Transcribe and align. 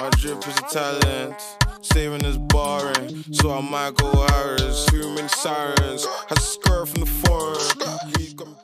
My 0.00 0.10
drip 0.18 0.38
is 0.48 0.58
a 0.58 0.62
talent. 0.72 1.40
Saving 1.80 2.24
is 2.24 2.38
boring, 2.38 3.22
so 3.32 3.52
I 3.52 3.60
might 3.60 3.94
go 3.94 4.26
Harris. 4.26 4.84
Too 4.86 5.16
sirens. 5.28 6.04
I 6.30 6.34
skirt 6.40 6.88
from 6.88 7.02
the 7.02 7.10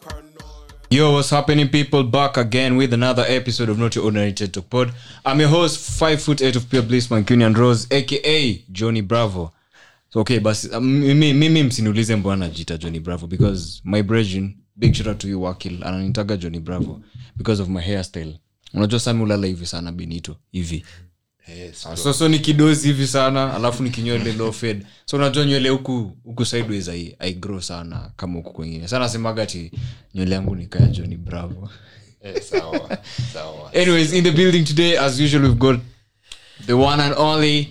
paranoid. 0.00 0.72
Yo, 0.90 1.12
what's 1.12 1.30
happening, 1.30 1.68
people? 1.68 2.02
Back 2.02 2.38
again 2.38 2.76
with 2.76 2.92
another 2.92 3.24
episode 3.28 3.68
of 3.68 3.78
Not 3.78 3.94
Your 3.94 4.06
Ordinary 4.06 4.32
TED 4.32 4.52
Talk 4.52 4.68
Pod. 4.68 4.92
I'm 5.24 5.38
your 5.38 5.48
host, 5.48 5.78
five 5.78 6.20
foot 6.20 6.42
eight 6.42 6.56
of 6.56 6.68
pure 6.68 6.82
bliss, 6.82 7.06
Mancunian 7.06 7.56
Rose, 7.56 7.86
aka 7.92 8.64
Johnny 8.72 9.00
Bravo. 9.00 9.52
So, 10.08 10.20
okay, 10.20 10.40
basi 10.40 10.74
um, 10.74 11.00
mimi, 11.00 11.32
mimi 11.32 11.62
mbona 11.62 12.48
jita 12.48 12.76
Johnny 12.78 12.98
Bravo 12.98 13.28
because 13.28 13.80
my 13.84 14.02
brethren, 14.02 14.56
big 14.76 14.96
shout 14.96 15.06
out 15.06 15.20
to 15.20 15.28
you 15.28 15.38
Wakil, 15.38 15.84
ananitaga 15.84 16.36
Johnny 16.36 16.58
Bravo 16.58 17.00
because 17.36 17.60
of 17.60 17.68
my 17.68 17.80
hairstyle. 17.80 18.36
Unajua 18.74 19.00
sami 19.00 19.22
ulala 19.22 19.46
hivi 19.46 19.66
sana 19.66 19.92
Benito 19.92 20.36
hivi. 20.52 20.84
Ah, 21.84 21.96
so, 21.96 22.12
so 22.12 22.28
ni 22.28 22.38
kidozi 22.38 22.86
hivi 22.88 23.06
sana 23.06 23.54
alafu 23.54 23.82
ni 23.82 23.90
kinywele 23.90 24.32
lofed 24.32 24.86
so 25.04 25.16
unajua 25.16 25.44
nywele 25.44 25.68
huku 25.68 26.16
huku 26.24 26.44
sideways 26.44 26.88
ai, 26.88 27.16
ai 27.18 27.34
grow 27.34 27.60
sana 27.60 28.10
kama 28.16 28.34
huku 28.34 28.52
kwengine 28.52 28.88
sana 28.88 29.08
semaga 29.08 29.46
ti 29.46 29.70
nywele 30.14 30.34
yangu 30.34 30.56
nikaya 30.56 30.86
Johnny 30.86 31.16
Bravo. 31.16 31.70
Eh, 32.22 32.42
sawa 32.42 32.98
sawa. 33.32 33.72
Anyways 33.82 34.12
in 34.12 34.24
the 34.24 34.30
building 34.32 34.64
today 34.64 34.98
as 34.98 35.20
usual 35.20 35.42
we've 35.42 35.58
got 35.58 35.80
the 36.66 36.72
one 36.72 37.02
and 37.02 37.14
only 37.18 37.68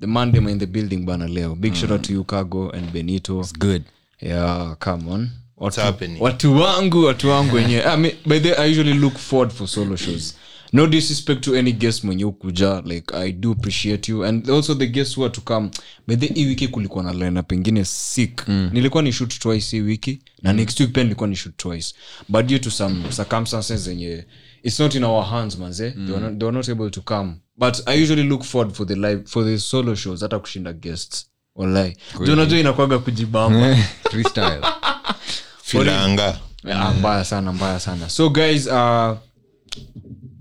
the 0.00 0.06
mandem 0.06 0.48
in 0.48 0.58
the 0.58 0.66
building 0.66 1.04
bana 1.04 1.26
leo. 1.28 1.54
Big 1.54 1.74
shout 1.74 1.90
out 1.90 2.02
to 2.02 2.12
you 2.12 2.24
cargo 2.24 2.70
and 2.70 2.92
benito. 2.92 3.40
It's 3.40 3.52
good. 3.52 3.82
Yeah 4.20 4.74
come 4.78 5.08
on. 5.12 5.30
Watu, 5.56 5.80
watu 6.20 6.56
wangu 6.56 7.04
watu 7.04 7.28
wangu 7.28 7.56
wenyewe. 7.56 7.82
I 7.84 7.96
mean, 7.96 8.14
by 8.26 8.38
the 8.40 8.52
way, 8.52 8.58
i 8.58 8.70
usually 8.70 8.94
look 8.94 9.18
forward 9.18 9.52
for 9.52 9.68
solo 9.68 9.96
shows 9.96 10.34
no 10.72 10.86
disrespect 10.86 11.40
to 11.44 11.58
any 11.58 11.72
guest 11.72 12.04
mwenye 12.04 12.24
ukuja 12.24 12.82
like 12.86 13.16
i 13.16 13.32
do 13.32 13.52
appreciate 13.52 14.12
you. 14.12 14.24
And 14.24 14.50
also 14.50 14.74
the 14.74 14.86
guest 14.86 15.16
who 15.16 15.24
are 15.24 15.32
to 15.34 15.40
come 15.40 15.70
by 16.06 16.16
the 16.16 16.26
hii 16.26 16.46
wiki 16.46 16.68
kulikuwa 16.68 17.04
na 17.04 17.12
line 17.12 17.42
pengine 17.42 17.84
sick. 17.84 18.48
Mm. 18.48 18.70
nilikuwa 18.72 19.02
ni 19.02 19.12
shoot 19.12 19.38
twice 19.38 19.76
hii 19.76 19.82
wiki 19.82 20.20
na 20.42 20.52
next 20.52 20.80
week 20.80 20.92
pia 20.92 21.02
nilikuwa 21.02 21.28
ni 21.28 21.36
shoot 21.36 21.56
twice. 21.56 21.94
But 22.28 22.46
due 22.46 22.58
to 22.58 22.70
some 22.70 23.04
circumstances 23.16 23.80
zenye 23.80 24.24
it's 24.62 24.80
not 24.80 24.94
in 24.94 25.04
our 25.04 25.24
hands 25.24 25.58
manze. 25.58 25.94
Mm. 25.96 26.06
they, 26.06 26.14
were 26.14 26.26
not, 26.26 26.38
they 26.38 26.46
were 26.46 26.56
not 26.56 26.68
able 26.68 26.90
to 26.90 27.00
come. 27.00 27.32
But 27.56 27.88
i 27.88 28.02
usually 28.02 28.22
look 28.22 28.42
forward 28.42 28.74
for 28.74 28.86
the 28.86 28.94
live 28.94 29.22
for 29.26 29.44
the 29.44 29.58
solo 29.58 29.94
shows 29.94 30.20
hata 30.20 30.38
kushinda 30.38 30.72
guests. 30.72 31.26
Walai 31.54 31.96
unajua 32.32 32.58
inakwaga 32.58 32.98
kujibamba. 32.98 33.76
Filanga. 35.62 36.38
Ah, 36.72 36.92
mbaya 36.92 37.24
sana 37.24 37.52
mbaya 37.52 37.80
sana. 37.80 38.08
So 38.08 38.30
guys 38.30 38.66
uh, 38.66 39.16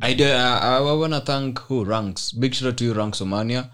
I, 0.01 0.13
do, 0.13 0.23
uh, 0.25 0.59
I 0.61 0.79
wanna 0.93 1.19
thank 1.21 1.59
who 1.59 1.83
ranks. 1.83 2.31
Big 2.31 2.53
shout 2.53 2.69
out 2.69 2.77
to 2.77 2.85
you 2.85 2.93
ranks 2.93 3.21
omania. 3.21 3.69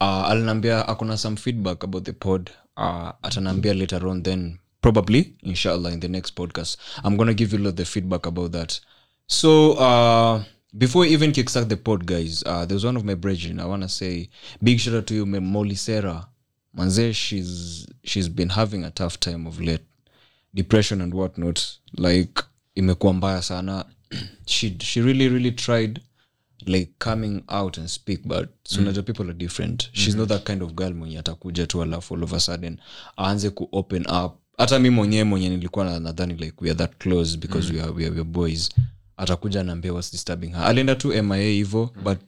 Uh, 0.00 0.30
alinambia 0.30 0.86
akona 0.88 1.16
some 1.18 1.36
feedback 1.36 1.82
about 1.82 2.04
the 2.04 2.12
pod. 2.12 2.50
Uh, 2.76 3.12
atanambia 3.22 3.78
later 3.78 4.08
on 4.08 4.22
then 4.22 4.58
probably 4.80 5.34
inshallah 5.42 5.92
in 5.92 6.00
the 6.00 6.08
next 6.08 6.34
podcast 6.34 6.78
i'm 7.04 7.16
gonna 7.18 7.34
give 7.34 7.52
you 7.52 7.58
a 7.58 7.64
lot 7.64 7.76
the 7.76 7.84
feedback 7.84 8.24
about 8.26 8.52
that. 8.52 8.80
So 9.26 9.72
uh, 9.74 10.42
before 10.78 11.02
we 11.02 11.08
even 11.10 11.32
kickstart 11.32 11.68
the 11.68 11.76
pod 11.76 12.06
guys 12.06 12.42
uh, 12.46 12.64
there's 12.64 12.84
one 12.84 12.96
of 12.96 13.04
my 13.04 13.14
brethren 13.14 13.60
i 13.60 13.66
wanna 13.66 13.88
say 13.88 14.30
big 14.62 14.80
shout 14.80 14.94
out 14.94 15.06
to 15.08 15.14
you 15.14 15.26
Molly 15.26 15.74
Sarah. 15.74 16.28
Manze 16.76 17.14
she's 17.14 17.86
she's 18.04 18.28
been 18.28 18.48
having 18.50 18.84
a 18.84 18.90
tough 18.90 19.20
time 19.20 19.46
of 19.46 19.60
late. 19.60 19.82
Depression 20.54 21.00
and 21.00 21.12
whatnot. 21.12 21.78
Like 21.98 22.42
imekuwa 22.74 23.12
mbaya 23.12 23.42
sana 23.42 23.84
she, 24.46 24.76
she 24.80 25.00
really 25.00 25.28
really 25.28 25.52
tried 25.52 26.00
like 26.66 26.90
coming 26.98 27.42
out 27.48 27.78
and 27.78 27.88
speak 27.88 28.20
but 28.24 28.48
sunaja 28.64 29.02
people 29.02 29.30
are 29.30 29.34
different. 29.38 29.88
She's 29.92 30.14
not 30.16 30.28
that 30.28 30.44
kind 30.44 30.62
of 30.62 30.72
girl 30.74 30.94
mwenye 30.94 31.18
atakuja 31.18 31.66
tu 31.66 31.82
alafu 31.82 32.14
all 32.14 32.22
of 32.22 32.32
a 32.32 32.40
sudden 32.40 32.78
aanze 33.18 33.50
ku 33.50 33.68
open 33.72 34.06
up. 34.24 34.32
Hata 34.58 34.78
mi 34.78 34.90
mwenyewe 34.90 35.24
mwenye 35.24 35.48
nilikuwa 35.48 35.84
na- 35.84 36.00
nadhani 36.00 36.34
like 36.34 36.54
we 36.60 36.70
are 36.70 36.78
that 36.78 36.96
close 36.98 37.36
because 37.38 37.72
we, 37.72 37.80
are, 37.80 37.90
we, 37.92 38.04
are, 38.04 38.10
we 38.14 38.20
are 38.20 38.24
boys. 38.30 38.70
Atakuja 39.16 39.62
naambia 39.62 39.92
what's 39.92 40.12
disturbing 40.12 40.48
her. 40.52 40.64
Alienda 40.64 40.94
tu 40.94 41.22
mia 41.22 41.36
hivo 41.50 41.90
but 42.04 42.18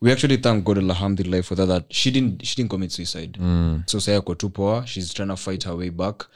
we 0.00 0.12
actually 0.12 0.38
thank 0.38 0.64
god 0.64 0.78
alhamdulillah 0.78 1.42
for 1.42 1.56
that, 1.56 1.68
that 1.68 1.84
she 1.94 2.10
didn't, 2.10 2.44
she 2.44 2.56
didn't 2.56 2.70
commit 2.70 2.90
suicide. 2.90 3.38
So 3.86 4.00
saya 4.00 4.18
ako 4.18 4.34
tu 4.34 4.50
poa. 4.50 4.86
She's 4.86 5.14
trying 5.14 5.28
to 5.28 5.36
fight 5.36 5.64
her 5.64 5.76
way 5.76 5.90
back 5.90 6.26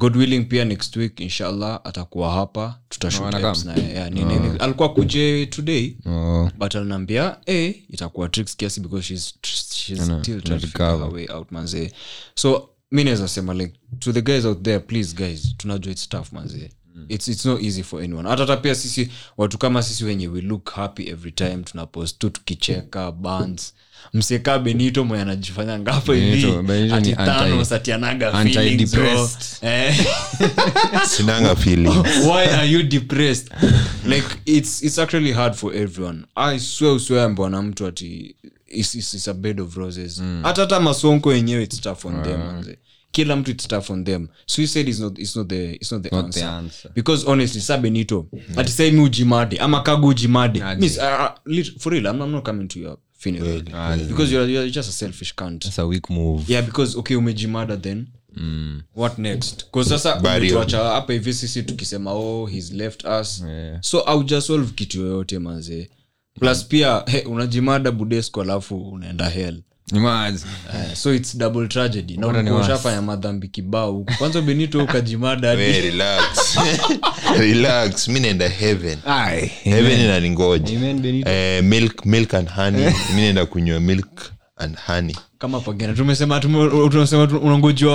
god 0.00 0.16
willing 0.16 0.44
pia 0.44 0.64
next 0.64 0.96
week 0.96 1.20
inshallah 1.20 1.80
atakuwa 1.84 2.32
hapa. 2.32 2.78
Tutashalikuwa 2.88 3.54
ni, 4.10 4.58
alikuwa 4.58 4.94
kuje 4.94 5.46
today 5.46 5.94
oh. 6.06 6.50
but 6.58 6.74
alinaambia 6.76 7.36
hey, 7.46 7.72
itakuwa 7.90 8.28
tricks 8.28 8.56
kiasi 8.56 8.80
because 8.80 9.06
she's, 9.06 9.34
she's 9.72 10.00
Ana- 10.00 10.18
still 10.22 10.40
trying 10.42 10.60
to 10.60 10.66
figure 10.66 10.84
her 10.98 11.14
way 11.14 11.26
out 11.30 11.52
manzee 11.52 11.92
so 12.34 12.68
mi 12.90 13.04
naweza 13.04 13.28
sema 13.28 13.54
like 13.54 13.74
to 13.98 14.12
the 14.12 14.22
guys 14.22 14.44
out 14.44 14.62
there 14.62 14.78
please 14.78 15.16
guys 15.16 15.56
tunajua 15.56 15.92
its 15.92 16.08
tough 16.08 16.32
manzee 16.32 16.70
It's, 17.08 17.28
it's 17.28 17.46
no 17.46 17.58
easy 17.60 17.82
for 17.82 18.02
anyone. 18.02 18.28
Hata 18.28 18.42
hata 18.42 18.56
pia 18.56 18.74
sisi 18.74 19.10
watu 19.36 19.58
kama 19.58 19.82
sisi 19.82 20.04
wenye 20.04 20.28
we 20.28 20.40
look 20.40 20.70
happy 20.72 21.08
every 21.08 21.32
time 21.32 21.56
tunapost 21.56 22.18
tu 22.18 22.30
tukicheka 22.30 23.12
bands 23.12 23.74
mseka 24.14 24.58
benito 24.58 25.04
mwenye 25.04 25.22
anajifanya 25.22 25.78
ngapo 25.78 26.12
hivi 26.12 26.30
Benito- 26.42 26.62
Benito 26.62 26.94
ati 26.94 27.08
ni 27.08 27.14
anti- 27.14 27.24
Thanos, 27.24 27.72
ati 27.72 27.92
anaga 27.92 28.32
feelings, 28.32 28.94
bro. 28.94 29.10
anti-depressed. 29.10 29.58
Eh. 29.62 29.94
why 32.26 32.44
are 32.46 32.70
you 32.70 32.82
depressed 32.82 33.50
like 34.06 34.26
it's 34.46 34.82
it's 34.82 34.98
actually 34.98 35.32
hard 35.32 35.54
for 35.54 35.76
everyone 35.76 36.24
i 36.34 36.58
swear 36.60 36.92
uswear 36.94 37.30
mbwana 37.30 37.62
mtu 37.62 37.86
ati 37.86 38.36
it's, 38.68 38.94
it's, 38.94 39.14
it's 39.14 39.28
a 39.28 39.34
bed 39.34 39.60
of 39.60 39.76
roses 39.76 40.22
hata 40.42 40.60
hata 40.60 40.80
masonko 40.80 41.32
yenyewe 41.34 41.62
it's 41.62 41.80
tough 41.80 42.04
on 42.04 42.22
them 42.22 42.38
manze. 42.38 42.78
kila 43.10 43.36
mtu 43.36 43.50
it's 43.50 43.68
tough 43.68 43.90
on 43.90 44.04
them 44.04 44.28
suicide 44.46 44.90
is 44.90 45.00
not, 45.00 45.18
it's 45.18 45.36
not 45.36 45.48
the, 45.48 45.72
it's 45.72 45.92
not 45.92 46.02
the, 46.02 46.08
Not 46.16 46.24
answer. 46.24 46.42
the 46.42 46.48
answer. 46.48 46.90
because 46.94 47.26
honestly 47.30 47.60
sa 47.60 47.78
benito 47.78 48.26
ati 48.56 48.72
sai 48.72 48.90
mi 48.90 49.00
ujimade 49.00 49.56
ama 49.58 49.82
kagu 49.82 50.06
ujimade. 50.08 50.62
Miss, 50.78 50.98
uh, 50.98 51.04
uh, 51.04 51.62
for 51.78 51.92
real 51.92 52.06
I'm, 52.06 52.22
I'm 52.22 52.30
not 52.32 52.44
coming 52.44 52.68
to 52.68 52.98
your 53.26 53.44
funeral 53.44 53.98
because 54.08 54.32
you're, 54.32 54.50
you're 54.50 54.70
just 54.70 54.88
a 54.88 54.92
selfish 54.92 55.34
cunt. 55.34 55.62
That's 55.64 55.78
a 55.78 55.86
weak 55.86 56.10
move. 56.10 56.44
Yeah 56.52 56.62
because 56.66 56.98
okay 56.98 57.16
umejimada 57.16 57.76
then. 57.76 58.06
Mm. 58.36 58.82
what 58.94 59.18
next? 59.18 59.64
Sasa 59.88 60.16
umetuacha 60.20 60.78
hapa 60.84 61.12
hivi 61.12 61.34
sisi 61.34 61.62
tukisema 61.62 62.12
oh 62.12 62.46
he's 62.46 62.72
left 62.72 63.04
us. 63.20 63.44
Yeah. 63.48 63.78
so 63.82 64.00
aujasolve 64.00 64.72
kitu 64.74 65.00
yoyote 65.00 65.38
manzee 65.38 65.88
plus 66.40 66.64
pia 66.66 67.02
hey, 67.06 67.22
unajimada 67.24 67.90
budesco 67.92 68.40
alafu 68.40 68.88
unaenda 68.88 69.28
hell. 69.28 69.62
Uh, 70.68 70.94
so 70.94 71.14
its 71.14 71.36
double 71.36 71.68
tragedy. 71.68 72.16
Na 72.16 72.26
Bora 72.26 72.32
ni 72.32 72.38
ulikuwa 72.50 72.60
worse. 72.60 72.72
ushafanya 72.72 73.02
madhambi 73.02 73.48
kibao. 73.48 74.06
Kwanza 74.18 74.42
benito 74.42 74.84
ukajimada 74.84 75.56
relax 77.38 78.08
mi 78.08 78.20
naenda 78.20 78.48
heaven. 78.48 78.98
Aye. 79.06 79.50
heaven 79.64 80.00
inaningoja 80.00 80.76
Amen, 80.78 81.00
Benito. 81.00 81.30
eh, 81.30 81.64
milk 81.64 82.06
milk 82.06 82.34
and 82.34 82.48
honey. 82.48 82.84
Mi 83.14 83.20
naenda 83.20 83.46
kunywa 83.46 83.80
milk 83.80 84.32
and 84.56 84.76
honey. 84.86 85.16
Kama 85.38 85.60
pagena 85.60 85.92
tumesema 85.94 86.40
tume- 86.40 86.88
tunasema 86.90 87.26
tu- 87.26 87.40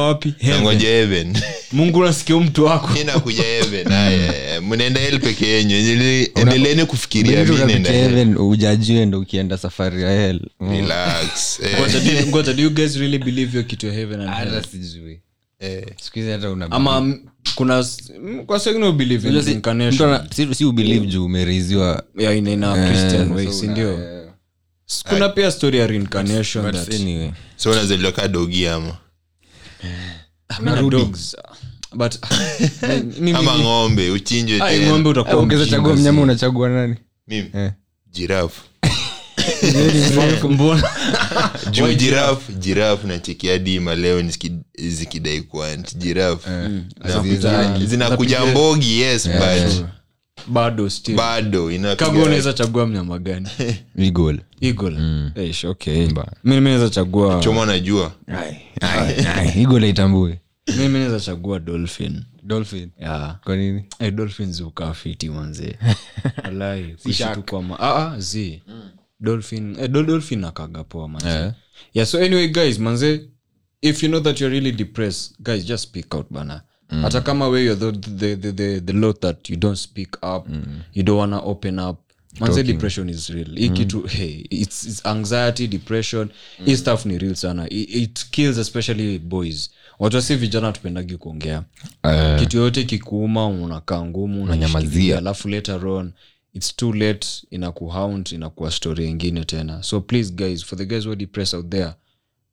wapi? 0.01 0.33
Heaven. 0.39 0.55
nangoja 0.57 0.87
heaven. 0.87 1.37
Mungu 1.71 2.03
nasikia 2.03 2.35
mtu 2.39 2.65
wako. 2.65 2.87
Mi 2.93 3.03
nakuja 3.03 3.43
heaven. 3.43 3.91
Aya, 3.91 4.61
mnaenda 4.61 4.99
hel 5.01 5.19
peke 5.19 5.47
yenyu 5.47 5.75
Endele- 5.75 6.29
endeleeni 6.35 6.85
kufikiria 6.85 7.45
mi 7.45 7.57
naenda 7.57 7.91
hell. 7.91 8.01
heaven, 8.09 8.37
ujajiwe 8.37 9.05
ndo 9.05 9.19
ukienda 9.19 9.57
safari 9.57 10.03
ya 10.03 10.11
hell. 10.11 10.41
Mm. 10.59 10.71
relax 10.71 11.59
eh, 11.63 11.79
Ngoja, 11.79 11.99
do 11.99 12.11
you- 12.11 12.27
ngoja, 12.27 12.53
do 12.53 12.63
you 12.63 12.69
guys 12.69 12.95
really 12.95 13.17
believe 13.19 13.57
your 13.57 13.67
kitu 13.67 13.87
ya 13.87 13.93
heaven 13.93 14.21
and 14.21 14.51
hell? 14.51 14.63
sijui. 14.71 15.19
Eh. 15.59 15.83
siku 16.01 16.19
hata 16.31 16.49
una 16.49 16.71
ama 16.71 16.97
m- 16.97 17.21
kuna 17.55 17.79
s- 17.79 18.11
kwa 18.45 18.59
sengine 18.59 18.91
believe 18.91 19.27
in 19.27 19.33
Unajua 19.33 19.43
si- 19.43 19.49
reincarnation. 19.49 19.93
mtu 19.95 20.05
ana- 20.05 20.27
si- 20.33 20.55
si 20.55 20.65
ubelieve 20.65 21.05
juu 21.07 21.25
umeriziwa 21.25 22.03
Yeah, 22.17 22.37
in, 22.37 22.47
in 22.47 22.63
a 22.63 22.87
christian 22.89 23.31
way 23.31 23.45
so 23.45 23.53
sindio? 23.53 23.95
una- 23.95 24.25
kuna 25.09 25.29
pia 25.29 25.51
story 25.51 25.77
ya 25.77 25.87
reincarnation 25.87 26.65
But 26.65 26.75
that 26.75 26.93
anyway. 26.93 27.31
so 27.55 27.71
unazaliwa 27.71 28.11
ka 28.11 28.27
dogi 28.27 28.67
ama? 28.67 28.97
Kuna 30.57 30.81
but 31.95 32.15
ama 33.35 33.57
ng'ombe 33.59 34.09
uchinjwe 34.11 34.59
tena. 34.59 34.89
ng'ombe 34.91 35.09
utakuwa 35.09 35.37
ungeza 35.41 35.65
chagua 35.65 35.95
mnyama 35.95 36.21
unachagua 36.21 36.69
nani? 36.69 36.95
Mimi. 37.27 37.49
Eh. 37.53 37.71
juu 41.71 41.93
jirafu 41.93 42.51
jirafu 42.51 43.07
nachekia 43.07 43.57
dima 43.57 43.95
leo 43.95 44.23
zikidai 44.77 45.41
kuant 45.41 45.97
jiraf 45.97 46.47
Zinakuja- 46.99 47.85
zinakuja 47.85 48.45
mbogi 48.45 48.99
yes 49.01 49.29
but 49.29 49.85
bado 50.47 50.89
bado 51.15 51.71
unaweza 52.23 52.53
chagua 52.53 52.87
mnyama 52.87 53.19
gani? 53.19 53.49
Eagle. 53.97 54.39
eagle. 54.61 54.97
Eish, 55.35 55.65
okay. 55.65 56.07
Ba. 56.07 56.31
mi 56.43 56.55
mi 56.55 56.61
naweza 56.61 56.89
chagua 56.89 57.39
choma 57.39 57.65
najua 57.65 58.11
Eagle 59.55 59.79
haitambui. 59.79 60.35
Mimi 60.77 60.99
naweza 60.99 61.19
chagua 61.19 61.59
dolphin. 61.59 62.23
Dolphin? 62.43 62.89
Yeah. 63.01 63.39
kwa 63.43 63.55
nini? 63.55 63.83
Hey, 63.99 64.11
dolphin 64.11 64.63
ukaa 64.63 64.93
fiti 64.93 65.29
manze. 65.29 65.77
Walai 66.43 66.95
kuishi 67.03 67.23
tu 67.33 67.43
kwa 67.43 67.61
ma- 67.63 67.79
ah, 67.79 68.11
ah, 68.13 68.19
zi 68.19 68.61
dolphin 69.19 69.75
eh, 69.79 69.89
dol- 69.89 70.05
dolphin 70.05 70.43
akaga 70.43 70.83
poa 70.83 71.07
manze 71.07 71.27
yeah. 71.29 71.53
yeah 71.93 72.07
so 72.07 72.19
anyway 72.19 72.47
guys 72.47 72.79
manze 72.79 73.21
if 73.81 74.03
you 74.03 74.09
know 74.09 74.21
that 74.21 74.41
you're 74.41 74.55
really 74.55 74.71
depressed 74.71 75.35
guys 75.39 75.65
just 75.65 75.83
speak 75.83 76.15
out 76.15 76.25
bana. 76.29 76.61
Hata 77.01 77.21
kama 77.21 77.47
we 77.47 77.63
you're 77.65 77.91
the, 77.91 77.91
the, 77.91 78.35
the, 78.35 78.51
the, 78.51 78.79
the 78.81 78.93
lot 78.93 79.19
that 79.21 79.49
you 79.49 79.55
don't 79.57 79.77
speak 79.79 80.17
up 80.23 80.47
you 80.93 81.03
don't 81.03 81.17
wanna 81.17 81.39
open 81.43 81.79
up. 81.79 81.97
Manze 82.39 82.63
depression 82.63 83.09
is 83.09 83.29
real. 83.29 83.55
Hii 83.55 83.69
kitu 83.69 84.01
hey, 84.01 84.45
it's, 84.49 84.83
it's 84.85 85.05
anxiety 85.05 85.67
depression. 85.67 86.29
Hii 86.65 86.77
stuff 86.77 87.05
ni 87.05 87.17
real 87.17 87.35
sana. 87.35 87.69
It, 87.69 87.95
it 87.95 88.25
kills 88.31 88.57
especially 88.57 89.19
boys. 89.19 89.69
Watu 89.99 90.15
wasi 90.15 90.35
vijana 90.35 90.71
tupendagi 90.71 91.17
kuongea. 91.17 91.63
Uh, 92.03 92.39
kitu 92.39 92.57
yoyote 92.57 92.83
kikuuma 92.83 93.47
unakaa 93.47 94.05
ngumu 94.05 94.43
Unanyamazia. 94.43 95.17
alafu 95.17 95.47
later 95.49 95.87
on 95.87 96.11
its 96.55 96.75
too 96.75 96.93
late 96.93 97.27
inakuhaunt 97.49 98.31
inakuwa 98.31 98.71
story 98.71 99.09
ingine 99.09 99.45
tena. 99.45 99.83
So 99.83 100.01
please 100.01 100.33
guys 100.33 100.65
for 100.65 100.77
the 100.77 100.85
guys 100.85 101.03
who 101.05 101.11
are 101.11 101.19
out 101.53 101.69
there 101.69 101.93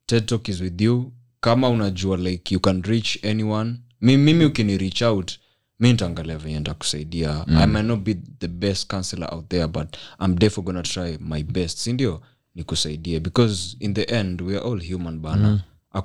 ted 0.07 0.27
talk 0.27 0.49
is 0.49 0.61
with 0.61 0.81
you. 0.81 1.13
Kama 1.41 1.69
unajua 1.69 2.17
like 2.17 2.55
you 2.55 2.61
can 2.61 2.83
reach 2.83 3.25
anyone. 3.25 3.75
Mi- 4.01 4.17
mimi 4.17 4.45
ukini 4.45 4.79
reach 4.79 5.03
out 5.03 5.33
mi 5.81 5.93
ntaangalia 5.93 6.39
venye 6.39 6.61
ntakusaidia 6.61 7.45
i 7.49 7.67
might 7.67 7.87
not 7.87 8.01
be 8.01 8.15
the 8.15 8.49
best 8.49 8.87
counselor 8.91 9.35
out 9.35 9.49
there 9.49 9.67
but 9.67 9.97
i'm 10.25 10.37
therefore 10.39 10.65
gonna 10.65 10.83
try 10.83 11.19
my 11.21 11.43
best. 11.43 11.79
Sindio 11.79 12.23
nikusaidie. 12.55 13.21
Because 13.21 13.77
in 13.81 13.95
the 13.95 14.03
end 14.03 14.41
we 14.41 14.57
are 14.57 14.67
all 14.71 14.81
human 14.93 15.19
bana. 15.19 15.49
Mm. 15.49 15.61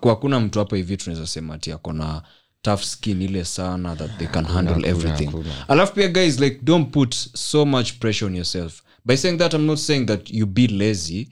hakuna 0.09 0.39
mtu 0.39 0.59
hapa 0.59 0.75
hivi 0.77 0.97
tunaweza 0.97 1.27
sema 1.27 1.53
ati 1.53 1.71
akona 1.71 2.21
tough 2.67 2.83
skin 2.83 3.21
ile 3.21 3.43
sana 3.45 3.95
that 3.95 4.17
they 4.17 4.27
can 4.27 4.45
handle 4.45 4.89
everything. 4.89 5.29
alafu 5.67 5.93
pia 5.93 6.07
guys 6.07 6.39
like 6.39 6.59
don't 6.63 6.91
put 6.91 7.15
so 7.35 7.65
much 7.65 7.99
pressure 7.99 8.25
on 8.27 8.35
yourself. 8.35 8.83
By 9.05 9.17
saying 9.17 9.37
that 9.37 9.53
i'm 9.53 9.65
not 9.65 9.77
saying 9.77 10.05
that 10.05 10.29
you 10.29 10.45
be 10.45 10.67
lazy 10.67 11.27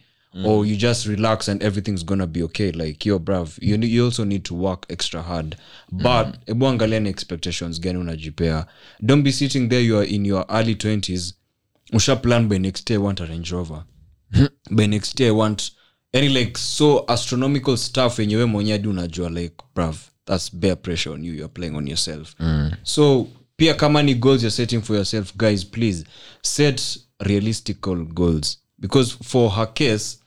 or 0.46 0.66
you 0.66 0.76
just 0.76 1.06
relax 1.06 1.48
and 1.50 1.64
everything's 1.64 2.06
gonna 2.06 2.28
be 2.28 2.44
okay. 2.44 2.72
Like 2.72 3.10
yo 3.10 3.20
brav 3.20 3.58
you, 3.62 3.78
you 3.78 4.06
also 4.06 4.26
need 4.26 4.44
to 4.46 4.54
work 4.56 4.86
extra 4.90 5.22
hard. 5.22 5.56
But 5.92 6.28
ebu 6.48 6.68
angalia 6.68 7.00
ni 7.00 7.10
expectations 7.10 7.80
gani 7.82 8.00
unajipea. 8.00 8.66
Don't 9.02 9.24
be 9.24 9.32
sitting 9.32 9.70
there 9.70 9.82
you 9.84 9.98
are 9.98 10.08
in 10.16 10.26
your 10.26 10.46
early 10.50 10.74
20s 10.76 11.34
usha 11.94 12.16
plan 12.16 12.48
by 12.48 12.58
next 12.58 12.90
year 12.90 13.02
want 13.02 13.22
a 13.22 13.26
range 13.26 13.52
rover. 13.52 13.84
By 14.72 14.88
next 14.88 15.20
year 15.20 15.34
want 15.34 15.72
any 16.14 16.30
like 16.30 16.58
so 16.58 17.06
astronomical 17.08 17.78
stuff 17.78 18.20
yenyewe 18.20 18.46
mwenyewe 18.46 18.78
hadi 18.78 18.88
unajua 18.88 19.30
like 19.30 19.56
brav 19.76 19.98
that's 20.26 20.50
bare 20.50 20.76
pressure 20.76 21.14
on 21.14 21.24
you 21.24 21.32
you're 21.34 21.48
playing 21.48 21.76
on 21.76 21.88
yourself. 21.88 22.36
So 22.84 23.28
pia 23.58 23.74
kama 23.74 24.04
ni 24.04 24.14
goals 24.14 24.42
you're 24.44 24.52
setting 24.52 24.82
for 24.82 24.96
yourself 24.96 25.36
guys 25.38 25.64
please 25.64 26.04
set 26.42 26.98
realistical 27.26 28.06
goals. 28.06 28.58
Because 28.80 29.12
for 29.12 29.50
her 29.52 29.68
case 29.68 30.18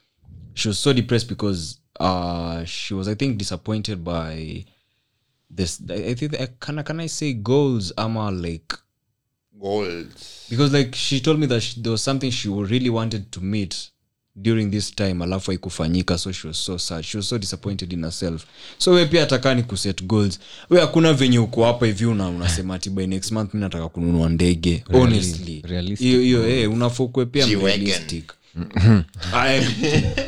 she 0.54 0.68
was 0.68 0.78
so 0.78 0.92
depressed 0.92 1.28
because 1.28 1.78
uh 2.00 2.64
she 2.64 2.94
was 2.94 3.08
i 3.08 3.14
think 3.14 3.38
disappointed 3.38 4.04
by 4.04 4.64
this 5.50 5.80
i 5.90 6.14
think 6.14 6.32
can, 6.60 6.82
can 6.84 7.00
i 7.00 7.06
say 7.06 7.32
goals 7.32 7.92
ama 7.96 8.30
like 8.30 8.74
Goals. 9.60 10.46
because 10.50 10.72
like 10.72 10.94
she 10.94 11.20
told 11.20 11.40
me 11.40 11.46
that 11.46 11.60
she, 11.60 11.80
there 11.80 11.90
was 11.90 12.02
something 12.02 12.30
she 12.30 12.48
really 12.48 12.90
wanted 12.90 13.32
to 13.32 13.40
meet 13.40 13.90
during 14.42 14.70
this 14.70 14.94
time 14.94 15.24
alafu 15.24 15.50
haikufanyika. 15.50 16.18
So 16.18 16.32
she 16.32 16.48
was 16.48 16.64
so 16.64 16.78
sad. 16.78 17.04
She 17.04 17.16
was 17.18 17.28
so 17.28 17.38
disappointed 17.38 17.92
in 17.92 18.02
herself. 18.04 18.44
So 18.78 18.90
we 18.92 19.06
pia 19.06 19.22
atakaa 19.22 19.54
ni 19.54 19.62
kuset 19.62 20.04
goals. 20.04 20.40
We 20.70 20.80
hakuna 20.80 21.12
venye 21.12 21.38
uko 21.38 21.64
hapa 21.64 21.86
hivi 21.86 22.04
una 22.06 22.28
unasema 22.28 22.74
ati 22.74 22.90
by 22.90 23.06
next 23.06 23.32
month 23.32 23.54
mi 23.54 23.60
nataka 23.60 23.88
kununua 23.88 24.28
ndege. 24.28 24.84
Honestly. 24.92 25.60
hiyo 26.04 26.20
hiyo 26.20 26.48
eh, 26.48 26.72
unafokwe 26.72 27.26
pia 27.26 27.46
realistic. 27.66 28.32
I- 29.32 29.60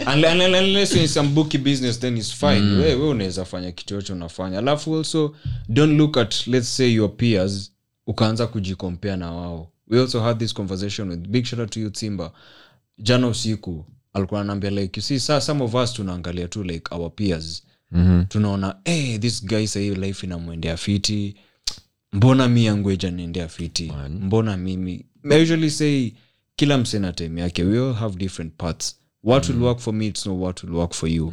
unle- 0.06 0.34
unle- 0.34 0.58
unless 0.58 0.96
in 0.96 1.08
some 1.08 1.28
booky 1.28 1.58
business 1.58 1.98
then 2.00 2.16
it's 2.16 2.32
fine. 2.34 2.60
We, 2.78 2.94
we 2.94 3.08
unaweza 3.08 3.44
fanya 3.44 3.72
kitu 3.72 3.94
yote 3.94 4.12
unafanya. 4.12 4.58
Alafu 4.58 4.96
also 4.96 5.34
don't 5.68 5.98
look 5.98 6.16
at 6.16 6.46
let's 6.46 6.76
say 6.76 6.92
your 6.94 7.16
peers 7.16 7.72
ukaanza 8.06 8.46
kujikompea 8.46 9.16
na 9.16 9.32
wao. 9.32 9.70
We 9.88 10.00
also 10.00 10.20
had 10.20 10.38
this 10.38 10.54
conversation 10.54 11.10
with 11.10 11.20
big 11.20 11.44
shout 11.44 11.60
out 11.60 11.70
to 11.70 11.80
you 11.80 11.90
timba 11.90 12.32
jana 12.98 13.26
usiku 13.28 13.84
alikuwa 14.12 14.40
anaambia 14.40 14.70
like 14.70 15.00
you 15.00 15.04
see 15.06 15.18
saa 15.20 15.40
some 15.40 15.64
of 15.64 15.74
us 15.74 15.92
tunaangalia 15.92 16.48
tu 16.48 16.64
like 16.64 16.94
our 16.94 17.14
peers. 17.14 17.62
Mm-hmm. 17.92 18.24
tunaona 18.26 18.76
hey, 18.84 19.18
this 19.18 19.44
guy 19.46 19.66
sahii 19.66 19.94
life 19.94 20.26
inamwendea 20.26 20.76
fiti. 20.76 21.36
Mbona 22.12 22.48
mi 22.48 22.64
yangu 22.64 22.90
ejaniendea 22.90 23.48
fiti? 23.48 23.92
Mbona 24.20 24.56
mimi? 24.56 25.06
I 25.30 25.42
usually 25.42 25.70
say 25.70 26.12
kila 26.56 26.78
msena 26.78 27.12
time 27.12 27.40
yake 27.40 27.64
we 27.64 27.78
all 27.88 27.94
have 27.94 28.16
different 28.18 28.54
parts 28.56 28.96
what 29.24 29.48
will 29.48 29.62
work 29.62 29.78
for 29.78 29.94
me 29.94 30.06
it's 30.06 30.26
not 30.26 30.38
what 30.40 30.62
will 30.62 30.74
work 30.74 30.92
for 30.94 31.08
you. 31.08 31.32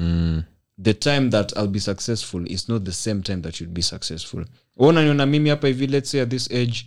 The 0.83 0.93
time 0.93 1.29
that 1.29 1.51
i'll 1.57 1.67
be 1.67 1.79
successful 1.79 2.51
is 2.51 2.69
not 2.69 2.83
the 2.83 2.91
same 2.91 3.21
time 3.21 3.41
that 3.41 3.61
you'll 3.61 3.73
be 3.73 3.81
successful. 3.81 4.45
Unaniona 4.77 5.25
mimi 5.25 5.49
hapa 5.49 5.67
hivi 5.67 5.87
let's 5.87 6.11
say 6.11 6.21
at 6.21 6.29
this 6.29 6.51
age 6.51 6.85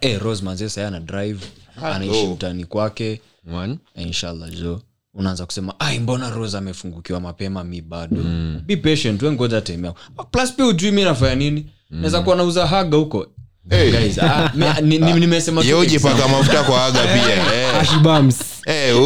hey, 0.00 0.18
rose 0.18 0.44
manzesa 0.44 0.88
ana 0.88 1.00
drive 1.00 1.38
anaishi 1.82 2.26
mtani 2.26 2.64
kwake. 2.64 3.20
Inshallah 3.94 4.50
jo 4.50 4.82
unaanza 5.16 5.46
kusema 5.46 5.74
ai 5.80 5.98
mbona 5.98 6.30
rose 6.30 6.56
amefungukiwa 6.58 7.20
mapema? 7.20 7.64
Mi 7.64 7.80
bado. 7.80 8.16
Mm. 8.16 8.60
be 8.66 8.76
patient 8.76 9.22
we 9.22 9.32
ngoja 9.32 9.60
time 9.60 9.92
plus 10.30 10.52
pia 10.52 10.66
ujui 10.66 10.90
mi 10.90 11.04
nafanya 11.04 11.34
nini. 11.34 11.66
Mm. 11.90 11.96
naweza 11.98 12.20
kuwa 12.22 12.36
nauza 12.36 12.66
haga 12.66 12.96
huko. 12.96 13.26
Guys, 13.68 14.18
ah, 14.18 14.52
mi- 14.82 14.88
ni- 14.88 14.98
ni- 14.98 15.20
nimesema 15.20 15.62
tu 15.62 15.68
Ye 15.68 15.74
ujipaka 15.74 16.14
example. 16.14 16.38
mafuta 16.38 16.62
kwa 16.62 16.84
aga 16.84 17.00
pia. 17.02 17.36
Eh. 18.66 18.96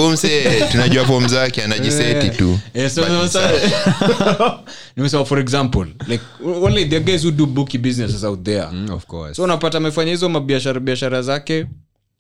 Eh, 0.47 0.71
tunajua 0.71 1.05
fom 1.05 1.29
zake 1.29 1.63
anajiseti 1.65 2.31
tu. 2.31 2.59
So- 2.89 2.89
so- 2.89 3.29
so- 3.29 3.41
nimesema 4.97 5.25
for 5.25 5.39
example 5.39 5.87
like 6.07 6.25
only 6.63 6.85
the 6.87 7.01
guys 7.01 7.23
who 7.25 7.31
do 7.31 7.47
booky 7.47 7.79
businesses 7.79 8.25
out 8.25 8.43
there. 8.43 8.67
Mm, 8.73 8.91
of 8.91 9.07
course. 9.07 9.37
so 9.37 9.43
unapata 9.45 9.79
amefanya 9.79 10.11
hizo 10.11 10.29
mabiashara 10.29 10.81
biashara 10.81 11.23
zake 11.23 11.67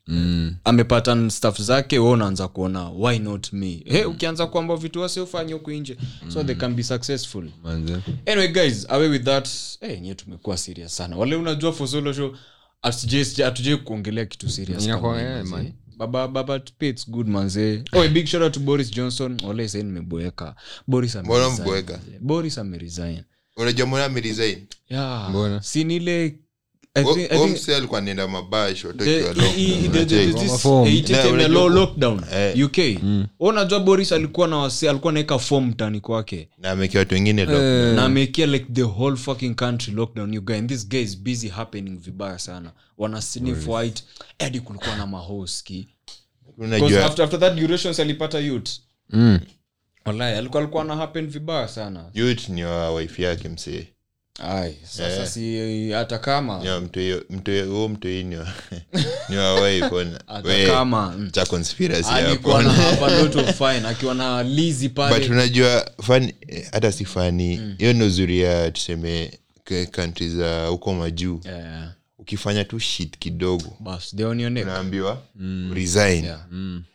Mm. 0.06 0.54
amepata 0.64 1.30
staff 1.30 1.60
zake 1.60 1.98
we 1.98 2.10
unaanza 2.10 2.48
kuona 2.48 2.88
why 2.90 3.18
not 3.18 3.52
me? 3.52 3.82
Hey, 3.84 4.04
ukianza 4.04 4.46
kuamba 4.46 4.76
vitu 4.76 5.00
wasiofanya 5.00 5.54
huku 5.54 5.70
nje. 5.70 5.96
So 6.28 6.44
they 6.44 6.54
can 6.54 6.74
be 6.74 6.82
successful. 6.82 7.48
Manze. 7.62 7.96
anyway 8.26 8.48
guys 8.48 8.86
away 8.90 9.08
with 9.08 9.24
that. 9.24 9.48
Hey, 9.80 10.00
nye 10.00 10.14
tumekuwa 10.14 10.56
serious 10.56 10.96
sana. 10.96 11.16
Wale 11.16 11.36
unajua 11.36 11.72
for 11.72 11.88
solo 11.88 12.12
show 12.12 12.36
hatujai 12.82 13.76
kuongelea 13.76 14.26
kitu 14.26 14.50
serious 14.50 14.86
eh, 14.86 15.44
man. 15.44 15.72
baba 15.96 16.28
baba 16.28 16.60
it's 16.80 17.10
good 17.10 17.28
manze. 17.28 17.84
Oh, 17.92 18.02
a 18.02 18.08
big 18.08 18.26
shout 18.26 18.42
out 18.42 18.52
to 18.52 18.60
boris 18.60 18.90
johnson. 18.90 19.40
Wale 19.46 19.68
sai 19.68 19.82
nimeboeka. 19.82 20.54
Boris 20.86 21.16
boris 22.20 22.58
ameresign 22.58 23.22
unajua 23.56 23.86
mbona 23.86 24.04
ameresign 24.04 24.58
yeah. 24.88 25.30
Mbona? 25.30 25.62
si 25.62 25.84
nile 25.84 26.38
Alikuwa 27.76 27.98
anaenda 27.98 28.28
mabash 28.28 28.80
the- 28.80 28.86
watokiwa 28.86 29.46
i- 29.56 29.64
i- 29.84 29.88
the- 29.88 30.04
the- 30.06 30.26
lockdown 30.26 30.32
the- 30.32 30.40
this 30.40 30.60
Form. 30.60 30.88
80 30.88 31.12
Na, 31.12 31.18
time 31.22 31.28
ya 31.28 31.34
unajua 31.48 31.48
low 31.60 31.68
ku- 31.68 31.74
lockdown. 31.74 32.24
Eh. 32.32 32.64
uk 32.66 32.78
unajua 33.40 33.80
boris 33.80 34.12
alikuwa 34.12 34.48
na 34.48 34.56
wasi 34.56 34.88
alikuwa 34.88 35.12
naweka 35.12 35.38
fom 35.38 35.66
mtani 35.66 36.00
kwake. 36.00 36.48
Na 36.58 36.70
watu 36.98 37.14
wengine 37.14 37.44
lockdown. 37.44 37.94
like 38.46 38.66
the 38.72 38.82
whole 38.82 39.16
fucking 39.16 39.54
country 39.54 39.94
lockdown. 39.94 40.34
You 40.34 40.42
guy 40.42 40.56
and 40.56 40.68
this 40.68 40.88
guy 40.88 41.00
is 41.02 41.18
busy 41.18 41.48
happening 41.48 41.98
vibaya 42.00 42.38
sana. 42.38 42.72
Wana 42.98 43.22
sniff 43.22 43.68
white. 43.68 44.04
Hadi 44.38 44.60
kulikuwa 44.60 44.96
na 44.96 45.06
mahoski. 45.06 45.88
After, 47.04 47.24
after 47.24 47.40
that 47.40 47.54
durations 47.54 48.00
alipata 48.00 48.38
youth. 48.38 48.70
Mm. 49.10 49.38
walai 50.04 50.34
alikuwa 50.38 50.62
alikuwa 50.62 50.84
na 50.84 50.96
happen 50.96 51.26
vibaya 51.26 51.68
sana. 51.68 52.04
Youth 52.14 52.48
ni 52.48 52.64
wa 52.64 52.94
wife 52.94 53.22
yake 53.22 53.48
msee 53.48 53.86
ai 54.40 54.76
sasa 54.82 55.22
Eh. 55.22 55.26
si 55.28 55.90
hata 55.90 56.18
kama 56.18 56.64
mtu 57.88 58.08
hii 58.08 58.22
ni 58.24 58.36
wa- 58.36 58.52
ni 59.28 59.36
wa 59.36 59.60
wife 59.60 59.94
ona. 59.94 60.20
hata 60.26 60.48
We, 60.48 60.66
kama 60.66 61.14
mm. 61.18 61.30
cha 61.30 61.46
conspiracy 61.46 62.08
alikuwa 62.10 62.62
hapo 62.62 62.68
na 62.68 62.72
have 62.84 63.04
a 63.04 63.22
lot 63.22 63.40
of 63.40 63.58
fine 63.58 63.88
akiwa 63.88 64.14
na 64.14 64.42
lizi 64.42 64.88
but 64.88 65.30
unajua 65.30 65.90
fani 66.02 66.34
hata 66.72 66.92
si 66.92 67.04
fani 67.04 67.74
hiyo 67.78 67.92
ni 67.92 68.04
uzuri 68.04 68.40
ya 68.40 68.70
tuseme 68.70 69.38
kantri 69.90 70.28
za 70.28 70.66
huko 70.66 70.94
majuu 70.94 71.40
yeah. 71.44 71.92
Ukifanya 72.20 72.64
tu 72.64 72.78
shit 72.80 73.18
kidogo 73.18 73.76
bas 73.80 74.16
they 74.16 74.24
on 74.26 74.40
your 74.40 74.50
neck 74.52 74.64
unaambiwa 74.64 75.22
resign 75.74 76.24
Yeah. 76.24 76.40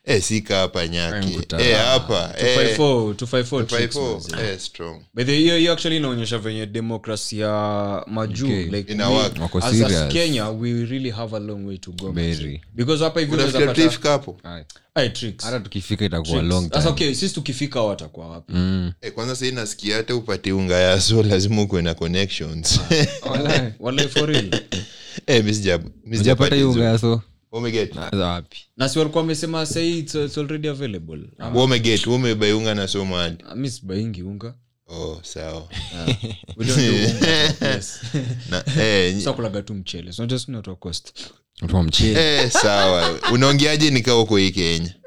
eh, 0.06 0.22
sika 0.24 0.58
hapa 0.58 0.88
nyake 0.88 1.28
Mkutano. 1.28 1.64
eh, 1.64 1.78
hapa 1.78 2.34
eh, 2.38 2.78
254 2.78 3.14
254 3.14 3.66
tricks, 3.66 3.96
254, 3.96 4.32
manze. 4.32 4.52
eh, 4.54 4.60
strong 4.60 5.02
But 5.14 5.26
the- 5.26 5.38
hiyo 5.38 5.74
actually 5.74 5.98
inaonyesha 5.98 6.38
venye 6.38 6.66
demokrasia 6.66 7.48
majuu 8.08 8.46
Okay. 8.48 8.64
like 8.64 8.94
we- 8.94 9.62
as, 9.62 9.82
as 9.82 10.08
kenya 10.14 10.50
we 10.50 10.86
really 10.86 11.10
have 11.10 11.36
a 11.36 11.40
long 11.40 11.68
way 11.68 11.78
to 11.78 11.92
go 11.92 12.12
Very. 12.12 12.62
because 12.76 13.04
hapa 13.04 13.20
hivi 13.20 13.34
unaweza 13.34 13.58
unafikira 13.60 13.90
pata 13.92 14.10
hapo 14.10 14.38
Aye. 14.44 14.66
Aye, 14.96 15.10
tricks. 15.10 15.44
hata 15.46 15.60
tukifika 15.60 16.06
itakuwa 16.06 16.38
Tricks. 16.40 16.50
long 16.56 16.64
Sasa 16.70 16.80
time 16.82 16.90
okay 16.92 17.14
sisi 17.16 17.36
tukifika 17.36 17.82
watakuwa 17.82 18.28
wapi 18.30 18.54
eh, 19.02 19.12
kwanza 19.14 19.36
sahii 19.36 19.52
nasikia 19.52 19.96
hata 19.98 20.16
upate 20.16 20.52
unga 20.54 20.76
ya 20.80 21.02
so 21.02 21.24
lazima 21.24 21.62
ukuwe 21.62 21.82
na 21.82 21.94
connections 21.94 22.80
Wallahi. 23.32 23.74
Wallahi 23.80 24.10
for 24.10 24.30
real 24.30 24.50
eh, 25.28 25.44
mi 25.46 25.54
sija- 25.54 25.78
mi 25.78 26.18
Hujapata 26.18 26.18
sijapata 26.18 26.56
hiyo 26.56 26.68
hizo. 26.68 26.80
ungaso 26.80 27.22
Umeget? 27.52 27.94
za 27.94 28.26
wapi 28.28 28.58
na 28.78 28.90
si 28.90 29.00
walikuwa 29.00 29.22
wamesema 29.22 29.66
sahii 29.66 30.00
it's, 30.00 30.16
it's 30.16 30.38
already 30.38 30.68
available 30.68 31.22
Wewe 31.40 31.64
umeget 31.64 32.08
unga 32.08 32.76
na 32.76 32.88
so 32.88 33.06
mahali 33.06 33.38
Ah, 33.50 33.56
mi 33.56 33.70
sibaingi 33.70 34.24
unga 34.24 34.56
oh 34.88 35.20
sawa 35.24 35.68
We 36.58 36.66
don't. 36.66 36.80
Yes. 37.62 38.00
na 38.50 38.64
eh, 38.84 39.14
nyi- 39.16 39.20
Sasa 39.20 39.34
kulaga 39.34 39.62
tu 39.62 39.74
mchele 39.74 40.12
so 40.12 40.26
just 40.26 40.48
not 40.50 40.68
a 40.68 40.76
cost 40.76 41.14
Eh, 42.18 42.52
sawa. 42.52 43.20
Unaongeaje 43.34 43.90
nikaa 43.92 44.16
uko 44.16 44.38
hii 44.38 44.52
kenya? 44.52 44.94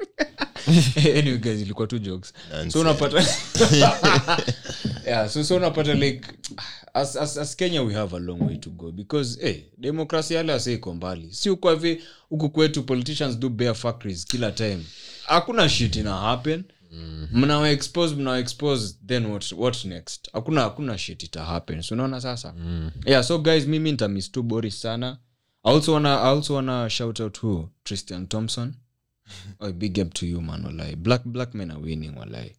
Anyway 1.18 1.38
guys 1.38 1.60
ilikuwa 1.60 1.86
tu 1.86 1.98
jokes. 1.98 2.32
Nonsense. 2.50 2.70
so 2.72 2.80
unapata 2.80 3.16
yeah 5.06 5.28
so 5.30 5.44
so 5.44 5.56
unapata 5.56 5.94
like 5.94 6.28
as, 6.94 7.16
as, 7.16 7.38
as 7.38 7.56
kenya 7.56 7.82
we 7.82 7.94
have 7.94 8.16
a 8.16 8.18
long 8.18 8.42
way 8.42 8.56
to 8.56 8.70
go 8.70 8.92
because 8.92 9.40
hey, 9.40 9.60
demokrasi 9.78 10.34
yale 10.34 10.52
ase 10.52 10.72
iko 10.74 10.94
mbali. 10.94 11.28
Si 11.34 11.50
ukwavi 11.50 12.02
huku 12.28 12.50
kwetu 12.50 12.82
politicians 12.82 13.38
do 13.38 13.48
bear 13.48 13.74
factories 13.74 14.26
kila 14.26 14.52
time. 14.52 14.84
Hakuna 15.26 15.68
shit 15.68 15.96
ina 15.96 16.14
happen. 16.14 16.64
Mnawaexpose 17.32 18.06
mm-hmm. 18.08 18.20
mnawaexpose 18.22 18.94
then 19.06 19.26
what, 19.26 19.52
what 19.52 19.84
next? 19.84 20.28
Hakuna 20.32 20.60
hakuna 20.60 20.98
shit 20.98 21.22
ita 21.22 21.44
happen. 21.44 21.82
So 21.82 21.94
unaona 21.94 22.20
sasa? 22.20 22.54
Yeah 23.06 23.24
so 23.24 23.38
guys 23.38 23.66
mimi 23.66 23.92
ntamistu 23.92 24.42
boris 24.42 24.80
sana 24.82 25.16
I 25.68 25.70
also 25.74 25.92
wanna, 25.92 26.08
I 26.16 26.28
also 26.28 26.54
wanna 26.54 26.88
shout 26.90 27.20
out 27.20 27.36
who? 27.38 27.68
Tristan 27.84 28.26
Thompson. 28.26 28.74
Oh, 29.60 29.72
big 29.72 29.98
up 29.98 30.14
to 30.14 30.26
you 30.26 30.40
man 30.40 30.64
walai 30.64 30.96
black 30.96 31.22
black 31.24 31.54
men 31.54 31.70
are 31.70 31.80
winning 31.80 32.14
walai 32.16 32.52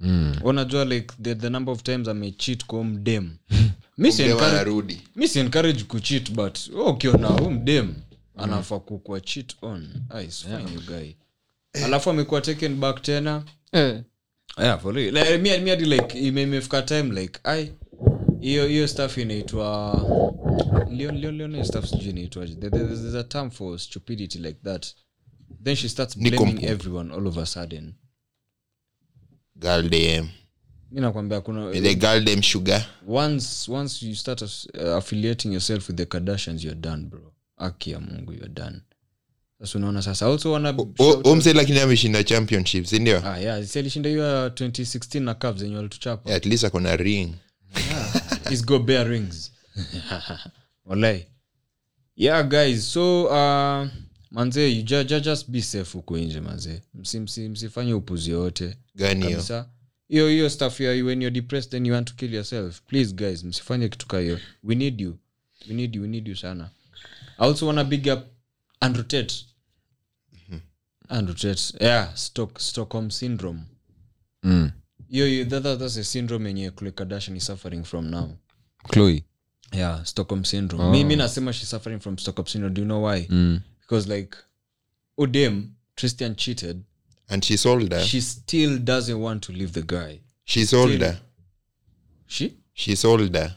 Mm. 0.00 0.34
unajua 0.44 0.84
like 0.84 1.14
the, 1.22 1.34
the 1.34 1.50
number 1.50 1.72
of 1.72 1.82
times 1.82 2.08
amecheat 2.08 2.64
kwa 2.66 2.84
mdem. 2.84 3.30
Mi 3.98 4.12
si 4.12 4.22
encourage- 5.40 5.84
kucheat 5.84 6.30
but 6.32 6.58
wewe 6.68 6.90
ukiona 6.90 7.28
huu 7.28 7.50
mdem 7.50 7.94
anafaa 8.36 8.78
kukua 8.78 9.20
cheat 9.20 9.54
on. 9.62 9.88
Ah, 10.10 10.22
it's 10.22 10.42
fine 10.42 10.74
you 10.74 10.80
guy. 10.86 11.10
Alafu 11.84 12.10
amekuwa 12.10 12.40
taken 12.40 12.74
back 12.76 13.02
tena. 13.02 13.42
Yeah, 14.58 14.80
for 14.80 14.94
real. 14.94 15.14
Like, 15.14 15.38
mi- 15.38 15.68
hadi 15.70 15.84
like 15.84 16.18
imefika 16.18 16.82
time 16.82 17.20
like 17.20 17.40
ai 17.44 17.72
hiyo 18.40 18.66
hiyo 18.66 18.88
staff 18.88 19.18
inaitwa 19.18 19.96
stuff 21.64 21.86
sijui 21.90 22.28
there's 22.28 23.14
a 23.14 23.24
term 23.24 23.50
for 23.50 23.78
stupidity 23.78 24.38
like 24.38 24.58
that. 24.64 24.86
Then 25.64 25.76
she 25.76 25.88
starts 25.88 26.18
blaming 26.18 26.40
Nikompo. 26.40 26.66
everyone 26.66 27.14
all 27.14 27.26
of 27.26 27.38
a 27.38 27.46
sudden. 27.46 27.94
Mi 30.92 31.00
nakwambia 31.00 31.40
kuna 31.40 32.42
sugar? 32.42 32.86
Once 33.06 33.70
once 33.72 34.06
you 34.06 34.14
start 34.14 34.42
as, 34.42 34.68
uh, 34.74 34.96
affiliating 34.96 35.52
yourself 35.52 35.88
with 35.88 35.96
the 35.96 36.06
kardashians 36.06 36.64
you're 36.64 36.80
done 36.80 37.02
bro. 37.04 37.32
Aki 37.56 37.90
ya 37.90 38.00
mungu 38.00 38.32
you're 38.32 38.54
done. 38.54 38.80
Sasa 39.60 39.78
unaona 39.78 40.02
sasa 40.02 40.26
also 40.26 40.52
wana 40.52 40.74
omse 41.24 41.52
lakini 41.52 41.80
ameshinda 41.80 42.24
championship 42.24 42.84
sindio 42.86 43.22
ah, 43.26 43.38
yeah, 43.38 43.64
si 43.64 43.78
alishinda 43.78 44.08
hiyo 44.08 44.24
ya 44.24 44.48
2016 44.48 45.20
na 45.20 45.34
Cavs 45.34 45.62
yenye 45.62 45.76
walituchapa. 45.76 46.34
At 46.34 46.46
least 46.46 46.64
akona 46.64 46.96
ring 46.96 47.34
He's 48.50 48.64
go 48.64 48.78
bear 48.78 49.08
rings. 49.08 49.50
Walai 50.86 51.26
yeah 52.16 52.42
guys 52.42 52.92
so 52.92 53.26
uh, 53.26 53.88
manze 54.30 54.68
you 54.76 54.82
ju, 54.82 55.04
ju, 55.04 55.20
just 55.20 55.50
be 55.50 55.62
safe 55.62 55.92
huko 55.98 56.18
nje 56.18 56.40
manze. 56.40 56.82
Msi, 56.94 57.20
msi, 57.20 57.48
msifanye 57.48 57.94
upuzi 57.94 58.30
yote. 58.30 58.76
Gani 58.94 59.22
kabisa. 59.22 59.68
Hiyo 60.08 60.28
hiyo 60.28 60.50
stuff 60.50 60.80
ya 60.80 60.90
when 60.90 61.22
you're 61.22 61.30
depressed 61.40 61.70
then 61.70 61.86
you 61.86 61.94
want 61.94 62.08
to 62.08 62.14
kill 62.14 62.34
yourself. 62.34 62.80
Please 62.86 63.14
guys 63.14 63.44
msifanye 63.44 63.88
kitu 63.88 64.06
ka 64.06 64.18
hiyo. 64.20 64.38
We 64.62 64.74
need 64.74 65.00
you. 65.00 65.18
We 65.68 65.74
need 65.74 65.96
you 65.96 66.02
we 66.02 66.08
need 66.08 66.28
you 66.28 66.36
sana. 66.36 66.70
I 67.38 67.46
also 67.48 67.66
wanna 67.66 67.84
big 67.84 68.06
up 68.08 68.20
andrew 68.80 69.04
tate. 69.04 69.34
Andrew 71.08 71.34
tate. 71.34 71.84
Yeah 71.84 72.14
Stock, 72.14 72.58
stockholm 72.60 73.10
syndrome. 73.10 73.60
Mm. 74.42 74.70
Hiyo 75.10 75.26
hiyo- 75.26 75.44
that, 75.48 75.62
that, 75.62 75.78
that's 75.78 75.96
a 75.96 76.04
syndrome 76.04 76.48
yenye 76.48 76.70
Khloe 76.70 76.90
Kardashian 76.92 77.36
is 77.36 77.46
suffering 77.46 77.84
from 77.84 78.10
now. 78.10 78.28
Chloe. 78.88 79.24
yeah 79.72 80.04
stockholm 80.04 80.44
syndrome. 80.44 81.16
Nasema 81.16 81.52
she's 81.52 81.68
suffering 81.70 82.00
from 82.00 82.18
stockholm 82.18 82.46
syndrome. 82.48 82.74
Do 82.74 82.80
you 82.80 82.86
know 82.88 83.02
why? 83.02 83.26
Mm. 83.30 83.60
because 83.80 84.08
like 84.14 84.36
odem 85.18 85.68
tristan 85.96 86.34
cheated. 86.36 86.82
And 87.28 87.44
she's 87.44 87.66
older. 87.66 88.00
She 88.00 88.20
still 88.20 88.78
doesn't 88.78 89.20
want 89.20 89.42
to 89.46 89.52
leave 89.52 89.72
the 89.72 89.82
guy. 89.82 90.20
She's 90.44 90.74
older. 90.74 91.20
She? 92.26 92.54
She's 92.74 93.04
older. 93.04 93.56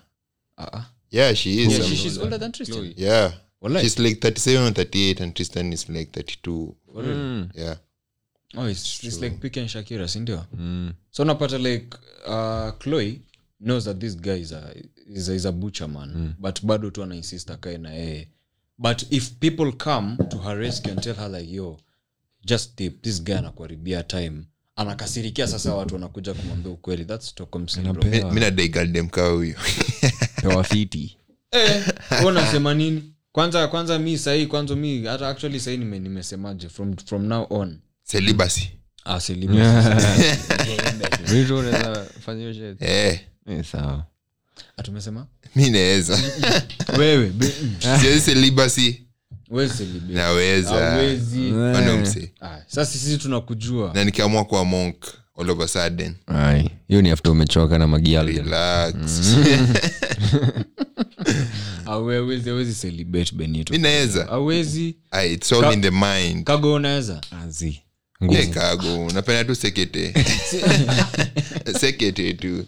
Uh-uh. 0.57 0.83
yeah 1.09 1.33
she 1.33 1.61
is 1.63 1.73
yeah, 1.77 1.85
she, 1.85 1.95
she's 1.95 2.17
older 2.17 2.37
than 2.39 2.51
tristan. 2.51 2.93
Yeah. 2.97 3.31
Walai. 3.63 3.81
she's 3.81 3.97
like 3.99 4.19
37 4.21 4.67
or 4.67 4.71
38 4.71 5.19
and 5.21 5.35
tristan 5.35 5.73
is 5.73 5.89
like 5.89 6.11
32 6.11 6.75
Mm. 6.95 7.49
yeah 7.55 7.75
oh 8.57 8.69
it's, 8.69 9.03
it's 9.03 9.21
like 9.21 9.37
Pique 9.37 9.59
and 9.59 9.69
shakira 9.69 10.07
sindio 10.07 10.45
Mm. 10.53 10.93
so 11.11 11.23
unapata 11.23 11.57
like 11.57 11.97
uh, 12.27 12.71
chloe 12.79 13.21
knows 13.61 13.83
that 13.85 13.97
this 13.99 14.17
guy 14.17 14.39
is 14.41 14.51
a, 14.51 14.75
is 15.07 15.29
a, 15.29 15.33
is 15.35 15.45
a 15.45 15.51
butcher 15.51 15.87
man 15.89 16.33
but 16.39 16.63
bado 16.65 16.89
tu 16.91 17.03
anainsist 17.03 17.51
akae 17.51 17.77
na 17.77 17.89
yeye. 17.93 18.27
But 18.77 19.05
if 19.11 19.31
people 19.39 19.71
come 19.71 20.17
to 20.29 20.37
her 20.37 20.57
rescue 20.59 20.91
and 20.91 21.01
tell 21.03 21.15
her 21.15 21.29
like 21.29 21.51
yo 21.53 21.77
just 22.45 22.75
tip 22.75 23.01
this 23.01 23.23
guy 23.23 23.35
anakuharibia 23.37 24.03
time 24.03 24.43
anakasirikia 24.75 25.47
sasa 25.47 25.73
watu 25.75 25.93
wanakuja 25.93 26.33
kumwambia 26.33 26.71
ukweli 26.71 27.05
thats 27.05 27.35
mi 28.33 28.39
huyo. 29.29 29.55
Eh, 31.51 31.85
unasema 32.25 32.73
nini? 32.73 33.13
Kwanza 33.31 33.67
kwanza 33.67 33.99
mi 33.99 34.17
sahii 34.17 34.45
kwanza 34.45 34.75
mi 34.75 35.05
hata 35.05 35.29
actually 35.29 35.59
sahii 35.59 35.77
nime, 35.77 35.99
nimesemaje 35.99 36.69
from, 36.69 36.97
from 36.97 37.25
now 37.25 37.47
on 37.49 37.79
celibacy 38.13 38.69
ah, 39.05 39.19
celibacy. 39.19 39.59
Mwisho 41.33 41.57
unaweza 41.57 42.05
fanya 42.25 42.53
shit. 42.53 42.81
eh. 42.81 43.19
Eh, 43.47 43.63
sawa 43.71 44.05
tumesema 44.83 45.27
mi 45.55 45.69
naweza 45.69 46.19
wewe 46.97 47.31
siwezi 48.01 48.21
celibacy 48.25 49.01
wewe 49.49 49.69
celibate. 49.69 50.13
naweza 50.13 50.69
Hawezi. 50.69 51.51
Bado 51.51 51.97
mse 51.97 52.31
Ah, 52.41 52.57
sasa 52.67 52.85
sisi 52.85 53.17
tunakujua 53.17 53.91
na 53.93 54.03
nikiamua 54.05 54.45
kuwa 54.45 54.65
monk 54.65 54.95
all 55.39 55.49
of 55.49 55.59
a 55.61 55.67
sudden. 55.67 56.15
Hiyo 56.87 57.01
ni 57.01 57.09
after 57.09 57.31
umechoka 57.31 57.77
na 57.77 57.87
magialden 57.87 58.35
relax. 58.43 58.95
Awezi 61.85 62.49
awezi 62.49 62.73
celibate 62.73 63.35
benito. 63.35 63.73
Mi 63.73 63.79
naweza 63.79 64.29
awezi 64.29 64.95
it's 65.33 65.51
all 65.53 65.73
in 65.73 65.81
the 65.81 65.91
mind. 65.91 66.43
Kago 66.43 66.73
unaweza? 66.73 67.21
Azi 67.43 67.67
Eh, 67.67 67.81
kago 68.53 69.11
napenda 69.13 69.43
tu 69.43 69.55
sekete. 69.55 70.13
Sekete 71.79 72.33
tu. 72.33 72.65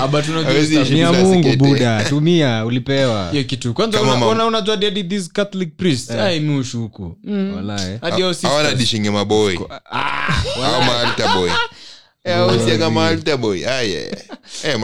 Ah, 0.00 1.12
mungu 1.12 1.56
buda 1.56 2.04
tumia 2.04 2.64
ulipewa. 2.64 3.30
Hiyo 3.30 3.44
kitu. 3.44 3.74
Kwanza 3.74 3.98
Kama 3.98 4.28
una- 4.28 4.46
unajua 4.46 4.74
hadi 4.74 4.84
hadi 4.86 5.04
these 5.04 5.30
catholic 5.32 5.76
priest 5.76 6.10
ai 6.10 6.40
mi 6.40 6.58
ushuku 6.58 7.16
Mm. 7.24 7.54
Walai. 7.56 7.98
hadi 8.00 8.22
hao 8.22 8.32
sisters. 8.34 8.52
awana 8.52 8.74
dishinge 8.74 9.10
maboy 9.10 9.56
au 10.64 10.82
maalta 10.86 11.34
boy 11.34 11.50
aye 13.66 14.10
Eh, 14.64 14.78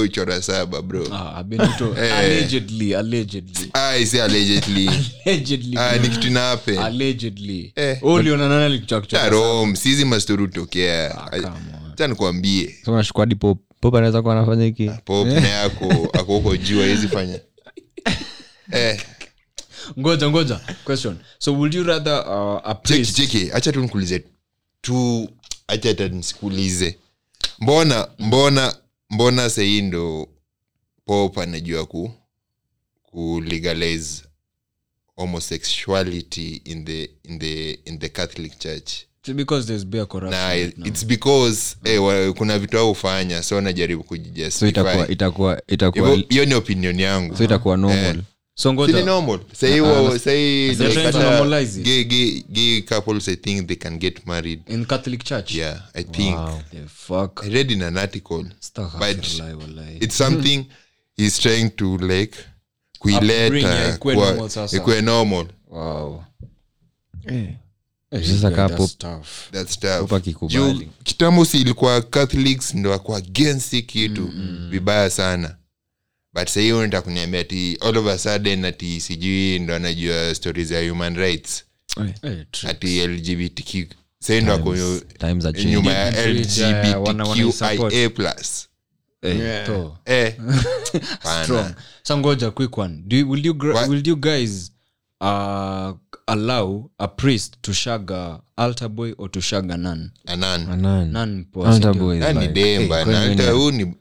uchora 0.00 0.42
saba 0.42 0.82
bro. 0.82 1.06
Ah, 1.12 1.34
allegedly 2.94 3.70
ai 3.72 4.06
si 4.06 4.20
allegedly. 4.20 4.88
Allegedly. 5.26 5.78
Ah, 5.78 5.98
ni 5.98 6.08
kitu 6.08 6.30
allegedly. 6.78 7.72
Eh. 7.76 7.98
Alikuchakcha 8.66 9.28
rom 9.28 9.76
sizi 9.76 10.04
masturutokea 10.04 11.30
come 11.30 11.94
cha 11.96 12.06
nikuambie. 12.06 12.74
So 12.84 12.92
pop. 13.34 13.58
Pop 13.80 13.94
anaweza 13.94 14.22
kuwa 14.22 14.34
anafanya 14.36 14.64
hiki? 14.64 14.90
Pop 15.04 15.26
na 15.26 15.48
yako 15.48 16.08
ako 16.12 16.56
juu 16.56 16.80
awezi 16.82 17.08
fanya. 17.08 17.40
Eh, 18.72 19.00
ngoja 19.98 20.30
ngoja. 20.30 20.60
Question. 20.84 21.16
So 21.38 21.52
would 21.52 21.74
you 21.74 21.82
rather 21.82 22.24
uh, 22.26 22.60
a 22.64 22.74
cheki 22.74 22.92
priest 22.94 23.16
cheki 23.16 23.50
acha 23.52 23.72
tu 23.72 23.80
nikuulize. 23.80 24.24
Tu 24.80 25.28
hacha 25.68 25.88
hata 25.88 26.08
nisikuulize 26.08 26.98
mbona 27.58 28.08
mbona 28.18 28.76
mbona 29.10 29.50
sahii 29.50 29.82
ndo 29.82 30.28
pop 31.04 31.38
anajua 31.38 31.86
ku 31.86 32.10
kulegalize 33.02 34.22
homosexuality 35.16 36.60
in 36.64 36.84
the 36.84 37.10
in 37.24 37.38
the 37.38 37.70
in 37.84 37.98
the 37.98 38.08
catholic 38.08 38.58
church. 38.58 38.92
Because 39.34 39.66
there's 39.66 39.84
beer 39.86 40.06
corruption 40.06 40.40
na 40.42 40.48
right 40.48 40.78
now. 40.78 40.86
it's 40.86 41.04
because 41.06 41.76
eh, 41.84 42.02
wa- 42.04 42.32
kuna 42.32 42.58
vitu 42.58 42.78
au 42.78 42.88
hufanya 42.88 43.42
so 43.42 43.60
najaribu 43.60 44.04
so 44.50 44.66
itakuwa 44.68 45.08
itakuwa 45.08 45.62
itakuwa 45.68 46.16
hiyo 46.28 46.44
ni 46.44 46.54
opinion 46.54 47.00
yangu. 47.00 47.36
So 47.36 47.44
itakuwa 47.44 47.76
normal. 47.76 48.16
so 48.16 48.22
Ni 48.86 49.02
normal. 49.02 49.40
Sahii 49.52 49.80
wa- 49.80 50.18
sahii 50.18 50.74
They're 50.76 50.88
like 50.88 51.00
trying 51.00 51.12
to 51.12 51.18
hata 51.18 51.30
normalize 51.38 51.80
it. 51.80 51.86
gay- 51.86 52.04
gay- 52.04 52.44
gay 52.48 52.82
couples 52.82 53.28
i 53.28 53.36
think 53.36 53.66
they 53.66 53.76
can 53.76 53.98
get 53.98 54.26
married. 54.26 54.60
In 54.68 54.84
catholic 54.86 55.24
church? 55.24 55.54
Yeah 55.54 55.82
i 55.94 56.04
think. 56.04 56.38
The 56.70 56.86
fuck. 56.88 57.44
I 57.44 57.48
read 57.50 57.70
in 57.70 57.82
an 57.82 57.96
article. 57.96 58.42
But 58.42 58.52
Astaghfirullah, 58.62 59.58
wallahi. 59.58 59.96
it's 60.00 60.16
something 60.18 60.64
he's 61.16 61.38
trying 61.38 61.70
to 61.70 61.96
like 61.98 62.38
kuileta 62.98 63.94
ikuwe 63.94 64.14
normal 64.14 64.48
sasa 64.50 64.76
kitambo 71.04 71.44
si 71.44 71.60
ilikuwa 71.60 72.02
catholics 72.02 72.74
ndo 72.74 72.94
against 73.16 73.70
hii 73.70 73.82
kitu. 73.82 74.30
Vibaya 74.70 75.10
sana 75.10 75.56
but 76.34 76.48
sahii 76.48 76.72
unataka 76.72 77.02
kuniambia 77.02 77.44
ti 77.44 77.78
all 77.80 77.96
of 77.98 78.06
a 78.06 78.18
sudden 78.18 78.64
ati 78.64 79.00
sijui 79.00 79.58
ndo 79.58 79.74
anajua 79.74 80.34
stori 80.34 80.64
za 80.64 80.88
human 80.88 81.16
rights. 81.16 81.64
Hey, 82.22 82.34
ati 82.68 83.06
lgbtq 83.06 83.92
sahii 84.18 84.40
ndo 84.40 84.52
ako 84.52 84.76
nyuma 85.64 85.92
ya 85.92 86.26
lgbtqia 86.26 88.10
plus. 88.10 88.68
Eh, 89.22 89.66
to. 89.66 89.96
eh 90.04 90.34
so 92.02 92.18
ngoja 92.18 92.50
quick 92.50 92.78
one. 92.78 93.02
Do 93.06 93.16
you, 93.16 93.30
will 93.30 93.46
you 93.46 93.54
What? 93.74 93.88
will 93.88 94.08
you 94.08 94.16
guys 94.16 94.72
uh, 95.20 95.92
allow 96.26 96.90
a 96.98 97.08
priest 97.08 97.54
to 97.62 97.72
shag 97.72 98.10
a 98.12 98.40
altar 98.56 98.88
boy 98.88 99.12
or 99.18 99.30
to 99.30 99.40
shag 99.40 99.70
a 99.70 99.76
nun? 99.76 100.10
Anan 100.26 100.68
Anan. 100.70 101.12
nun 101.12 101.46
like- 102.40 102.52
dem 102.52 102.88
bana. 102.88 103.04
kwani 103.04 103.18
Alta- 103.18 103.42
nini? 103.42 103.58
huu 103.58 103.70
ni 103.70 103.94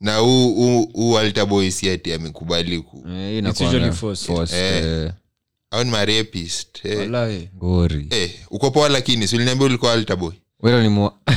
na 0.00 0.16
huu- 0.16 0.54
huu 0.54 0.84
huu 0.94 1.18
altar 1.18 1.46
boy 1.46 1.70
si 1.70 1.90
ati 1.90 2.12
amekubali 2.12 2.78
ku 2.80 3.04
Eh, 3.08 3.42
forced. 3.92 4.26
forced, 4.26 4.58
Eh. 4.58 4.84
eh, 5.04 5.12
au 5.70 5.84
ni 5.84 5.90
marepist 5.90 6.84
eh. 6.84 6.98
Wallahi. 6.98 7.48
Eh, 8.10 8.30
uko 8.50 8.70
poa 8.70 8.88
lakini 8.88 9.28
siliniambia 9.28 9.66
ulikuwa 9.66 9.92
altar 9.92 10.16
boy 10.16 10.32
Wewe 10.62 10.82
ni 10.82 10.88
mwa- 10.88 11.12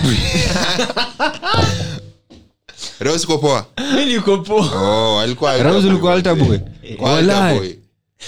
Rose 3.00 3.26
uko 3.26 3.38
poa 3.38 3.66
Mi 3.96 4.06
niko 4.06 4.38
poa. 4.38 4.82
oh 4.82 5.20
alikuwa 5.20 5.52
altar 5.52 5.68
Rose 5.68 5.82
boy. 5.82 5.90
ulikuwa 5.92 6.14
altar 6.14 6.36
boy? 6.36 6.58
Kwa 6.98 7.18
altar 7.18 7.36
Walai. 7.42 7.60
boy. 7.60 7.74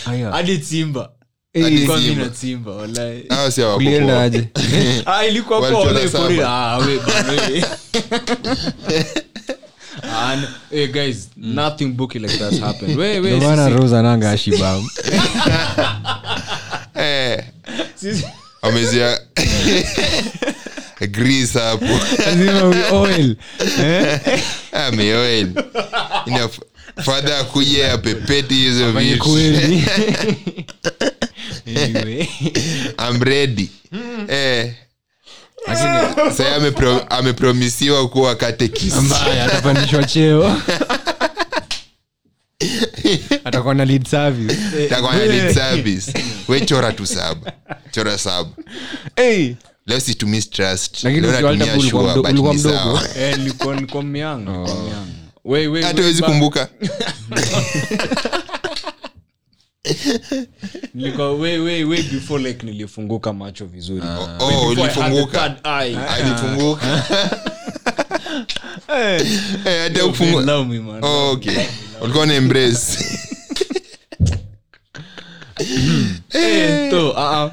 Aya. 0.05 0.31
hadi 0.31 0.59
simba 0.59 1.09
Hadi 1.53 1.67
Ilikuwa 1.75 1.97
mi 1.97 2.03
Simba. 2.03 2.25
na 2.25 2.33
simba 2.33 2.71
wallahi. 2.71 3.23
Hao 3.29 3.51
si 3.51 3.61
hawako 3.61 3.77
ulienda 3.77 4.13
poa. 4.13 4.23
aje 4.23 4.47
Ah, 5.05 5.25
ilikuwa 5.25 5.59
poa, 5.59 5.67
Walichora 5.69 5.85
wallahi, 5.87 6.09
for 6.09 6.29
saba. 6.35 6.49
Ah, 6.71 6.77
we, 6.77 6.99
bana, 6.99 7.31
we. 7.31 7.63
Ah, 10.33 10.37
n- 10.37 10.47
hey, 10.71 10.87
guys 10.87 11.27
nothing 11.37 11.93
booky 11.93 12.19
like 12.19 12.37
that 12.39 12.53
happened. 12.59 12.97
Wait 12.97 13.19
wait 13.19 13.41
sisi- 13.41 13.69
Rose 13.77 13.93
ananga 13.97 14.31
ashibam 14.31 14.83
Eh, 16.95 17.43
amezia. 18.61 19.19
Grease 21.11 21.59
hapo. 21.59 21.85
Lazima 22.25 22.63
we 22.69 22.83
oil. 22.91 23.35
Ameoel 24.71 25.49
ina 26.25 26.49
fadha 27.03 27.37
akuje 27.39 27.91
apepeti 27.91 28.53
hizo 28.53 28.91
vitu. 28.91 29.37
I'm 32.99 33.19
ready. 33.21 33.69
Eh 34.29 34.73
amepro- 36.57 37.05
amepromisiwa 37.09 38.09
kuwa 38.09 38.35
katekisatapandishwa 38.35 39.99
mbaya 39.99 40.07
cheo. 40.07 40.57
Atakuwa 43.43 43.73
na 43.73 43.85
lead 43.85 44.07
service. 44.07 44.87
Takwana 44.89 45.25
lead 45.25 45.53
service. 45.53 46.13
We 46.47 46.61
chora 46.61 46.91
tu 46.91 47.05
saba 47.05 47.51
chora 47.91 48.17
saba 48.17 48.49
hey. 49.15 49.53
leo 49.85 49.99
situmii 49.99 50.41
trust. 50.41 51.03
Lakini 51.03 51.21
leo 51.21 51.31
ukiwa 51.35 51.51
natumia 51.53 51.73
altar 51.73 51.75
boy 51.75 51.81
ulikuwa 51.81 52.03
sure, 52.03 52.13
mdo- 52.13 52.21
but 52.21 52.31
ulikuwa 52.31 52.53
ni 52.53 52.59
mdogo. 52.59 52.75
sawa. 52.77 53.17
Eh, 53.17 53.37
we, 55.67 55.83
hata 55.83 56.01
wezi 56.01 56.21
kumbuka 56.21 56.67
nilikuwa 60.93 61.33
way, 61.33 61.57
way, 61.59 61.83
way 61.83 62.03
before 62.03 62.43
like 62.43 62.65
nilifunguka 62.65 63.33
macho 63.33 63.65
vizuri. 63.65 64.03
Oh, 64.39 64.67
ulifunguka. 64.67 65.63
alifunguka? 65.63 67.03
Eh, 68.87 69.21
hata. 69.83 70.03
Oh, 71.07 71.39
ulikuwa 72.01 72.25
na 72.25 72.33
embrace. 72.33 73.05
Eh, 76.33 76.93
uh-uh. 76.93 77.51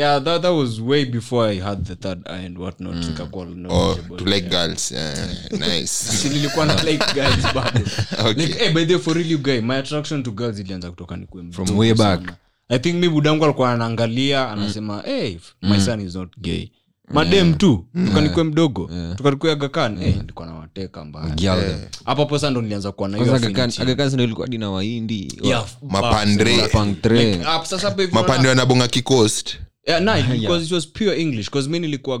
Yeah 0.00 0.24
that, 0.24 0.42
that 0.42 0.52
was 0.52 0.80
way 0.80 1.04
before 1.04 1.44
i 1.52 1.60
had 1.60 1.84
the 1.84 1.94
third 1.96 2.26
eye 2.26 2.46
and 2.46 2.58
whatnot. 2.58 2.94
Nikakuwa 2.94 3.46
oh, 3.68 3.94
to 4.16 4.24
like 4.24 4.48
girls 4.48 4.92
yeah, 4.92 5.28
nice. 5.50 6.28
Nilikuwa 6.32 6.66
na 6.66 6.82
like 6.82 7.04
girls 7.14 7.54
bado 7.54 7.80
Okay. 8.24 8.46
like 8.46 8.58
hey, 8.58 8.72
by 8.72 8.84
the 8.84 8.94
way, 8.94 9.02
for 9.02 9.14
real 9.14 9.26
you 9.30 9.38
guy 9.38 9.60
my 9.60 9.76
attraction 9.76 10.22
to 10.22 10.30
girls 10.30 10.58
ilianza 10.58 10.90
kutoka 10.90 11.16
nikuwe 11.16 11.44
from 11.52 11.78
way 11.78 11.94
back. 11.94 12.20
sana. 12.20 12.36
i 12.68 12.78
think 12.78 12.94
mi 12.96 13.08
budangu 13.08 13.44
alikuwa 13.44 13.72
anaangalia 13.72 14.50
anasema 14.50 15.02
hey, 15.02 15.36
my 15.62 15.80
son 15.80 16.00
is 16.00 16.14
not 16.14 16.38
gay. 16.38 16.68
Madem 17.08 17.54
tu 17.54 17.84
tukanikwe 18.06 18.44
mdogo. 18.44 18.90
Yeah. 18.92 19.16
tukanikuagakan 19.16 19.98
yeah. 19.98 20.14
hey, 20.14 20.22
likuwa 20.26 20.46
nawateka 20.46 21.04
mbaya. 21.04 21.34
Girl. 21.34 21.74
hapo 22.04 22.22
hapo 22.22 22.38
sasa 22.38 22.50
ndo 22.50 22.62
nilianza 22.62 22.92
kuwa 22.92 23.08
na 23.08 23.16
hiyo 23.16 23.28
Kwanza 23.30 23.46
Aga 23.46 23.58
Khan- 23.62 23.68
affinity. 23.68 23.92
Aga 23.92 24.04
Khan 24.04 24.14
ndo 24.14 24.24
ilikuwa 24.24 24.46
dina 24.46 24.70
wahindi 24.70 25.32
Yeah, 25.42 25.66
Mapandre. 25.88 26.56
like, 26.56 27.44
ah, 27.46 28.48
wanabonga 28.48 28.88
kikost 28.88 29.56
Yeah, 29.86 29.98
no, 30.00 30.12
because 30.40 30.66
it 30.66 30.72
was 30.72 30.86
pure 30.86 31.16
english 31.20 31.46
because 31.46 31.68
mi 31.68 31.78
nilikuwa 31.78 32.20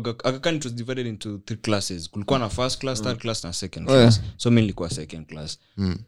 it 0.54 0.64
was 0.64 0.74
divided 0.74 1.06
into 1.06 1.38
three 1.38 1.56
classes. 1.58 2.10
Kulikuwa 2.10 2.38
na 2.38 2.48
first 2.48 2.80
class 2.80 3.02
third 3.02 3.18
class 3.18 3.44
na 3.44 3.52
second 3.52 3.86
class. 3.86 4.20
So 4.36 4.50
mi 4.50 4.60
nilikuwa 4.60 4.90
second 4.90 5.26
class. 5.26 5.58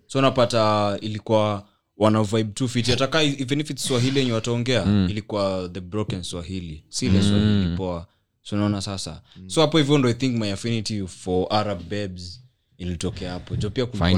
So 0.07 0.21
napata 0.21 0.99
ilikuwa 1.01 1.69
wana 1.97 2.23
vibe 2.23 2.53
two 2.53 2.69
fit 2.69 2.89
ataka 2.89 3.23
even 3.23 3.61
if 3.61 3.71
it's 3.71 3.85
swahili 3.87 4.19
yenye 4.19 4.33
wataongea 4.33 5.07
ilikuwa 5.11 5.71
the 5.73 5.81
broken 5.81 6.23
swahili. 6.23 6.85
Si 6.89 7.07
ile 7.07 7.23
swahili 7.23 7.77
poa 7.77 8.07
so 8.43 8.57
naona 8.57 8.81
sasa. 8.83 9.23
So 9.47 9.61
hapo 9.61 9.79
hivyo 9.79 9.99
ndo 9.99 10.09
i 10.09 10.15
think 10.15 10.37
my 10.39 10.53
affinity 10.53 11.07
for 11.07 11.47
arab 11.51 11.83
babes 11.83 12.41
ilitokea 12.79 13.33
hapo. 13.33 13.57
Jo 13.57 13.71
pia 13.71 13.87
kulikuwa 13.87 14.11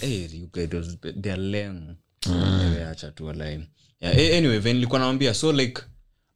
eh. 0.00 0.30
Ewe, 2.26 2.94
tu 3.14 3.26
walai. 3.26 3.60
Yeah, 4.00 4.18
eh, 4.18 4.38
anyway 4.38 4.58
venye 4.58 4.74
nilikuwa 4.74 4.98
nawambia 5.00 5.34
so 5.34 5.52
like 5.52 5.82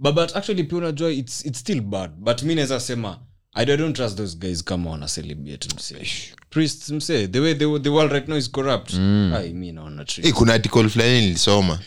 but, 0.01 0.15
but 0.15 0.37
actually 0.37 0.65
pia 0.65 0.79
unajua 0.79 1.11
it's, 1.13 1.45
it's 1.47 1.59
still 1.61 1.81
bad. 1.81 2.11
But 2.17 2.43
mi 2.43 2.55
naweza 2.55 2.81
sema 2.81 3.19
I 3.55 3.67
don't, 3.67 3.81
I 3.81 3.83
don't 3.83 3.97
trust 3.97 4.17
those 4.17 4.37
guys 4.37 4.65
kama 4.65 4.91
wana 4.91 5.09
celebrate 5.09 5.75
mse 5.77 6.07
priest 6.51 6.89
mse 6.91 7.29
the 7.29 7.41
way 7.41 7.55
the, 7.55 7.79
the 7.79 7.89
world 7.89 8.13
right 8.13 8.29
now 8.29 8.39
is 8.39 8.51
corrupt. 8.51 8.95
Ai 9.35 9.53
mi 9.53 9.73
naona 9.73 10.05
tri- 10.05 10.27
Eh, 10.27 10.35
kuna 10.35 10.55
article 10.55 10.89
fulani 10.89 11.21
nilisoma. 11.21 11.81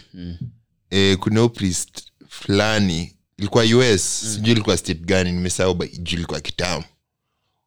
Eh, 0.90 1.18
kuna 1.18 1.50
priest 1.50 2.04
fulani 2.30 3.16
ilikuwa 3.38 3.64
us 3.64 4.20
sijui 4.34 4.52
ilikuwa 4.52 4.78
state 4.78 5.00
gani 5.02 5.32
nimesahau 5.32 5.74
ba- 5.74 5.88
juu 5.88 6.18
ilikuwa 6.18 6.42
kitambo. 6.42 6.86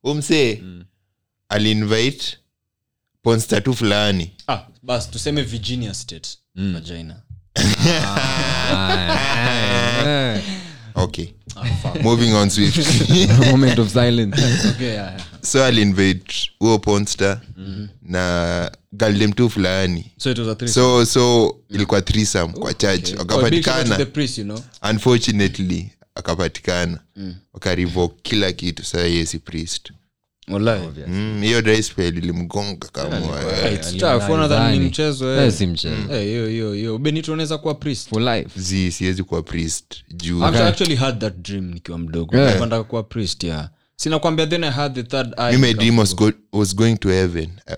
Umsee 0.02 0.62
aliinvite 1.48 2.38
ponsta 3.22 3.60
tu 3.60 3.74
fulani. 3.74 4.30
Ah, 4.48 4.66
bas 4.82 5.10
tuseme 5.10 5.42
virginia 5.42 5.94
state 5.94 6.38
vagina. 6.54 7.14
Eh, 7.14 7.25
okay. 11.04 11.32
Moving 12.02 12.34
on 12.34 12.50
swift 12.50 12.76
moment 13.50 13.78
of 13.78 13.90
silence. 13.90 14.36
Okay, 14.74 14.92
yeah, 14.94 15.16
yeah. 15.16 15.20
so 15.42 15.64
aliinvite 15.64 16.50
huo 16.58 16.78
ponsta 16.78 17.40
na 18.02 18.70
galdem 18.92 19.32
tu 19.32 19.50
fulani. 19.50 20.12
So 20.18 20.30
it 20.30 20.38
was 20.38 20.48
a 20.48 20.54
threesome. 20.54 20.82
so 20.82 21.04
so 21.06 21.56
ilikuwa 21.70 22.02
threesome 22.02 22.52
kwa 22.52 22.74
church 22.74 23.04
okay. 23.04 23.16
wakapatikana 23.18 23.96
the 23.96 24.04
priest 24.04 24.38
you 24.38 24.44
know? 24.44 24.60
Unfortunately 24.90 25.90
akapatikana. 26.14 26.98
Wakarivo 27.52 28.08
kila 28.22 28.52
kitu. 28.52 28.84
Saa 28.84 29.00
yesi 29.00 29.38
priest. 29.38 29.90
Mm, 29.90 29.96
hiyo 31.42 31.62
mchezo 34.80 35.34
eh. 35.36 35.44
Eh, 35.46 35.52
si 35.52 35.66
Eh, 36.12 36.24
hiyo 36.24 36.48
hiyo 36.48 36.72
hiyo. 36.72 36.98
Benito 36.98 37.32
unaweza 37.32 37.58
kuwa 37.58 37.74
priest. 37.74 38.08
For 38.08 38.22
life. 38.22 38.60
Zi 38.60 38.92
siwezi 38.92 39.22
kuwa 39.22 39.42
priest 39.42 39.84
juu. 40.10 40.38
I've 40.38 40.58
actually 40.62 40.96
had 40.96 41.18
that 41.18 41.36
dream 41.36 41.64
nikiwa 41.74 41.98
mdogo. 41.98 42.36
Yeah. 42.36 42.60
Nataka 42.60 42.84
kuwa 42.84 43.02
priest 43.02 43.44
yeah. 43.44 43.70
Sina 43.96 44.18
then 44.46 44.64
i 44.64 44.70
had 44.70 44.94
the 44.94 45.02
third 45.02 45.34
eye 45.38 45.56
my 45.56 45.74
dream 45.74 45.98
was, 45.98 46.16
go, 46.16 46.32
was 46.52 46.76
going 46.76 46.96
to 46.96 47.08
heaven. 47.08 47.50
Uh, 47.66 47.74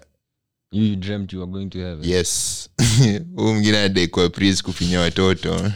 you 0.72 0.96
dreamt 0.96 1.32
you 1.32 1.40
were 1.40 1.52
going 1.52 1.70
to 1.70 1.78
heaven? 1.78 2.10
Yes. 2.10 2.68
Huu 3.36 3.52
mwingine 3.52 3.78
adaikwa 3.78 4.28
priest 4.30 4.62
kufinya 4.62 5.00
watoto 5.00 5.60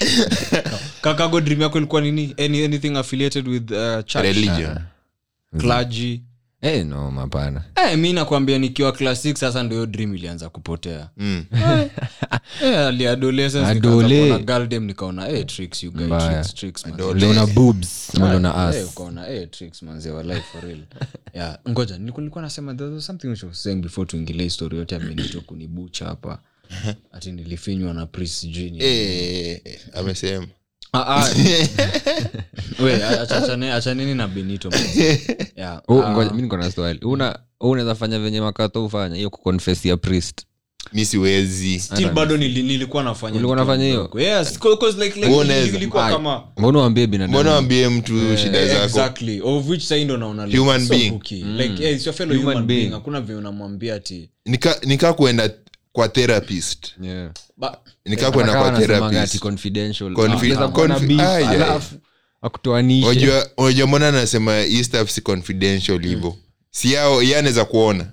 kakago 1.00 1.40
dream 1.40 1.62
yako 1.62 1.78
ilikuwa 1.78 2.00
nini? 2.00 2.34
Any, 2.38 2.64
anything 2.64 2.96
affiliated 2.96 3.48
with 3.48 3.70
uh, 3.70 3.76
church? 4.04 4.14
Religion. 4.24 4.78
Clergy. 5.58 6.22
Hey, 6.60 6.84
no 6.84 7.10
mapana 7.10 7.64
hey, 7.74 7.96
mi 7.96 8.12
nakwambia 8.12 8.58
nikiwa 8.58 8.92
class 8.92 9.24
6 9.24 9.34
sasa 9.34 9.62
ndio 9.62 9.86
dream 9.86 10.14
ilianza 10.14 10.48
kupotea. 10.48 11.08
Mm. 11.16 11.44
Eh, 11.52 11.90
early 12.62 13.06
adolescence 13.06 13.66
Adole. 13.70 14.08
nikaanza 14.08 14.28
kuona 14.28 14.38
girl 14.58 14.68
dem 14.68 14.84
nikaona 14.84 15.28
eh, 15.28 15.46
tricks 15.46 15.82
you 15.82 15.92
guys, 15.92 16.08
tricks, 16.24 16.54
tricks, 16.54 16.86
man. 16.86 16.96
Boobs 17.54 18.10
uliona 18.14 18.74
Eh, 18.74 18.84
us 18.84 18.90
ukaona 18.92 19.28
eh, 19.28 19.50
tricks 19.50 19.82
manze 19.82 20.10
wa 20.10 20.22
life 20.22 20.44
for 20.52 20.62
real. 20.64 20.78
Yeah 21.34 21.58
ngoja 21.68 21.98
nilikuwa 21.98 22.42
nasema 22.42 22.74
there 22.74 22.90
was 22.90 23.06
something 23.06 23.26
which 23.28 23.42
I 23.44 23.46
was 23.46 23.62
saying 23.62 23.76
before 23.76 24.06
tuingilie 24.06 24.50
story 24.50 24.76
yote 24.78 24.96
amenito 24.96 25.40
kunibucha 25.40 26.04
hapa. 26.04 26.38
Ati 27.12 27.32
nilifinywa 27.32 27.94
na 27.94 28.06
pris 28.06 28.40
sijui 28.40 28.68
hey, 28.78 29.50
Eh, 29.52 29.80
amesema 29.94 30.46
Ah, 30.92 31.16
ah. 31.16 31.28
Achaneni 33.70 34.14
na 34.14 34.28
benito 34.28 34.70
manze. 34.70 35.20
yeah. 35.56 35.80
Oh, 35.88 36.02
ah, 36.02 36.10
ngoja, 36.12 36.30
mi 36.32 36.42
niko 36.42 36.56
na 36.56 36.70
swali 36.70 37.00
unaweza 37.60 37.94
fanya 37.94 38.18
venye 38.18 38.40
makato 38.40 38.84
ufanya 38.84 39.16
hiyo 39.16 39.30
kuconfess 39.30 39.84
ya 39.84 39.96
priest 39.96 40.46
mi 40.92 41.04
siwezi 41.04 41.82
bado 42.14 42.36
nafanya 43.56 43.84
hiyo? 43.84 44.08
unaweza. 44.08 44.50
mbona 47.28 47.50
wambie 47.54 47.88
mtu 47.88 48.36
shida 48.36 48.58
Eh, 48.58 48.68
zako 48.68 48.84
exactly 48.84 49.40
of 49.44 49.68
which 49.68 49.82
side 49.82 50.04
ndo 50.04 50.16
naona 50.16 50.46
like, 50.46 50.58
Human 50.58 50.86
so 50.86 50.94
being. 50.94 51.10
hooky. 51.10 51.34
like 51.44 51.82
yeah, 51.82 51.94
it's 51.96 52.06
your 52.06 52.14
fellow 52.16 52.36
Human 52.36 52.52
human 52.52 52.66
being. 52.66 52.80
being 52.80 52.92
hakuna 52.92 53.20
vile 53.20 53.38
unamwambia 53.38 53.94
ati 53.94 54.30
nika 54.46 54.76
nika 54.86 55.12
kuenda 55.12 55.50
kwa 56.00 56.08
therapist 56.08 56.86
Yeah. 57.02 57.30
ba- 57.56 57.78
nika 58.06 58.30
kuenda 58.30 58.52
kwa 58.52 58.70
therapist. 58.70 59.42
Confi- 59.42 59.70
confi- 60.72 61.20
ah, 61.20 61.38
yeah. 61.40 61.50
alafu 61.50 61.94
akutoanishe 62.42 63.06
unajua 63.08 63.46
unajua 63.56 63.86
mbona 63.86 64.08
anasema 64.08 64.60
hii 64.60 64.84
stuff 64.84 65.10
si 65.10 65.20
confidential 65.20 66.02
hivo 66.06 66.36
si 66.70 66.92
yao 66.92 67.22
ye 67.22 67.36
anaweza 67.38 67.64
kuona 67.64 68.06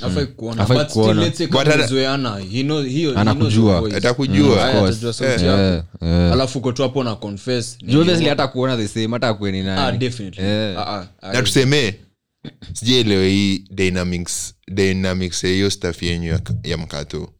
hafai 0.00 0.26
kuona 0.26 0.64
but 0.66 0.76
still 0.88 1.02
kuona. 1.02 1.22
let's 1.24 1.38
say 1.38 1.46
But 1.46 1.56
kama 1.56 1.74
ana- 1.74 1.84
umezoeana, 1.84 2.36
he 2.38 2.62
know- 2.62 2.82
he- 2.82 2.90
he 2.90 3.00
knows 3.02 3.16
Anakujua. 3.16 3.96
atakujua 3.96 4.64
Aya, 4.64 4.74
course. 4.80 4.90
atajua 4.96 5.12
sauti 5.12 5.44
Yeah. 5.44 5.60
Yeah, 5.60 5.82
yeah. 6.02 6.32
alafu 6.32 6.58
uko 6.58 6.72
tu 6.72 6.82
hapo 6.82 7.04
na 7.04 7.14
confess 7.14 7.78
Juu 7.78 8.00
obviously 8.00 8.28
hata 8.28 8.48
kuona 8.48 8.76
the 8.76 8.88
same 8.88 9.08
hata 9.08 9.28
akue 9.28 9.60
Ah, 9.60 9.62
nani 9.62 9.98
definitely. 9.98 10.44
Yeah. 10.44 10.78
Ah, 10.78 10.96
ah, 11.00 11.06
ah, 11.22 11.32
na 11.32 11.42
tuseme 11.42 11.94
sijaelewa 12.72 13.24
hii 13.24 13.64
dynamics 13.70 14.54
dynamics 14.72 15.44
ya 15.44 15.50
hiyo 15.50 15.70
staff 15.70 16.02
yenyu 16.02 16.28
ya, 16.28 16.40
ya 16.64 16.76
mkato. 16.76 17.32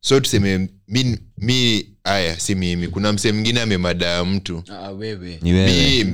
So 0.00 0.20
tuseme 0.20 0.68
mi, 0.88 1.18
mi 1.38 1.86
aya 2.04 2.40
si 2.40 2.54
mimi. 2.54 2.88
Kuna 2.88 3.12
msee 3.12 3.32
mwingine 3.32 3.60
amemadaa 3.60 4.24
mtu. 4.24 4.62
Ah, 4.68 4.90
wewe. 4.90 5.38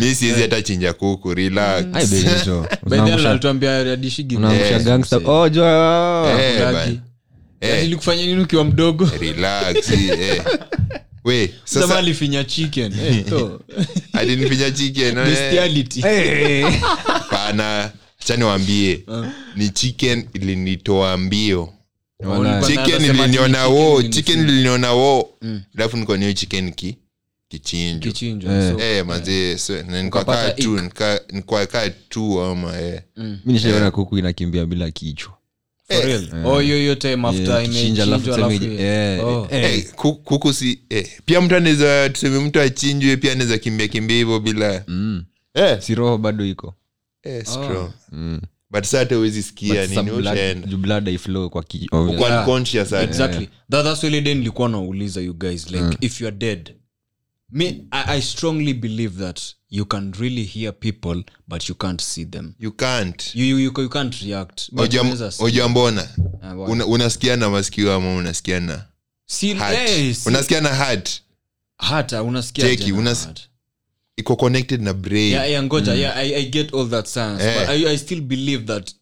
Mi 0.00 0.14
siwezi 0.14 0.42
hata 0.42 0.62
chinja 0.62 0.92
kuku 0.92 1.34
relax. 1.34 1.84
Ai, 1.92 2.06
Benito, 2.06 2.66
By 2.82 2.90
then 2.96 3.00
unaangusha- 3.00 3.30
alituambia 3.30 3.92
adishigi 3.92 4.36
unaangusha 4.36 4.78
gangster. 4.78 5.20
Oh, 5.24 5.48
joa. 5.48 6.40
Eh, 6.40 6.98
Eh, 7.60 7.84
ilikufanya 7.84 8.26
nini 8.26 8.42
ukiwa 8.42 8.64
mdogo? 8.64 9.10
Relax 9.20 9.90
eh. 9.90 10.42
we 11.24 11.54
sasa 11.64 11.98
alifinya 11.98 12.44
chicken 12.44 12.92
Eh, 12.92 13.24
alinifinya 14.12 14.70
chicken 14.70 15.18
eh. 15.18 15.24
Bestiality. 15.24 16.02
pana 17.30 17.92
chani 18.18 18.44
wambie 18.44 19.04
ni 19.56 19.68
chicken 19.68 20.28
ilinitoa 20.34 21.16
mbio. 21.16 21.72
Chicken 22.66 23.04
iliniona 23.04 23.66
wo 23.66 24.02
chicken 24.02 24.40
iliniona 24.48 24.92
wo 24.92 25.30
alafu 25.76 25.96
nikonia 25.96 26.32
chicken 26.34 26.72
ki 26.72 26.96
kichinjo 27.48 28.12
Eh. 28.52 28.74
Eh, 28.80 29.06
manze 29.06 29.58
so, 29.58 29.82
na 29.82 30.02
tu 30.50 30.76
nika- 30.80 31.20
nikakaa 31.32 31.88
tu 32.08 32.40
ama 32.40 32.80
eh. 32.80 33.02
mi 33.16 33.38
nishaiona 33.52 33.90
kuku 33.90 34.18
inakimbia 34.18 34.66
bila 34.66 34.90
kichwa 34.90 35.32
for 35.92 36.04
real. 36.06 36.46
Oh 36.46 36.62
eh, 38.80 39.24
oh. 39.24 39.48
eh, 39.50 39.64
Eh, 39.74 39.84
si 40.52 40.80
eh. 40.90 41.08
pia 41.24 41.40
mtu 41.40 41.56
anaweza 41.56 42.10
tuseme 42.10 42.38
mtu 42.38 42.60
achinjwe 42.60 43.16
pia 43.16 43.32
anaweza 43.32 43.58
kimbia 43.58 43.88
kimbia 43.88 44.16
hivyo 44.16 44.40
bila 44.40 44.84
mm. 44.86 45.24
eh, 45.54 45.80
si 45.80 45.94
roho 45.94 46.18
bado 46.18 46.46
iko. 46.46 46.74
Eh. 47.22 47.44
Mm. 48.12 48.40
but 48.70 48.84
uwezi 49.16 49.42
sikia 49.42 49.86
nilikuwa 54.34 54.68
nauliza 54.68 55.20
you 55.20 55.34
guys 55.34 55.70
like 55.70 55.96
if 56.00 56.20
youare 56.20 56.36
dead. 56.36 56.74
Me 57.50 57.84
I, 57.90 58.18
i 58.18 58.22
strongly 58.22 58.74
believe 58.74 59.24
that 59.24 59.40
you 59.72 59.86
can 59.86 60.12
really 60.18 60.44
hear 60.44 60.70
people 60.72 61.24
but 61.48 61.68
you 61.68 61.74
can't 61.74 62.00
see 62.00 62.24
them. 62.24 62.54
You 62.58 62.72
can't. 62.72 63.34
You, 63.34 63.44
you, 63.46 63.56
you, 63.58 63.72
you 63.78 63.88
can't 63.88 64.20
react. 64.22 64.68
Ojambona 64.76 66.02
uh, 66.02 66.08
Ah? 66.42 66.54
Una- 66.54 66.86
masikio 67.50 67.94
ama 67.94 68.14
unasikiana 68.16 68.84
unasikiana 69.28 69.72
eh, 69.74 70.14
see- 70.16 70.28
unasikia 70.28 70.60
na 70.60 70.74
heart? 70.74 71.22
Hata 71.78 72.22
unasikia 72.22 72.64
unas- 72.92 73.28
iko 74.16 74.36
connected 74.36 74.82
na 74.82 74.92
brain. 74.94 75.32
Yeah, 75.32 75.50
yeah, 75.50 75.62
ngoja 75.64 75.94
yeah, 75.94 76.16
I, 76.16 76.34
i 76.34 76.44
get 76.50 76.74
all 76.74 76.88
that 76.90 77.06
sense 77.06 77.44
Eh. 77.44 77.60
but 77.60 77.68
I, 77.68 77.86
i 77.94 77.98
still 77.98 78.20
believe 78.20 78.64
that 78.64 78.94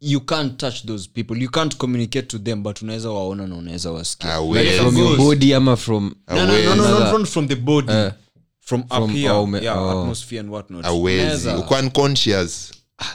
you 0.00 0.20
can't 0.20 0.56
touch 0.56 0.84
those 0.86 1.08
people. 1.14 1.42
You 1.42 1.50
can't 1.50 1.76
communicate 1.76 2.26
to 2.28 2.38
them 2.38 2.62
but 2.62 2.82
unaweza 2.82 3.10
waona 3.10 3.46
na 3.46 3.56
unaweza 3.56 3.90
wasikia. 3.90 4.38
Like 4.38 4.70
from 4.78 4.96
your 4.98 5.16
body 5.16 5.54
ama 5.54 5.76
from 5.76 6.14
no, 6.28 6.36
no, 6.36 6.46
no, 6.46 6.74
no, 6.74 6.88
no, 7.10 7.18
not 7.18 7.28
from 7.28 7.48
the 7.48 7.56
body. 7.56 7.92
Eh. 7.92 8.12
From 8.68 8.80
up 8.90 9.10
here. 9.10 9.30
oh, 9.32 9.46
me- 9.46 9.60
yeah, 9.62 9.78
oh. 9.78 10.00
atmosphere 10.02 10.40
and 10.40 10.50
whatnot. 10.50 10.84
Awezi 10.84 11.48
uko 11.48 11.74
unconscious. 11.74 12.72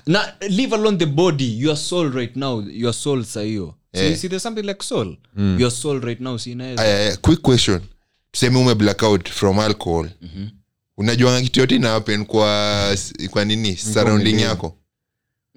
Na 0.07 0.33
leave 0.49 0.75
alone 0.75 0.97
the 0.97 1.05
body. 1.05 1.59
Your 1.59 1.77
soul 1.77 2.09
right 2.11 2.35
now. 2.35 2.63
Your 2.71 2.93
soul 2.93 3.23
sahiyo 3.23 3.73
Eh. 3.93 4.09
see, 4.09 4.15
see 4.15 4.27
there's 4.29 4.43
something 4.43 4.65
like 4.65 4.83
soul. 4.83 5.15
Your 5.57 5.71
soul 5.71 5.99
right 5.99 6.19
now 6.21 6.37
si 6.37 6.51
inaweza 6.51 6.81
aya, 6.83 7.17
quick 7.17 7.41
question. 7.41 7.81
Tuseme 8.31 8.57
ume 8.59 8.75
blackout 8.75 9.29
from 9.29 9.59
alcohol. 9.59 10.09
Unajuanga 10.97 11.41
kitu 11.41 11.59
yote 11.59 11.75
ina 11.75 11.89
happen 11.89 12.25
kwa 12.25 12.95
kwa 13.29 13.45
nini? 13.45 13.77
Surrounding 13.77 14.41
yako? 14.41 14.77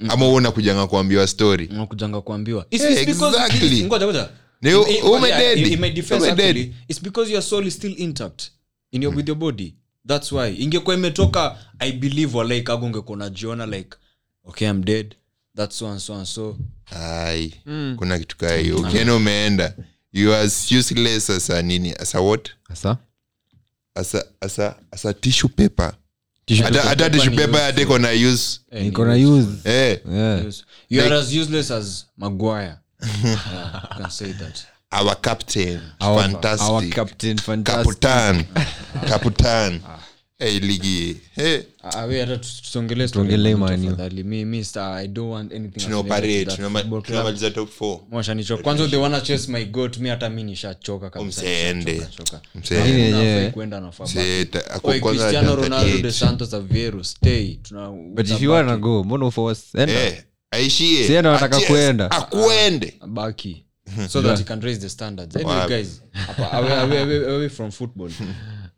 Ama 0.09 0.29
uona 0.29 0.51
kujanga 0.51 0.87
kuambiwa 0.87 1.27
story? 1.27 1.67
Unakujanga 1.73 2.21
kuambiwa. 2.21 2.65
It's- 2.71 2.85
Eh, 2.87 2.93
it's 3.03 3.19
because- 3.21 3.29
exactly. 3.45 3.85
ngoja, 3.85 4.07
ngoja. 4.07 4.29
Ni- 4.63 4.71
In- 4.71 4.77
in- 4.97 5.03
ume 5.03 5.29
yeah, 5.29 5.41
dead. 5.41 5.59
in- 5.59 5.73
in 5.73 5.81
my 5.81 5.91
defense 5.91 6.31
actually, 6.31 6.75
it's 6.89 7.03
because 7.03 7.33
your 7.33 7.43
soul 7.43 7.67
is 7.67 7.75
still 7.75 7.95
intact 8.01 8.43
in 8.93 9.03
your, 9.03 9.17
with 9.17 9.29
your 9.29 9.39
body 9.39 9.75
that's 10.07 10.33
why. 10.33 10.55
Ingekuwa 10.55 10.95
imetoka 10.97 11.57
i 11.79 11.93
believe 11.93 12.37
walike 12.37 12.73
ago 12.73 12.87
ungekuwa 12.87 13.17
unajiona 13.17 13.67
like 13.67 13.97
okay 14.45 14.69
i'm 14.69 14.85
dead. 14.85 15.15
That's 15.57 15.79
so 15.79 15.89
and 15.89 16.01
so 16.01 16.15
and 16.15 16.27
so. 16.27 16.57
Ai 16.97 17.55
kuna 17.97 18.19
kitu 18.19 18.37
kaa 18.37 18.57
hiyo. 18.57 18.77
Ukienda 18.77 19.15
umeenda 19.15 19.75
you 20.13 20.35
are 20.35 20.45
useless 20.79 21.31
as 21.31 21.51
a 21.51 21.63
nini? 21.63 21.93
As 21.99 22.15
a 22.15 22.21
what? 22.21 22.51
Asa 22.69 22.99
asa 23.95 24.25
asa 24.41 24.77
asa 24.91 25.09
a, 25.09 25.15
tissue 25.15 25.49
paper. 25.49 25.93
Hata 26.85 27.11
tissue 27.11 27.37
paper 27.37 28.01
na 28.01 28.11
use. 28.11 28.61
Eh, 28.71 28.83
niko 28.85 29.05
na 29.05 29.15
use. 29.15 29.49
Eh. 29.65 29.99
Yeah. 30.13 30.45
You 30.89 31.03
are 31.03 31.15
as 31.17 31.33
useless 31.33 31.71
as 31.71 32.05
Maguire. 32.17 32.79
yeah, 33.25 33.83
you 33.91 33.97
can 33.99 34.11
say 34.11 34.33
that. 34.33 34.67
our 34.93 35.15
captain. 35.17 35.81
Our- 36.01 36.23
fantastic. 36.23 36.69
our 36.69 36.83
captain 36.89 37.39
fantastic. 37.39 38.01
kaputan 38.01 38.45
kaputan 39.09 39.81
hey, 40.39 40.59
ligi 40.61 41.17
hey, 41.35 41.61
we 42.09 42.21
hata 42.21 42.37
tu- 42.37 42.49
tusongelee 42.63 43.09
story 43.09 43.29
Tuongelee 43.29 43.51
ya 43.51 43.57
Man 43.57 43.69
U 43.73 43.77
Man 43.77 43.85
U. 43.87 43.91
tafadhali. 43.91 44.25
Mi- 44.25 44.45
mi 44.45 44.65
star, 44.65 44.97
I 44.99 45.09
don't 45.09 45.31
want 45.33 45.53
anything 45.53 45.81
tuna 45.81 45.99
affiliated 45.99 46.13
operate 46.13 46.39
with 46.39 46.49
that 46.49 46.59
tunama- 46.59 46.79
football 46.81 47.03
club. 47.03 47.05
tunamaliza 47.07 47.51
top 47.51 47.71
4 47.81 48.01
Mwasha 48.11 48.35
nicho- 48.35 48.63
kwanza 48.63 48.89
they 48.89 48.99
wanna 48.99 49.21
chase 49.21 49.53
my 49.53 49.65
goat 49.65 49.99
mi 49.99 50.09
hata 50.09 50.31
mi 50.31 50.43
nishachoka 50.45 51.11
kabisa, 51.11 51.41
Mseende. 51.43 51.93
nishachoka, 51.93 52.25
choka. 52.25 52.41
Mseende. 52.55 52.91
Hakuna 52.91 53.05
yenyewe. 53.05 53.35
hafai 53.39 53.53
kwenda 53.53 53.81
na 53.81 53.93
faba. 53.93 54.11
Mseeta, 54.11 54.71
ako 54.71 54.89
Oi, 54.91 55.01
kwanza 55.01 55.23
Cristiano 55.23 55.51
hata 55.51 55.63
Ronaldo 55.63 55.99
de 55.99 56.13
Santos 56.13 56.55
Aveiro, 56.55 57.05
stay. 57.05 57.59
But 58.15 58.31
if 58.31 58.43
you 58.43 58.51
wanna 58.51 58.77
go 58.77 59.05
mbona 59.05 59.27
uforce 59.27 59.63
Eh, 59.79 60.23
aishie 60.51 61.07
Si 61.07 61.17
anataka 61.17 61.61
kuenda. 61.61 62.11
akuende 62.11 62.95
baki 63.09 63.63
so 64.09 64.23
that 64.23 64.39
he 64.39 64.45
can 64.45 64.61
raise 64.61 64.81
the 64.81 64.89
standards 64.89 65.37
anyway 65.37 65.69
guys 65.69 66.03
away, 66.53 66.73
away, 66.73 66.99
away, 67.03 67.35
away 67.35 67.49
from 67.49 67.71
football 67.71 68.11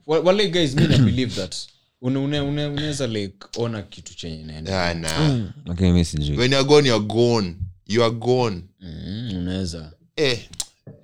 Wa- 0.08 0.20
wale 0.20 0.48
guys 0.48 0.74
mi 0.74 0.86
na 0.86 0.98
believe 1.08 1.34
that. 1.34 1.56
Une- 2.02 2.16
une- 2.18 2.40
une- 2.40 2.66
unaweza 2.66 3.06
like 3.06 3.36
ona 3.56 3.82
kitu 3.82 4.14
chenye 4.16 4.40
inaenda. 4.40 4.86
Ah, 4.86 4.94
nah. 4.94 5.40
okay 5.70 5.92
mi 5.92 6.04
sijui. 6.04 6.36
When 6.36 6.52
you're 6.52 6.68
gone 6.68 6.88
you're 6.88 7.06
gone. 7.06 7.54
You 7.86 8.04
are 8.04 8.14
gone. 8.14 8.62
Mm, 8.80 9.30
unaweza. 9.38 9.92
Eh 10.16 10.38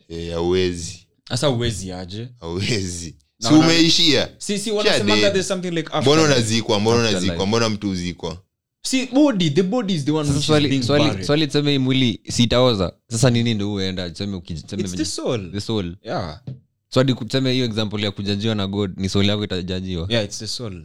eh 0.08 0.34
sasa 1.28 1.50
uwezi 1.50 1.92
aje? 1.92 2.28
Awezi 2.40 3.14
si 3.38 3.54
umeishia? 3.54 4.28
Si 4.38 4.58
si 4.58 4.70
Sha 4.70 4.76
wanasemanga 4.76 5.20
dead. 5.20 5.32
there's 5.32 5.48
something 5.48 5.70
like 5.70 5.86
after 5.88 6.02
mbona 6.02 6.22
unazikwa? 6.22 6.80
Mbona 6.80 7.08
unazikwa? 7.08 7.46
mbona 7.46 7.68
mtu 7.68 7.90
uzikwa 7.90 8.38
see 8.82 9.06
body 9.06 9.50
the 9.50 9.62
body 9.62 9.94
is 9.94 10.04
the 10.04 10.10
one 10.10 10.28
Sasa 10.28 10.34
which 10.34 10.44
is 10.44 10.50
swali- 10.50 10.68
being 10.68 10.82
swali 10.82 11.04
buried. 11.04 11.26
swali 11.26 11.46
tuseme 11.46 11.78
mwili 11.78 12.20
sitaoza. 12.28 12.92
Sasa 13.10 13.30
nini 13.30 13.54
ndo 13.54 13.72
uenda 13.72 14.10
tuseme 14.10 14.40
uki- 17.02 17.12
hadi 17.12 17.14
tuseme 17.26 17.52
hiyo 17.52 17.64
example 17.64 18.02
ya 18.04 18.11
kujajiwa 18.11 18.54
na 18.54 18.66
god 18.66 18.92
ni 18.98 19.09
soul 19.09 19.26
yako 19.26 19.44
itajajiwa? 19.44 20.07
Yeah 20.11 20.24
it's 20.24 20.38
the 20.38 20.46
soul. 20.46 20.83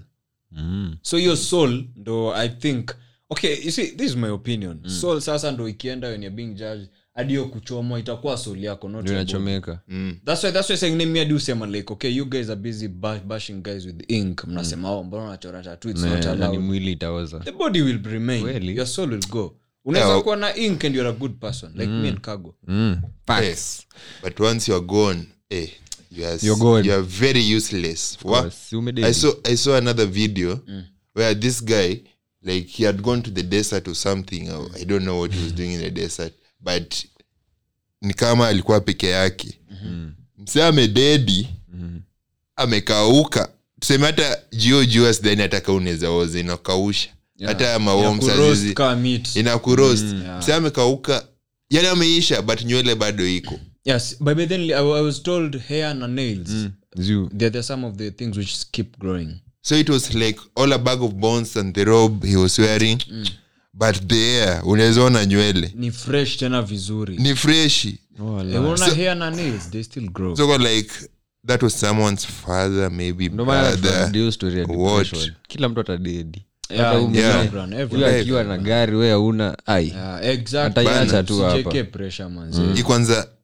Mm. 0.52 0.96
so 1.02 1.18
hiyo 1.18 1.36
soul 1.36 1.86
ndo 1.96 2.34
i 2.36 2.50
think 2.50 2.92
okay 3.30 3.66
you 3.66 3.72
see 3.72 3.88
this 3.88 4.12
is 4.12 4.16
my 4.18 4.30
opinion. 4.30 4.90
Soul 4.90 5.22
sasa 5.22 5.52
ndo 5.52 5.70
ikienda 5.70 6.08
when 6.08 6.24
you're 6.24 6.36
being 6.36 6.54
judged 6.54 6.88
hadi 7.14 7.30
hiyo 7.34 7.46
kuchomwa 7.46 8.00
itakuwa 8.00 8.38
soul 8.38 8.64
yako 8.64 8.90
not 8.90 9.10
inachomeka. 9.10 9.80
that's 10.26 10.44
why 10.44 10.52
that's 10.52 10.70
why 10.70 10.78
saying 10.78 10.96
name 10.96 11.20
hadi 11.20 11.34
usema 11.34 11.68
like 11.68 11.94
okay 11.94 12.12
you 12.16 12.26
guys 12.30 12.50
are 12.50 12.56
busy 12.62 12.88
bash, 12.88 13.22
bashing 13.22 13.62
guys 13.64 13.86
with 13.86 14.12
ink. 14.12 14.44
Mnasema 14.48 14.92
oh 14.92 15.04
mbona 15.04 15.24
unachora 15.24 15.64
tattoo 15.64 15.90
it's 15.90 16.02
not 16.02 16.26
Na- 16.26 16.36
na 16.36 16.48
ni 16.48 16.58
mwili 16.58 16.92
itaoza. 16.92 17.40
The 17.40 17.52
body 17.52 17.82
will 17.82 18.04
remain. 18.04 18.46
Really? 18.46 18.76
your 18.78 18.88
soul 18.88 19.10
will 19.10 19.28
go. 19.30 19.56
Unaweza 19.86 20.10
Yeah. 20.12 20.24
kuwa 20.24 20.36
na 20.36 20.56
ink 20.56 20.86
and 20.86 20.96
you're 20.96 21.10
a 21.10 21.14
good 21.20 21.34
person 21.40 21.72
like 21.76 21.88
me 21.92 22.08
and 22.10 22.20
cargo 22.22 22.56
mm. 22.68 23.02
Yes. 23.42 23.88
but 24.24 24.40
once 24.40 24.72
you're 24.72 24.86
gone 24.88 25.24
eh, 25.50 25.70
You're 26.44 26.58
gone. 26.60 26.84
very 27.02 27.56
useless. 27.56 28.18
I 29.06 29.12
saw, 29.14 29.32
I 29.46 29.56
saw 29.58 29.76
another 29.78 30.06
video 30.06 30.60
where 31.14 31.36
this 31.36 31.64
guy 31.64 32.02
like 32.44 32.68
he 32.68 32.84
had 32.86 33.02
gone 33.02 33.22
to 33.22 33.32
the 33.32 33.44
desert 33.44 33.88
or 33.88 33.96
something. 33.96 34.50
Or 34.50 34.70
i 34.76 34.86
don't 34.86 35.04
know 35.04 35.20
what 35.20 35.34
he 35.34 35.44
was 35.44 35.54
doing 35.56 35.74
in 35.74 35.80
the 35.82 35.90
desert 35.92 36.34
but 36.62 37.06
ni 38.02 38.14
kama 38.14 38.48
alikuwa 38.48 38.82
peke 38.82 39.08
yake. 39.08 39.60
Mse 40.38 40.64
amededi 40.64 41.50
amekauka. 42.56 43.50
Tuseme 43.80 44.06
hata 44.06 44.38
jio 44.52 44.86
jua 44.86 45.14
sidhani 45.14 45.42
hata 45.42 45.74
unaweza 45.74 46.10
oza 46.12 46.40
inakausha. 46.40 47.10
Hata 47.46 47.74
kama 48.74 48.96
meat. 48.96 49.36
inakurost 49.36 50.06
amekauka. 50.54 51.28
Yani 51.70 51.88
ameisha 51.88 52.42
but 52.42 52.62
nywele 52.66 52.96
bado 52.96 53.28
iko 53.28 53.60
yes 53.90 54.16
but 54.20 54.38
then 54.38 54.62
I, 54.62 54.74
I 54.74 55.02
was 55.02 55.20
told 55.24 55.56
hair 55.56 55.92
and 55.92 56.16
nails. 56.16 56.68
Ziu. 56.98 57.30
they're, 57.32 57.52
they're 57.52 57.64
some 57.64 57.88
of 57.88 57.98
the 57.98 58.12
things 58.12 58.38
which 58.38 58.72
keep 58.72 58.98
growing. 59.00 59.42
So 59.62 59.76
it 59.76 59.90
was 59.90 60.14
like 60.14 60.40
all 60.56 60.74
a 60.74 60.78
bag 60.78 61.02
of 61.02 61.14
bones 61.20 61.56
and 61.56 61.74
the 61.74 61.86
robe 61.86 62.24
he 62.24 62.36
was 62.36 62.60
wearing 62.60 63.02
but 63.74 63.96
the 64.08 64.38
air 64.38 64.62
unaweza 64.66 65.04
ona 65.04 65.26
nywele. 65.26 65.72
Ni 65.76 65.92
fresh 65.92 66.38
tena 66.38 66.62
vizuri. 66.62 67.18
Ni 67.18 67.36
freshi 67.36 68.00
Eh, 68.20 68.78
so, 68.78 68.96
hair 68.96 69.16
na 69.16 69.30
nails 69.30 69.70
they 69.72 69.84
still 69.84 70.10
grow. 70.10 70.36
So 70.36 70.58
like 70.58 70.92
that 71.46 71.64
was 71.64 71.74
someone's 71.80 72.26
father 72.26 72.92
maybe 72.92 73.30
no 73.30 73.46
brother. 73.46 74.12
kila 75.48 75.70
mtu 75.70 75.82
atadedi 75.82 76.46
Yeah, 76.70 76.94
Hata 76.94 77.20
Yeah. 77.20 78.20
akiwa 78.20 78.44
na 78.44 78.58
gari 78.58 78.96
we 78.96 79.12
auna 79.12 79.58
ai. 79.66 79.88
Yeah, 79.88 80.26
exactly. 80.26 80.88
Ataiacha 80.88 81.24
tu 81.24 81.42
hapa. 81.42 81.72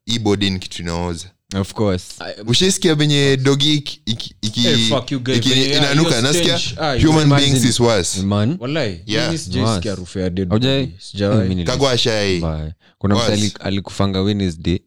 Pressure 0.06 0.14
manze. 0.14 0.14
hii 0.14 0.14
kwanza 0.14 0.14
hii 0.14 0.20
body 0.20 0.50
ni 0.50 0.60
kitu 0.60 0.82
inaoza. 0.82 1.28
Of 1.60 1.74
course. 1.74 2.04
Ushaisikia 2.48 2.96
venye 2.96 3.38
dogi 3.38 3.82
inanuka 5.78 6.22
nasikia. 6.22 6.60
Ah, 6.78 6.96
human 7.06 7.30
beings 7.30 7.66
is 7.66 7.80
worse. 7.80 8.20
Sijawahi. 11.00 11.50
Eh, 12.66 12.72
kuna 12.98 13.16
alikufanga 13.60 14.22
wednesday 14.22 14.80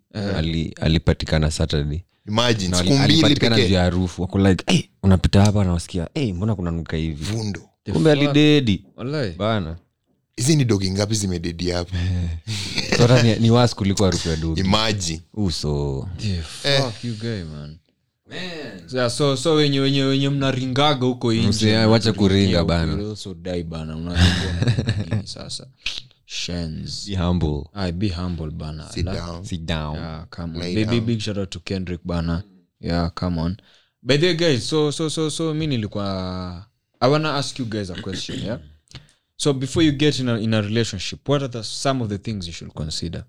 alipatikana 0.80 1.50
saturday. 1.50 2.00
Imagine 2.28 2.76
siku 2.76 2.94
mbili 2.98 3.34
pekee. 3.36 3.76
harufu. 3.76 4.22
Wako 4.22 4.38
like 4.38 4.64
hey, 4.72 4.82
unapita 5.02 5.44
hapa 5.44 5.64
nawasikia 5.64 6.08
hey, 6.14 6.32
mbona 6.32 6.54
kunanuka 6.54 6.96
hivi? 6.96 7.24
Vundo. 7.24 7.60
Kumbe 7.92 8.12
alidedi 8.12 8.84
bana 9.38 9.76
hizi 10.38 10.56
ni 10.56 10.64
dogi 10.64 10.90
ngapi 10.90 11.14
zimededi 11.14 11.70
hapa? 11.70 11.96
So 12.96 13.22
ni, 13.22 13.36
ni 13.36 13.50
was 13.50 13.74
kuliko 13.74 14.04
harufu 14.04 14.28
ya 14.28 14.36
dogi. 14.36 14.60
Imagine. 14.60 15.22
Uso. 15.34 16.08
The 16.16 16.42
fuck 16.42 17.04
you 17.04 17.14
guy, 17.14 17.42
man. 17.44 17.78
Yeah, 18.92 19.10
so 19.10 19.36
so 19.36 19.54
wenye 19.54 19.80
wenye 19.80 20.02
wenye 20.02 20.28
mnaringaga 20.28 21.06
huko 21.06 21.32
nje, 21.32 21.76
wacha 21.76 22.12
kuringa 22.12 22.64
bana. 22.64 22.96
bana. 23.64 23.94
Unalingwa 23.94 24.84
na 24.86 25.04
nini 25.10 25.26
sasa? 25.26 25.66
Shens. 26.26 27.06
be 27.08 27.16
humble. 27.16 27.64
Aye, 27.74 27.92
be 27.92 28.08
humble 28.08 28.50
bana. 28.50 28.92
Sit 28.92 29.04
La- 29.06 29.14
down. 29.14 29.44
Sit 29.44 29.60
down. 29.60 29.96
Yeah, 29.96 30.26
come 30.30 30.54
on. 30.56 30.60
Lay 30.62 30.74
Big, 30.74 30.88
big, 30.88 30.98
down. 30.98 31.06
big 31.06 31.20
shout 31.20 31.38
out 31.38 31.50
to 31.50 31.60
kendrick 31.60 32.00
bana. 32.04 32.44
Yeah 32.80 33.10
come 33.14 33.40
on. 33.40 33.56
By 34.02 34.16
the 34.18 34.26
way 34.26 34.34
guys 34.34 34.68
so 34.68 34.90
so 34.92 35.08
so 35.10 35.30
so 35.30 35.54
mi 35.54 35.66
nilikuwa 35.66 36.66
i 37.00 37.10
wanna 37.10 37.34
ask 37.34 37.58
you 37.58 37.66
guys 37.66 37.90
a 37.90 37.94
question 38.02 38.38
yeah 38.44 38.58
so 39.40 39.52
before 39.52 39.86
you 39.86 39.92
get 39.92 40.18
in 40.18 40.28
a, 40.28 40.34
in 40.38 40.54
a 40.54 40.62
relationship 40.62 41.28
what 41.28 41.42
are 41.42 41.48
the, 41.48 41.62
some 41.64 42.02
of 42.04 42.08
the 42.08 42.18
things 42.18 42.46
you 42.46 42.52
should 42.52 42.72
consider? 42.74 43.24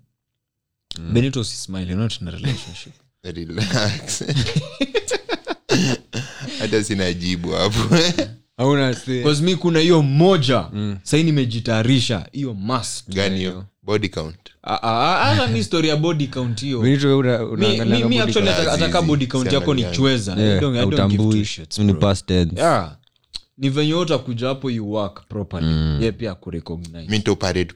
Benito 0.98 1.40
is 1.40 1.48
smiling 1.48 1.96
not 1.98 2.20
in 2.20 2.28
a 2.28 2.32
relationship. 2.32 2.92
Relax 3.24 4.22
hata 6.60 6.84
sina 6.84 7.12
jibu 7.12 7.50
hapo. 7.50 7.78
Hauna 8.56 8.94
mi 9.42 9.56
kuna 9.56 9.78
hiyo 9.78 10.02
moja 10.02 10.64
mm. 10.72 10.96
sahii 11.02 11.22
nimejitayarisha 11.24 12.26
hiyo 12.32 12.54
must. 12.54 13.08
Gani 13.14 13.38
hiyo? 13.38 13.64
Body 13.82 14.08
count. 14.08 14.36
Ah, 14.62 14.82
ah, 14.82 15.20
ah, 15.20 15.34
hata 15.34 15.46
mi 15.46 15.64
story 15.64 15.88
ya 15.88 15.96
body 15.96 16.26
count 16.26 16.62
body 18.02 18.20
actually 18.20 18.48
ataka- 18.48 18.72
ataka 18.72 19.02
body 19.02 19.26
count 19.26 19.52
yako 19.52 19.74
ni 19.74 19.84
chweza. 19.84 20.36
Yeah, 22.56 22.96
Ni 23.60 23.68
venye 23.68 23.94
wote 23.94 24.14
akuja 24.14 24.48
hapo 24.48 24.70
you 24.70 24.92
work 24.92 25.28
properly. 25.28 26.04
Ye 26.04 26.12
pia 26.12 26.34
kurecognize 26.34 26.98
mi 27.08 27.16
nitoparate 27.18 27.74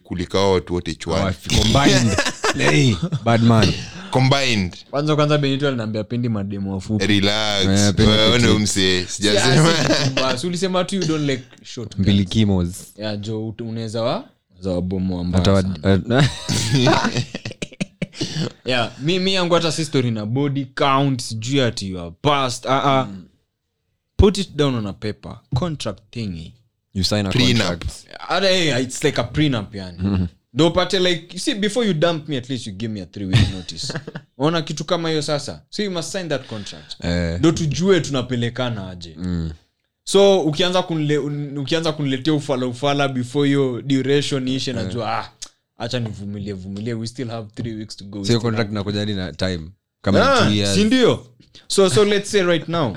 watu 0.52 0.74
wote 0.74 0.94
chwani. 0.94 1.36
Combined. 1.62 2.16
Hey, 2.58 2.94
bad 3.24 3.42
man. 3.42 3.72
combined. 4.10 4.76
Kwanza 4.90 5.16
kwanza 5.16 5.38
benito 5.38 5.68
alinaambia 5.68 6.04
pendi 6.04 6.28
mademo 6.28 6.72
wafupi. 6.72 7.06
Relax. 7.06 7.66
Eh, 7.66 7.94
tu 10.84 10.96
you 10.96 11.04
don't 11.04 11.30
like 11.30 11.42
short 11.62 11.96
ya 12.96 13.16
jo 13.16 13.46
unaweza 13.64 14.02
wa 14.02 14.24
za 14.60 14.80
mbaya 15.24 15.52
wa- 15.52 15.62
sana. 15.62 16.28
yeah 18.64 18.90
mi, 19.02 19.18
mi 19.18 19.34
yangu 19.34 19.54
hata 19.54 19.72
si 19.72 19.84
story 19.84 20.10
na 20.10 20.26
body 20.26 20.64
count 20.64 21.20
sijui 21.22 21.60
ati 21.60 21.90
you 21.90 22.00
are 22.00 22.12
past. 22.22 22.64
Uh 22.64 22.70
-uh. 22.70 23.06
Put 24.16 24.38
it 24.38 24.56
down 24.56 24.74
on 24.74 24.86
a 24.86 24.92
paper. 24.92 25.38
Contract 25.58 26.00
thingy. 26.12 26.52
You 26.94 27.04
sign 27.04 27.26
a 27.26 27.30
Prenup. 27.30 27.58
contract. 27.68 28.06
hata 28.18 28.48
hey, 28.48 28.82
it's 28.82 29.04
like 29.04 29.20
a 29.20 29.24
prenup 29.24 29.74
yani. 29.74 30.28
Ndo 30.54 30.66
upate 30.68 30.98
like 30.98 31.26
you 31.32 31.38
see 31.38 31.54
before 31.54 31.86
you 31.86 31.94
dump 31.94 32.28
me 32.28 32.36
at 32.36 32.50
least 32.50 32.66
you 32.66 32.72
give 32.72 32.92
me 32.92 33.00
a 33.00 33.06
three 33.06 33.26
week 33.26 33.52
notice. 33.54 33.92
Ona 34.38 34.62
kitu 34.62 34.84
kama 34.84 35.08
hiyo 35.08 35.22
sasa. 35.22 35.62
So 35.70 35.82
you 35.82 35.90
must 35.90 36.12
sign 36.12 36.28
that 36.28 36.46
contract. 36.46 37.04
Eh, 37.04 37.38
ndo 37.38 37.52
tujue 37.52 38.00
tunapelekana 38.00 38.90
aje. 38.90 39.16
So 40.04 40.40
ukianza 40.40 40.82
kunle, 40.82 41.18
ukianza 41.58 41.92
kuniletea 41.92 42.34
ufala 42.34 42.66
ufala 42.66 43.08
before 43.08 43.48
hiyo 43.48 43.82
duration 43.82 44.48
iishe 44.48 44.72
najua 44.72 45.18
ah, 45.18 45.30
acha 45.78 46.00
nivumilie 46.00 46.52
vumilie. 46.52 46.94
We 46.94 47.06
still 47.06 47.28
have 47.28 47.48
three 47.54 47.74
weeks 47.74 47.96
to 47.96 48.04
go. 48.04 48.24
Sio 48.24 48.40
contract 48.40 48.70
have- 48.70 48.74
nakuja 48.74 49.06
na 49.06 49.32
time. 49.32 49.70
Kama 50.02 50.32
Ah, 50.40 50.48
years. 50.50 50.74
si 50.74 50.84
ndio? 50.84 51.26
So 51.66 51.90
so 51.90 52.04
let's 52.04 52.30
say 52.30 52.42
right 52.42 52.68
now 52.68 52.96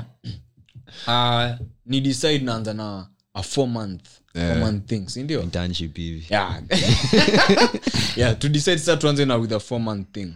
uh, 1.08 1.68
ni 1.86 2.02
decide 2.02 2.40
naanza 2.40 2.74
na 2.74 3.08
a 3.34 3.44
four 3.44 3.68
month 3.68 4.02
four 4.34 4.56
month 4.58 4.86
thing 4.86 5.08
si 5.10 5.22
internship 5.22 5.98
hivi. 5.98 6.26
Yeah. 6.30 6.62
Yeah 8.16 8.40
to 8.40 8.50
decide 8.50 8.80
sa 8.80 8.98
tuanze 8.98 9.26
na 9.26 9.38
with 9.38 9.52
a 9.52 9.60
four 9.60 9.80
month 9.80 10.08
thing. 10.14 10.34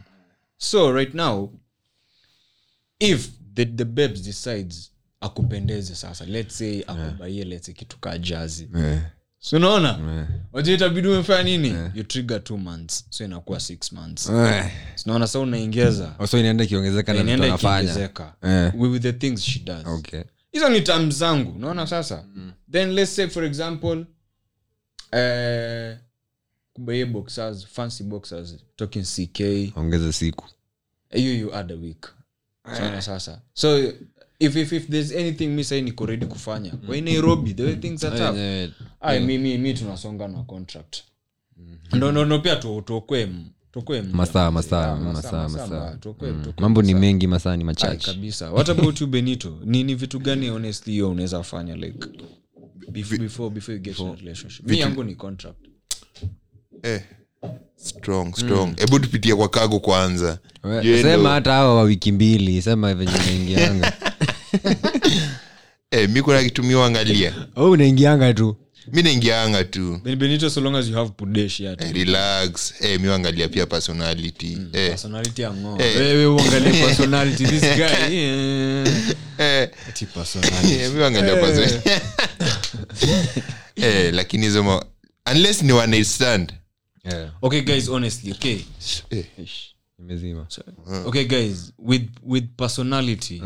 So 0.57 0.91
right 0.91 1.13
now 1.13 1.49
if 2.99 3.29
the, 3.53 3.65
the 3.65 3.85
babes 3.85 4.21
decides 4.21 4.91
akupendeze 5.21 5.95
sasa 5.95 6.25
let's 6.25 6.55
say 6.55 6.83
akubaie 6.87 7.45
let's 7.45 7.65
say 7.65 7.73
kitu 7.73 7.97
kaa 7.99 8.17
jazi. 8.17 8.69
Eh, 8.77 8.99
so 9.39 9.57
unaona? 9.57 9.99
Wajua 10.53 10.75
itabidi 10.75 11.07
umefanya 11.07 11.43
nini? 11.43 11.75
You 11.93 12.03
trigger 12.03 12.43
two 12.43 12.57
months 12.57 13.05
so 13.09 13.25
inakuwa 13.25 13.59
six 13.59 13.91
months. 13.91 14.29
Eh. 14.29 14.71
sinaona 14.95 15.27
sa 15.27 15.39
unaongeza. 15.39 16.15
Oh, 16.19 16.27
so 16.27 16.39
inaenda 16.39 16.63
ikiongezeka 16.63 17.15
inaenda 17.15 17.47
ikiongezeka. 17.47 18.33
With 18.73 18.91
with 18.91 19.01
the 19.01 19.13
things 19.13 19.41
she 19.41 19.59
does. 19.59 19.85
Okay 19.85 20.23
hizo 20.51 20.69
ni 20.69 20.81
tam 20.81 21.11
zangu 21.11 21.51
unaona 21.51 21.87
sasa? 21.87 22.25
Then 22.71 22.91
let's 22.93 23.15
say 23.15 23.27
for 23.27 23.43
example 23.43 24.05
eh, 25.11 25.97
kubaie 26.73 27.05
boxers 27.05 27.65
fancy 27.67 28.03
boxers 28.03 28.55
talking 28.75 29.03
ck 29.33 29.39
ongeza 29.77 30.13
siku. 30.13 30.45
Hiyo 31.09 31.33
you 31.33 31.55
add 31.55 31.71
a 31.73 31.75
week. 31.75 32.07
Unaona 32.65 33.01
sasa? 33.01 33.41
So 33.53 33.77
if, 34.39 34.55
if, 34.55 34.71
if 34.73 34.87
there's 34.89 35.11
anything 35.11 35.47
mi 35.47 35.63
sai 35.63 35.81
niko 35.81 36.05
ready 36.05 36.25
kufanya. 36.25 36.71
Kwa 36.71 36.95
hii 36.95 37.01
nairobi 37.01 37.53
the 37.53 37.63
way 37.63 37.75
things 37.75 38.03
are 38.03 38.17
tough. 38.17 38.37
Eh, 38.37 38.71
Ay, 39.01 39.19
mi, 39.19 39.37
mi, 39.37 39.57
mi 39.57 39.73
tunasonga 39.73 40.27
na 40.27 40.43
contract. 40.43 40.97
Mm-hmm. 41.57 41.97
ndo 41.97 42.11
pia 42.39 42.55
tu- 42.55 42.81
tuokwe. 42.81 43.29
Masaa, 44.13 44.51
masaa, 44.51 44.95
masaa, 44.95 44.95
masaa, 44.95 45.47
masaa. 45.47 45.95
tuokwe- 45.99 46.43
tuokwe 46.43 46.53
mambo 46.61 46.81
ni 46.81 46.93
mengi 46.93 47.27
masaa 47.27 47.55
ni 47.55 47.61
Ay, 47.61 47.65
machache 47.65 48.11
what 48.53 48.69
about 48.69 49.01
you 49.01 49.07
benito? 49.07 49.57
Ni, 49.65 49.83
ni 49.83 49.95
vitu 49.95 50.19
gani 50.19 50.47
honestly 50.49 50.91
hiyo 50.93 51.11
unaweza 51.11 51.43
fanya 51.43 51.75
like 51.75 52.07
before, 52.91 53.17
before, 53.17 53.49
before 53.49 53.75
you 53.77 53.81
get 53.83 53.93
before. 53.97 54.19
relationship? 54.19 54.67
Mi 54.67 54.79
yangu 54.79 55.03
ni 55.03 55.15
contract. 55.15 55.57
Eh, 56.83 57.01
strong 57.75 58.35
strong. 58.35 58.75
Hebu 58.79 58.99
tupitie 58.99 59.35
kwa 59.35 59.49
kago 59.49 59.79
kwanza. 59.79 60.39
Sema 61.01 61.29
hata 61.29 61.51
hawa 61.53 61.75
wa 61.75 61.83
wiki 61.83 62.11
mbili 62.11 62.61
sema 62.61 62.93
venye 62.93 63.11
naingianga 63.17 63.93
eh, 65.91 66.09
mi 66.09 66.21
kuna 66.21 66.43
kitu 66.43 66.63
miwangalia 66.63 67.33
au 67.55 67.71
unaingianga 67.75 68.33
tu 68.33 68.55
mi 68.93 69.01
naingianga 69.03 69.63
tu. 69.63 69.99
Ben- 70.03 70.15
benito 70.15 70.49
so 70.49 70.61
long 70.61 70.75
as 70.75 70.87
you 70.87 70.95
have 70.95 71.11
pudeshi 71.11 71.65
hata 71.65 71.85
eh, 71.85 71.93
relax. 71.93 72.73
Eh, 72.81 72.99
miwangalia 72.99 73.47
pia 73.47 73.65
personality. 73.65 74.57
Eh, 74.73 74.89
personality 74.89 75.41
ya 75.41 75.53
ng'o 75.53 75.77
Eh. 75.81 75.95
wewe 75.97 76.25
uangalie 76.25 76.81
personality 76.87 77.45
this 77.45 77.61
guy 77.61 78.15
eh. 78.15 78.87
eh, 79.37 79.69
Ati 79.89 80.05
personality. 80.05 80.73
Eh, 80.73 80.91
miwangalia 80.91 81.35
personality. 81.35 81.89
Eh, 83.75 84.13
lakini 84.13 84.45
hizo 84.45 84.63
ma- 84.63 84.85
unless 85.31 85.61
ni 85.61 85.71
one 85.71 85.87
night 85.97 86.07
stand. 86.07 86.53
Okay 87.41 87.61
guys 87.61 87.89
honestly 87.89 88.31
okay. 88.31 88.59
Eh, 89.09 89.25
imezima. 89.99 90.47
Okay 91.05 91.25
guys 91.25 91.73
with 91.79 92.09
with 92.23 92.45
personality 92.57 93.41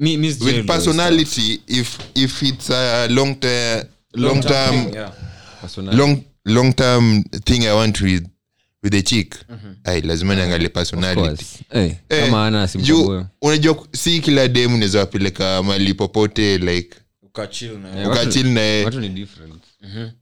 me 0.00 0.16
me 0.16 0.28
with 0.40 0.66
personality 0.66 1.60
if 1.66 1.98
if 2.14 2.42
it's 2.42 2.70
a 2.70 3.08
long 3.08 3.34
term 3.34 3.84
long 4.14 4.40
term 4.40 4.92
yeah. 4.94 5.12
long 5.76 6.24
long 6.44 6.72
term 6.74 7.22
thing 7.44 7.66
i 7.66 7.72
want 7.72 8.00
with 8.00 8.26
with 8.82 8.92
the 8.92 9.02
chick. 9.02 9.36
Ai 9.84 10.00
lazima 10.00 10.34
niangalie 10.34 10.68
personality. 10.68 11.46
hey, 11.72 11.92
kama 12.08 12.46
ana 12.46 12.66
juu 12.66 13.24
unajua 13.42 13.86
si 13.92 14.20
kila 14.20 14.48
dem 14.48 14.74
unaweza 14.74 14.98
wapeleka 14.98 15.62
mali 15.62 15.94
popote 15.94 16.58
like 16.58 16.96
Eh, 17.98 18.08
ukachil 18.08 18.46
naye 18.46 19.08
different. 19.08 19.62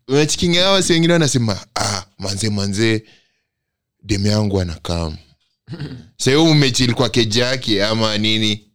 Unachikinga 0.08 0.62
hawa 0.62 0.82
si 0.82 0.92
wengine 0.92 1.12
wanasema 1.12 1.58
ah, 1.74 2.04
manze 2.18 2.50
manze 2.50 3.04
dem 4.02 4.26
yangu 4.26 4.60
anakam 4.60 5.16
mmechil 6.54 6.94
kwa 6.98 7.08
keji 7.08 7.38
yake 7.38 7.84
ama 7.84 8.18
nini 8.18 8.67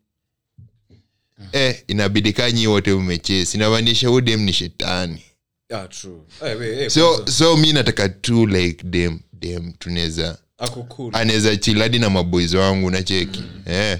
eh, 1.53 1.83
inabidi 1.87 2.33
kanyi 2.33 2.67
wote 2.67 2.91
umechesi. 2.91 3.57
Inamaanisha 3.57 4.07
huu 4.07 4.21
dem 4.21 4.41
ni 4.41 4.53
shetani. 4.53 5.21
Ah, 5.69 5.87
true. 5.87 6.19
Eh 6.45 6.59
wait 6.59 6.79
eh 6.79 6.89
so 6.89 7.25
so 7.27 7.57
mi 7.57 7.73
nataka 7.73 8.09
tu 8.09 8.45
like 8.47 8.83
dem 8.87 9.19
dem 9.33 9.73
tunaweza 9.73 10.37
ako 10.57 10.83
cool 10.83 11.15
anaweza 11.15 11.55
chiladi 11.57 11.99
na 11.99 12.09
maboizi 12.09 12.57
wangu 12.57 12.89
nacheki 12.91 13.43
eh. 13.65 13.99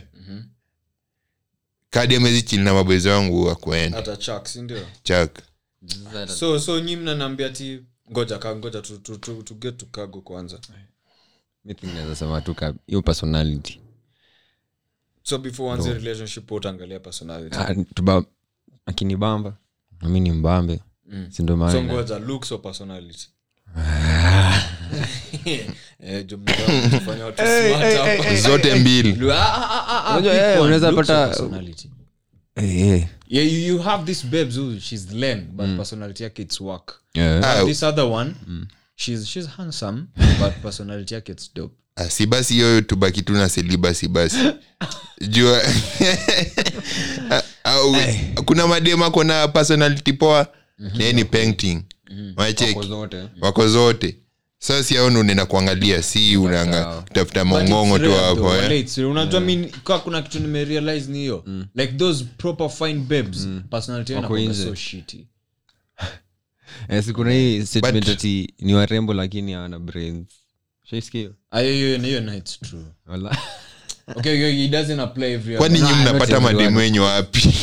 kadi 1.89 2.16
amezi 2.16 2.42
chili 2.42 2.63
na 2.63 2.74
maboizi 2.74 3.08
wangu 3.10 3.50
akuenda 3.50 3.98
hata 3.98 4.18
chak 5.04 5.42
so 6.28 6.60
so 6.60 6.80
nyi 6.80 6.96
mnanaambia 6.96 7.50
ti 7.50 7.80
ngoja 8.12 8.38
ka 8.38 8.56
ngoja 8.56 8.82
tu, 8.82 8.98
tu, 8.98 9.18
tu, 9.18 9.44
tu 9.44 9.56
get 9.56 9.78
to 9.78 9.86
cargo 9.86 10.22
kwanza. 10.22 10.60
Mi 11.66 11.74
think 11.74 11.94
naweza 11.94 12.16
sema 12.16 12.42
tu 12.42 12.56
ka- 12.56 12.74
hiyo 12.88 13.02
personality 13.02 13.80
so 15.23 15.38
before 15.38 15.69
wanze 15.69 15.93
relationship 15.93 16.51
utaangalia 16.51 16.99
personality. 16.99 17.57
Ah, 17.57 18.21
akinibamba 18.86 19.53
nami 20.01 20.19
ni 20.19 20.31
mbambe. 20.31 20.79
Sindo 21.29 21.53
so 21.53 21.57
maana 21.57 21.83
ngoja 21.83 22.19
looks 22.19 22.51
or 22.51 22.62
personality? 22.62 23.27
Eh 26.03 26.25
zote 28.41 28.75
mbili. 28.75 29.12
Unajua, 29.12 30.19
pick 30.21 30.31
one. 30.33 30.59
unaweza 30.59 30.91
Looks 30.91 31.09
or 31.09 31.15
pata- 31.15 31.27
personality 31.27 31.89
yeah 32.55 33.07
you, 33.27 33.41
you 33.41 33.79
have 33.79 34.05
this 34.05 34.25
babes 34.25 34.57
who 34.57 34.79
she's 34.79 35.12
lame 35.12 35.41
but 35.41 35.77
personality 35.77 36.23
yake 36.23 36.41
it's 36.41 36.62
work. 36.62 37.01
Yeah. 37.13 37.65
This 37.65 37.83
other 37.83 38.05
one 38.05 38.36
she's 38.95 39.25
she's 39.27 39.47
handsome 39.47 40.07
but 40.39 40.53
personality 40.62 41.13
yake 41.13 41.31
it's 41.31 41.53
dope 41.53 41.75
ah, 41.95 42.10
si 42.10 42.25
basi 42.25 42.53
hiyo 42.53 42.82
tubaki 42.82 43.21
tu 43.21 43.34
na 43.34 43.49
selibasi 43.49 44.08
basi 44.08 44.38
jua. 45.29 45.62
Ah, 47.29 47.41
au- 47.63 47.95
kuna 48.45 48.67
madema 48.67 49.12
kona 49.12 49.47
personality 49.47 50.13
poa? 50.13 50.47
Naye 50.77 51.13
ni 51.13 51.25
painting. 51.25 51.82
Wacheki 52.36 52.73
Kwa 52.73 52.86
zote. 52.86 53.23
Wako 53.41 53.67
zote. 53.67 54.17
Sasa 54.60 54.84
si 54.84 54.97
aoni 54.97 55.17
unaenda 55.17 55.45
kuangalia 55.45 56.03
si 56.03 56.38
unanga 56.38 57.03
tafuta 57.13 57.45
mongongo 57.45 57.99
tu 57.99 58.12
hapo 58.12 58.56
eh. 58.56 58.88
unajua 59.10 59.39
mi 59.39 59.65
kaa 59.84 59.99
kuna 59.99 60.21
kitu 60.21 60.39
nimerealize 60.39 61.12
ni 61.12 61.17
hiyo. 61.17 61.43
Like 61.75 61.93
those 61.93 62.25
proper 62.38 62.69
fine 62.69 62.93
babes 62.99 63.47
personality 63.69 64.13
inakuanga 64.13 64.49
nje. 64.51 64.63
so 64.63 64.75
shitty. 64.75 65.27
Eh, 66.89 67.06
kuna 67.12 67.32
hii 67.32 67.65
statement 67.65 68.10
ati 68.10 68.53
ni 68.60 68.73
warembo 68.73 69.13
lakini 69.13 69.53
hawana 69.53 69.79
brains 69.79 70.27
Ah, 71.52 71.62
kwani 75.58 75.82
nyi 75.82 75.93
mnapata 75.93 76.39
mademu 76.39 76.78
wenyu 76.78 77.04
wapi? 77.04 77.54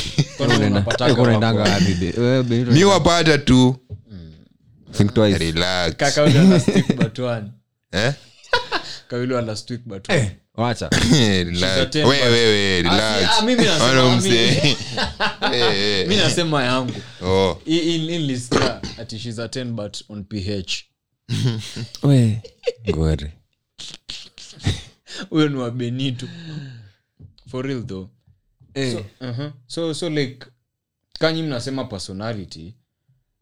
Mi 2.72 2.84
wapata 2.84 3.38
tu. 3.38 3.76
Think 4.92 5.14
twice. 5.14 5.38
relax. 5.38 5.96
Kaka 5.96 6.20
yule 6.22 6.38
ana 6.40 6.60
stick 6.60 6.96
but 6.96 7.18
one. 7.18 7.50
eh? 7.92 8.12
Kaka 9.08 9.16
yule 9.16 9.38
ana 9.38 9.56
stick 9.56 9.80
but 9.86 10.08
one. 10.08 10.30
wacha. 10.54 10.88
Relax. 11.44 11.78
a 11.80 11.86
ten, 11.86 12.06
We, 12.06 12.16
but- 12.16 12.24
we, 12.24 12.30
we, 12.46 12.82
relax. 12.82 13.42
mimi 13.42 13.64
nasema, 13.64 13.84
Wana 13.84 14.16
mimi- 14.16 14.30
mse- 14.30 16.08
mi 16.08 16.16
nasema 16.16 16.64
yangu. 16.64 16.92
Oh. 17.22 17.60
Hii- 17.64 17.80
hii- 17.80 17.98
hii 18.08 18.18
list 18.18 18.54
ya 18.54 18.80
ati 18.98 19.18
she's 19.18 19.38
a 19.38 19.46
10 19.46 19.64
but 19.64 19.96
on 20.08 20.24
ph 20.24 20.84
We, 22.02 22.42
ngori 22.90 23.30
huyo 25.30 25.48
ni 25.48 25.56
wa 25.56 25.70
benito. 25.70 26.26
For 27.50 27.66
real 27.66 27.82
though. 27.86 28.08
So, 28.74 29.04
uh-huh. 29.20 29.50
so 29.66 29.94
so 29.94 30.10
like 30.10 30.46
kanyi 31.18 31.42
mnasema 31.42 31.84
personality? 31.84 32.74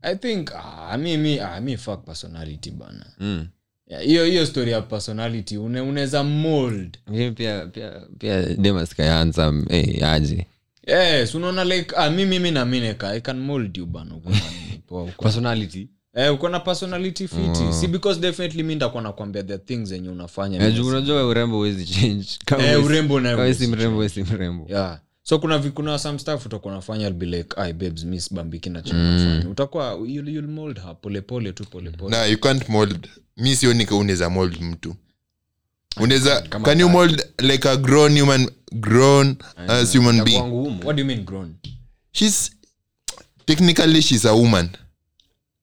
I 0.02 0.14
think 0.16 0.50
ah, 0.54 0.98
mi 0.98 1.16
mi 1.16 1.40
ah, 1.40 1.60
mi 1.60 1.76
fuck 1.76 2.04
personality 2.04 2.70
bana. 2.70 3.06
Mm. 3.18 3.48
Yeah, 3.86 4.02
hiyo 4.02 4.24
hiyo 4.24 4.46
story 4.46 4.70
ya 4.72 4.82
personality 4.82 5.56
une, 5.56 5.80
unaweza 5.80 6.24
mold. 6.24 6.98
Pia 7.34 7.66
pia 7.66 8.00
pia 8.18 8.42
demaskayanza 8.42 9.52
hey, 9.68 9.80
eh, 9.80 10.08
aje 10.08 10.46
yes 10.86 11.34
unaona 11.34 11.64
like 11.64 11.94
ah, 11.96 12.10
mi 12.10 12.24
mimi 12.24 12.48
i 13.02 13.20
can 13.20 13.38
mold 13.40 13.76
you 13.76 13.86
bana. 13.86 14.14
Na 14.90 15.04
personality 15.22 15.88
eh, 16.14 16.34
uko 16.34 16.48
na 16.48 16.60
personality 16.60 17.28
fiti. 17.28 17.72
Si 17.80 17.86
because 17.86 18.20
definitely 18.20 18.62
mi 18.62 18.74
ndakuwa 18.74 19.02
nakwambia 19.02 19.42
the 19.42 19.58
things 19.58 19.88
zenye 19.88 20.08
unafanya 20.08 20.66
Eh, 20.66 20.74
juu 20.74 20.86
unajua 20.86 21.26
urembo 21.26 21.56
huwezi 21.56 21.86
change. 21.86 22.26
Kama 22.44 22.62
Eh, 22.64 22.70
huwezi- 22.70 22.86
urembo 22.86 23.20
nayo 23.20 23.36
kama 23.36 23.42
wewe 23.42 23.54
si 23.54 23.66
mrembo 23.66 23.96
wewe 23.98 24.08
si 24.08 24.22
mrembo. 24.22 24.66
Yeah. 24.68 25.00
So 25.22 25.38
kuna 25.38 25.58
vi- 25.58 25.70
kuna 25.70 25.98
some 25.98 26.18
stuff 26.18 26.46
utakuwa 26.46 26.74
nafanya 26.74 27.06
I'll 27.06 27.14
be 27.14 27.26
like 27.26 27.48
ai 27.56 27.72
babes 27.72 28.04
miss 28.04 28.34
bambiki 28.34 28.70
na 28.70 28.82
chenafanya 28.82 29.48
utakuwa 29.50 29.84
you'll, 30.06 30.28
you'll 30.28 30.48
mold 30.48 30.82
her 30.82 30.96
polepole 31.00 31.52
tu 31.52 31.64
polepole 31.64 32.10
na 32.10 32.24
you 32.26 32.38
can't 32.40 32.68
mold. 32.68 33.08
Mi 33.36 33.56
sioni 33.56 33.86
ka 33.86 33.94
unaweza 33.96 34.30
mold 34.30 34.60
mtu. 34.60 34.94
Unaweza 36.00 36.40
can 36.42 36.80
you 36.80 36.88
mold 36.88 37.26
like 37.38 37.68
a 37.68 37.76
grown 37.76 38.20
human 38.20 38.50
grown 38.72 39.36
as 39.68 39.96
human 39.96 40.16
Itakuwa 40.16 40.48
ngumu. 40.48 40.80
what 40.84 40.96
do 40.96 41.00
you 41.02 41.06
mean 41.06 41.24
grown? 41.24 41.54
She's 42.12 42.50
technically 43.46 44.02
she's 44.02 44.24
a 44.26 44.32
woman 44.32 44.68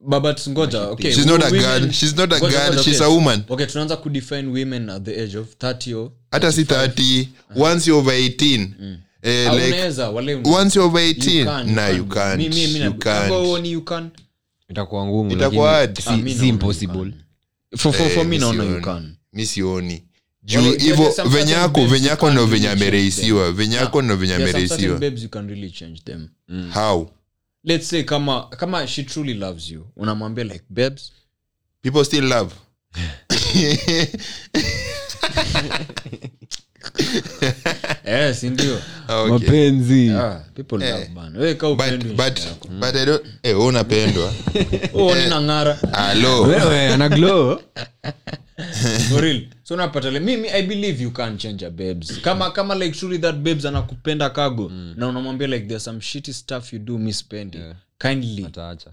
but, 0.08 0.22
but 0.24 0.48
ngoja 0.48 0.82
okay 0.82 1.12
she's 1.14 1.26
not 1.26 1.42
a 1.44 1.46
women- 1.46 1.62
girl. 1.82 1.92
She's 1.92 2.16
not 2.18 2.34
a 2.34 2.38
ngoja, 2.40 2.50
girl. 2.60 2.70
ngoja, 2.74 2.84
she's 2.84 3.02
okay. 3.02 3.08
a 3.14 3.16
woman. 3.16 3.44
Okay 3.50 3.66
tunaanza 3.66 3.98
kudefine 3.98 4.48
women 4.52 4.90
at 4.90 5.04
the 5.04 5.22
age 5.24 5.38
of 5.38 5.48
30 5.60 5.94
or 5.94 6.12
hata 6.32 6.52
si 6.52 6.64
30 6.64 7.28
once 7.56 7.88
you're 7.90 8.00
over 8.02 8.14
18 8.14 8.68
eh, 9.22 9.50
Ah, 9.50 9.54
like 9.56 9.68
unaweza 9.68 10.10
wale 10.10 10.36
once 10.36 10.80
you're 10.80 10.88
over 10.88 11.02
you 11.08 11.46
can, 11.46 11.76
nah 11.76 11.88
you 11.90 11.96
you 11.98 12.06
can't. 12.06 12.38
mimi 12.38 12.56
mi- 12.68 12.68
mi 12.80 12.86
you 12.86 12.94
can't. 12.94 13.30
Go 13.30 13.52
on 13.52 13.66
you 13.66 13.82
can 13.82 14.10
itakuwa 14.70 15.06
ngumu 15.06 15.32
Itakuwa 15.32 15.70
hard. 15.72 16.00
si- 16.00 16.10
Ah, 16.10 16.40
si 16.40 16.48
impossible. 16.48 17.12
For, 17.78 17.94
for, 17.94 18.10
for 18.10 18.22
Eh, 18.24 18.28
me 18.28 18.38
naona 18.38 18.64
you 18.64 18.82
can 18.82 19.16
mi 19.34 19.46
sioni. 19.46 20.04
Juu 20.44 20.62
hivo 20.62 20.76
venyako 21.04 21.12
some 21.16 21.30
venye 21.30 21.46
certain 21.46 21.62
yako 21.62 21.74
babes 21.80 21.92
venye 21.92 22.04
you 22.06 22.10
yako 22.10 22.26
can't 22.26 22.34
ndo 22.34 22.46
venye 22.46 22.70
amereisiwa. 22.70 23.52
Venye 23.52 23.76
ndo 24.04 24.16
venye 24.16 24.34
There 24.34 24.44
are 24.44 24.52
some 24.52 24.68
certain 24.68 24.86
amereisiwa. 24.86 25.00
babes 25.00 25.24
you 25.24 25.30
can 25.30 25.48
really 25.50 25.72
change 25.72 26.02
them. 26.06 26.28
How 26.74 27.10
let's 27.66 27.88
say 27.88 28.04
kama 28.04 28.48
kama 28.50 28.88
she 28.88 29.04
truly 29.04 29.34
loves 29.34 29.72
you 29.72 29.88
unamwambia 29.96 30.44
like 30.44 30.66
babes. 30.70 31.12
People 31.82 32.06
still 32.06 32.26
love 32.26 32.54
Eh, 38.06 38.36
si 38.36 38.50
ndio? 38.50 38.80
Okay. 39.08 39.30
mapenzi. 39.32 40.12
People 40.54 40.78
love 40.92 41.06
bana. 41.16 41.40
Wewe 41.40 41.56
kaa 41.56 41.68
But- 41.76 42.04
but- 42.16 42.42
but 42.80 42.96
I 42.96 43.06
don't- 43.06 43.26
wewe 43.44 43.66
unapendwa. 43.66 44.34
Nina 45.24 45.42
ng'ara 45.42 45.74
Hello. 46.12 46.42
wewe 46.42 46.88
ana 46.94 47.10
glow. 47.10 47.60
For 49.10 49.22
real. 49.22 49.42
So 49.64 49.74
unapata 49.74 50.10
like, 50.12 50.26
mimi 50.26 50.48
i 50.50 50.62
believe 50.64 51.04
you 51.04 51.12
can 51.12 51.38
change 51.38 51.66
a 51.66 51.70
babes. 51.70 52.22
Kama 52.22 52.52
kama 52.52 52.76
like 52.76 52.94
surely 52.98 53.18
that 53.20 53.36
babes 53.36 53.66
anakupenda 53.66 54.30
kago 54.30 54.72
na 54.96 55.08
unamwambia 55.08 55.48
like 55.48 55.66
there's 55.68 55.84
some 55.84 56.02
shitty 56.02 56.34
stuff 56.34 56.74
you 56.74 56.80
do 56.80 56.98
miss 56.98 57.20
spendi. 57.20 57.58
Yeah. 57.58 57.76
kindly. 58.00 58.46
Ataacha. 58.46 58.90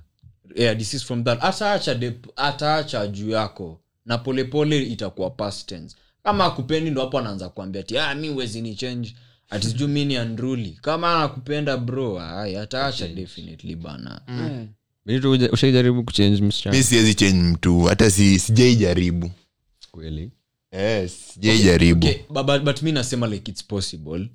Yeah, 0.55 0.79
this 0.79 0.95
is 0.95 1.05
from 1.05 1.25
that. 1.25 1.39
Ataacha 1.45 1.95
de- 1.95 2.15
ataacha 2.37 3.07
juu 3.07 3.31
yako. 3.31 3.79
Na 4.07 4.19
polepole 4.19 4.83
itakuwa 4.83 5.31
past 5.31 5.69
tense 5.69 5.97
kama 6.23 6.45
akupendi 6.45 6.91
ndo 6.91 7.01
hapo 7.01 7.19
anaanza 7.19 7.49
kuambia 7.49 7.83
ti 7.83 7.99
ah, 7.99 8.15
mi 8.15 8.31
wezi 8.31 8.61
ni 8.63 8.75
change. 8.75 9.15
Atiju 9.51 9.89
mi 9.89 10.05
ni 10.05 10.17
andruli 10.17 10.79
kama 10.83 11.17
anakupenda 11.17 11.77
bro 11.77 12.21
ay, 12.21 12.59
ataacha 12.61 13.09
definitely 13.09 13.77
bana. 13.77 14.21
Mm. 14.29 14.69
uja- 15.07 15.51
ushaijaribu 15.53 16.05
kuchange 16.05 16.43
msichana 16.43 16.77
mi 16.77 16.83
siwezi 16.83 17.15
change 17.15 17.43
mtu 17.43 17.81
hata 17.81 18.11
si 18.11 18.39
sijaijaribu. 18.39 19.31
Kweli? 19.91 20.31
Yes, 20.73 21.13
sijaijaribu. 21.35 22.07
Okay, 22.07 22.21
okay. 22.31 22.43
but, 22.43 22.63
but 22.63 22.83
mi 22.83 22.93
nasema 22.93 23.27
like 23.27 23.51
its 23.51 23.65
possible. 23.65 24.29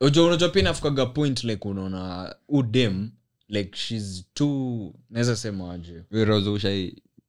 Unajua 0.00 0.26
unajua 0.26 0.48
pia 0.48 0.62
inafukaga 0.62 1.06
point 1.06 1.44
like 1.44 1.68
unaona 1.68 2.34
udem 2.48 3.10
like 3.48 3.76
shes 3.76 4.24
too 4.34 4.94
naweza 5.10 5.36
sema 5.36 5.72
aje 5.72 6.02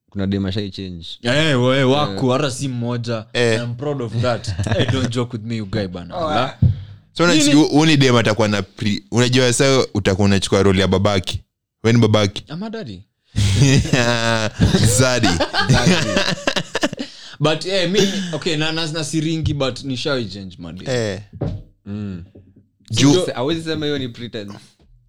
kuna 0.09 0.27
demashai 0.27 0.71
change. 0.71 1.07
Hey, 1.21 1.53
we, 1.55 1.83
wako 1.83 2.33
hata 2.33 2.51
si 2.51 2.67
mmoja. 2.67 3.25
Hey. 3.33 3.55
I'm 3.57 3.75
proud 3.75 4.01
of 4.01 4.13
that. 4.21 4.47
Hey, 4.77 4.85
don't 4.85 5.09
joke 5.09 5.33
with 5.37 5.45
me 5.45 5.55
you 5.57 5.65
guy 5.65 5.87
bana. 5.87 6.15
Yeah. 6.15 6.55
so 7.51 7.67
uni 7.71 7.97
dem 7.97 8.15
atakuwa 8.15 8.47
na 8.47 8.61
pri 8.61 9.03
unajua 9.11 9.53
sa 9.53 9.85
utakuwa 9.93 10.25
unachukua 10.25 10.63
roli 10.63 10.79
ya 10.81 10.87
babaki. 10.87 11.41
Weni 11.83 11.99
babaki. 11.99 12.43
Ama 12.47 12.69
daddy? 12.69 13.01
Zadi. 14.99 15.27
But 17.39 17.65
eh, 17.65 17.89
mi 17.89 17.99
okay 18.33 18.57
na, 18.57 18.71
na, 18.71 18.87
na 18.87 19.03
siringi 19.03 19.53
but 19.53 19.83
nishawai 19.83 20.25
change 20.25 20.55
madi 20.59 20.85
eh. 20.87 21.21
Mm. 21.85 22.23
hawezi 23.35 23.63
sema 23.63 23.85
hiyo 23.85 23.97
ni 23.97 24.07
pretend 24.09 24.51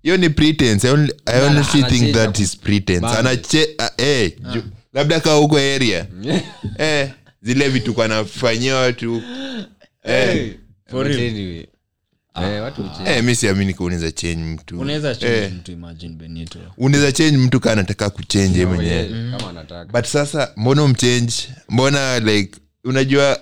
hiyo 0.03 0.17
ni 0.17 0.31
pretense. 0.31 0.89
I 0.89 0.91
only, 0.91 1.13
I 1.27 1.41
Na- 1.41 1.47
honestly 1.47 1.83
think 1.83 2.15
that 2.15 2.39
is 2.39 2.57
pretense. 2.57 3.07
Anache 3.07 3.69
uh, 3.79 3.87
eh, 4.05 4.33
ju- 4.53 4.63
labda 4.93 5.21
kaa 5.21 5.35
huko 5.35 5.57
area. 5.59 6.07
Eh, 6.79 7.11
zile 7.43 7.69
vitu 7.69 7.95
kwanafanyia 7.95 8.77
watu 8.77 9.23
eh, 10.05 10.55
For 10.91 11.05
But 11.07 11.17
real. 11.17 11.31
anyway. 11.31 11.67
Eh, 12.43 12.63
watu 12.63 12.83
huchange. 12.83 13.11
eh, 13.11 13.25
mi 13.25 13.35
siamini 13.37 13.75
ka 13.75 13.85
unaweza 13.85 14.13
change 14.13 14.45
mtu. 14.45 14.81
Unaweza 14.81 15.15
change 15.15 15.37
eh, 15.45 15.53
mtu 15.53 15.73
imagine 15.73 16.15
benito. 16.15 16.59
Unaweza 16.79 17.13
change 17.13 17.37
mtu 17.37 17.61
kaa 17.61 17.73
anataka 17.73 18.11
kuchange 18.11 18.67
mwenyewe. 18.67 19.09
kama 19.39 19.51
anataka. 19.51 19.93
But 19.93 20.05
sasa 20.05 20.53
mbona 20.57 20.83
umchange 20.85 21.33
mbona 21.69 22.19
like 22.19 22.59
unajua 22.85 23.41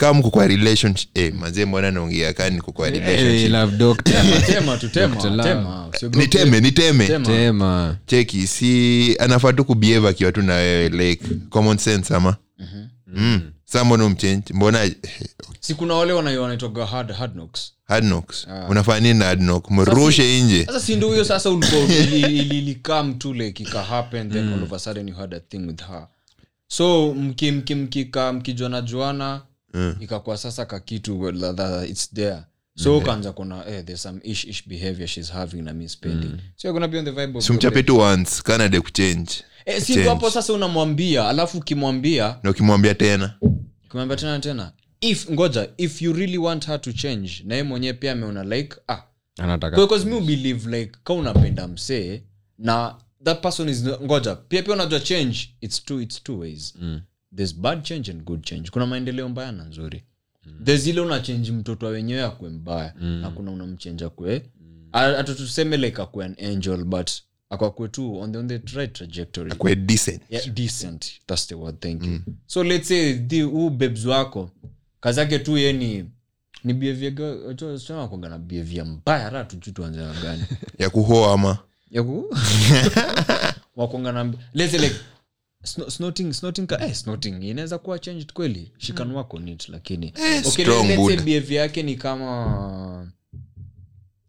kama 0.00 0.18
mko 0.20 0.30
kwa 0.30 0.46
relationship 0.46 1.08
eh, 1.18 1.34
mazee 1.34 1.64
mbona 1.64 1.90
naongea 1.90 2.32
kaa 2.32 2.50
niko 2.50 2.72
kwa 2.72 2.90
relationship 2.90 3.50
love 3.52 3.76
doctor. 3.76 4.14
tema 4.52 4.76
tu 4.76 4.88
tema 4.88 5.14
Dr. 5.16 5.30
Love. 5.30 5.48
tema 5.48 5.88
usiogope. 5.88 6.22
niteme 6.22 6.60
niteme 6.60 7.06
Tema. 7.06 7.26
tema 7.26 7.96
cheki 8.06 8.46
si 8.46 9.16
anafaa 9.18 9.52
tu 9.52 9.64
kubehave 9.64 10.08
akiwa 10.08 10.32
tu 10.32 10.42
na 10.42 10.54
wewe 10.54 10.88
like 10.88 11.24
common 11.50 11.78
sense 11.78 12.14
ama 12.14 12.36
mm. 13.06 13.40
sa 13.64 13.84
mbona 13.84 14.04
umchange 14.04 14.42
mbona 14.54 14.90
si 15.60 15.74
kuna 15.74 15.94
wale 15.94 16.12
wana- 16.12 16.40
hard, 16.86 17.12
hard 17.12 17.32
knocks 17.32 17.72
hard 17.84 18.04
knocks 18.04 18.46
unafanya 18.68 19.00
nini 19.00 19.18
na 19.18 19.24
hard 19.24 19.40
mrushe 19.70 20.42
nje 20.42 20.64
sasa 20.66 20.80
si 20.80 20.96
ndio 20.96 21.08
huyo 21.08 21.24
sasa 21.24 21.50
ulikuwa 21.50 21.80
ili- 22.02 22.20
ili- 22.20 22.58
ilikam 22.58 23.14
tu 23.14 23.34
like 23.34 23.62
ika 23.62 23.82
happen 23.82 24.30
then 24.30 24.52
all 24.52 24.62
of 24.62 24.72
a 24.72 24.78
sudden 24.78 25.08
you 25.08 25.14
had 25.14 25.36
a 25.36 25.40
thing 25.40 25.58
with 25.66 25.80
her 25.86 26.06
so 26.68 27.14
mki 27.14 27.52
mki 27.52 27.74
mkijuana 29.74 29.94
juana 29.94 30.04
ikakuwa 30.04 30.36
sasa 30.36 30.64
kakitu 30.66 31.32
that 31.56 31.90
it's 31.90 32.14
there. 32.14 32.42
So 32.76 32.98
ukaanza 32.98 33.32
kuna 33.32 33.66
eh, 33.66 33.84
there's 33.84 34.02
some 34.02 34.20
ish 34.24 34.44
ish 34.44 34.68
behavior 34.68 35.06
she's 35.08 35.32
having 35.32 35.62
na 35.62 35.72
miss 35.72 35.92
spending. 35.92 36.38
So 36.56 36.72
gonna 36.72 36.88
be 36.88 36.98
on 36.98 37.04
the 37.04 37.10
vibe 37.10 37.38
of 37.38 37.44
simchape 37.44 37.82
tu 37.82 37.98
once 37.98 38.42
kanade 38.42 38.80
kuchange. 38.80 39.44
Eh, 39.64 39.82
si 39.82 39.98
hapo 40.02 40.30
sasa 40.30 40.52
unamwambia 40.52 41.28
alafu 41.28 41.58
ukimwambia 41.58 42.38
na 42.42 42.50
ukimwambia 42.50 42.94
tena. 42.94 43.34
Ukimwambia 43.86 44.16
tena 44.16 44.38
tena. 44.40 44.72
If 45.00 45.30
ngoja 45.30 45.68
if 45.76 46.02
you 46.02 46.12
really 46.12 46.38
want 46.38 46.66
her 46.66 46.80
to 46.80 46.92
change 46.92 47.42
na 47.44 47.54
yeye 47.54 47.62
mwenyewe 47.62 47.92
pia 47.92 48.12
ameona 48.12 48.44
like 48.44 48.76
ah. 48.88 49.02
Because 49.70 50.04
me 50.06 50.20
believe 50.20 50.78
like 50.78 50.92
ka 51.04 51.12
unapenda 51.14 51.68
msee 51.68 52.22
na 52.58 52.94
that 53.24 53.40
person 53.42 53.68
is 53.68 53.84
ngoja 53.84 54.34
pia 54.36 54.62
pia 54.62 54.74
unajua 54.74 55.00
change 55.00 55.38
it's 55.60 55.84
two, 55.84 56.00
it's 56.00 56.22
two 56.22 56.38
ways. 56.38 56.74
Mm. 56.80 57.00
There's 57.36 57.54
bad 57.54 57.82
change 57.82 58.10
and 58.10 58.22
good 58.24 58.42
change. 58.44 58.70
Kuna 58.70 58.86
maendeleo 58.86 59.28
mbaya 59.28 59.52
na 59.52 59.64
nzuri. 59.64 60.04
There's 60.64 60.86
ile 60.86 61.00
unachenji 61.00 61.52
mtoto 61.52 61.86
wenyewe 61.86 62.22
akwe 62.22 62.50
mbaya 62.50 62.94
na 63.00 63.30
kuna 63.30 63.50
unamchenja 63.50 64.08
kwe 64.08 64.50
hata 64.92 65.34
tuseme 65.34 65.76
like 65.76 66.02
akwe 66.02 66.24
an 66.24 66.36
angel 66.44 66.84
but 66.84 67.10
akwakwe 67.50 67.88
tu 67.88 68.20
on 68.20 68.32
the, 68.32 68.38
on 68.38 68.48
the 68.48 68.58
right 68.74 68.92
trajectory. 68.92 69.52
Akwe 69.52 69.76
decent. 69.76 70.22
Yeah, 70.30 70.46
decent. 70.46 71.12
That's 71.26 71.46
the 71.46 71.54
word 71.54 71.80
thank 71.80 72.04
you. 72.04 72.20
So 72.46 72.62
let's 72.64 72.88
say 72.88 73.14
the 73.14 73.42
huu 73.42 73.70
babes 73.70 74.04
wako 74.06 74.50
kazi 75.00 75.20
yake 75.20 75.38
tu 75.38 75.58
ye 75.58 75.72
ni 75.72 76.04
ni 76.64 76.74
behavior 76.74 77.12
na 78.20 78.38
behavior 78.38 78.86
mbaya 78.86 79.24
hata 79.24 79.44
tujui 79.44 79.72
tuanze 79.74 80.00
na 80.00 80.14
gani. 80.22 80.44
Ya 80.78 80.90
kuhoa 80.90 81.32
ama? 81.34 81.58
Yaku 81.90 82.36
wakwanga 83.76 84.12
na 84.12 84.32
let's 84.54 84.70
say 84.72 84.80
like 84.80 84.96
snorting 85.64 86.32
snorting 86.32 86.66
ka 86.66 86.84
eh, 86.86 86.94
snorting 86.94 87.42
inaweza 87.42 87.78
kuwa 87.78 87.98
changed 87.98 88.32
kweli. 88.32 88.72
She 88.78 88.92
can 88.92 89.10
work 89.12 89.34
on 89.34 89.48
it 89.48 89.68
lakini 89.68 90.08
okay, 90.08 90.42
strong 90.64 90.88
let's 90.88 91.24
behavior 91.24 91.60
yake 91.62 91.82
ni 91.82 91.96
kama 91.96 93.12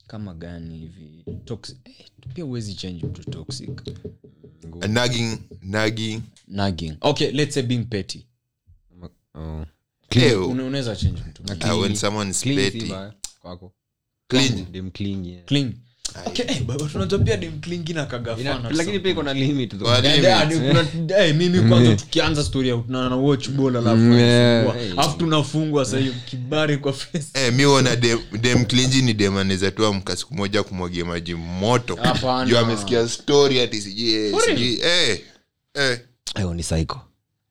kama 0.08 0.34
gani 0.34 0.78
hivi? 0.78 1.26
Toxic 1.46 1.78
eh, 1.86 2.06
pia 2.34 2.44
huwezi 2.44 2.74
change 2.76 3.06
mtu 3.06 3.24
toxic. 3.32 3.82
Nagging 4.90 5.38
nagging. 5.62 6.22
Nagging. 6.48 6.94
Okay 7.02 7.32
let's 7.32 7.54
say 7.54 7.64
being 7.64 7.84
petty. 7.86 8.28
Oh. 9.36 9.66
Unaweza 10.50 10.96
change 10.96 11.22
mtu. 11.30 11.44
Uh, 11.74 11.82
when 11.82 11.96
someone 11.96 12.32
is 12.32 12.42
petty. 12.44 12.94
kwako. 13.42 13.74
Yeah. 14.34 14.92
cling 15.46 15.74
okay 16.26 16.46
eh, 16.50 16.62
pia 17.26 17.38
dem 17.38 17.60
clingi 17.60 17.94
na 17.94 18.06
kagafana 18.06 18.60
Ina- 18.60 18.70
lakini 18.70 19.00
pia 19.00 19.12
iko 19.12 19.24
na 19.24 19.34
limit 19.34 19.78
though. 19.78 19.88
What? 19.88 20.06
Eh, 20.06 20.16
ni 20.48 21.34
mimi 21.36 21.70
kwanza 21.70 21.96
tukianza 21.96 22.44
story 22.44 22.70
ya 22.70 22.76
watch 23.16 23.50
ball 23.50 23.76
alafu 23.78 24.02
yeah. 24.02 24.64
tunafungwa. 24.66 25.04
Alafu 25.04 25.18
tunafungwa 25.18 25.86
sahiyo 25.86 26.14
kibari 26.26 26.78
kwa 26.78 26.94
face 26.94 27.26
Eh, 27.34 27.54
mi 27.54 27.66
ona 27.66 27.96
dem, 27.96 28.20
dem 28.42 28.66
clingy 28.66 29.02
ni 29.02 29.14
dem 29.14 29.38
anaweza 29.38 29.72
tu 29.72 29.86
amka 29.86 30.16
siku 30.16 30.34
moja 30.36 30.64
kumwagia 30.64 31.06
maji 31.06 31.34
moto 31.36 31.96
Hapana. 31.96 32.50
juu 32.50 32.58
amesikia 32.58 33.08
story 33.10 33.60
ati 33.62 33.82
sijui 33.82 34.14
eh, 34.14 34.34
sijui 34.46 34.80
eh, 34.84 35.22
eh. 35.76 36.00
Ayo, 36.36 36.54
ni 36.54 36.64
psycho 36.64 37.02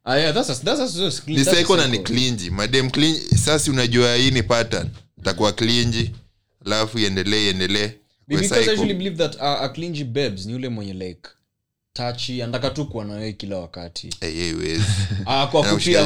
Ah, 0.04 0.16
yeah, 0.16 0.34
that's 0.34 0.50
a- 0.50 0.54
that's 0.54 0.80
a- 0.80 0.86
that's 1.00 1.18
a- 1.18 1.22
ni 1.26 1.36
that's 1.36 1.48
a 1.48 1.52
psycho 1.52 1.76
na 1.76 1.86
ni 1.86 1.98
psycho. 1.98 2.04
clingy 2.12 2.50
madem 2.50 2.90
klinji 2.90 3.20
sasa 3.38 3.70
unajua 3.70 4.14
hii 4.16 4.30
ni 4.30 4.42
pattern 4.42 4.88
takuwa 5.22 5.52
klinji 5.52 6.10
alafu 6.66 6.98
iendelee 6.98 7.46
iendelee 7.46 7.90
because 8.38 8.68
I 8.68 8.76
psycho. 8.76 8.86
believe 8.86 9.16
that 9.16 9.36
uh, 9.36 9.62
a 9.62 10.04
babes 10.04 10.46
ni 10.46 10.54
ule 10.54 10.68
mwenye 10.68 10.92
like 10.92 11.28
tachi 11.92 12.42
andaka 12.42 12.70
tu 12.70 12.86
kuwa 12.86 13.04
nawe 13.04 13.32
kila 13.32 13.56
wakati. 13.58 14.10
Eh, 14.20 14.36
eh. 14.36 14.80
Ah, 15.26 15.46
kwa 15.46 15.60
attention 15.70 15.96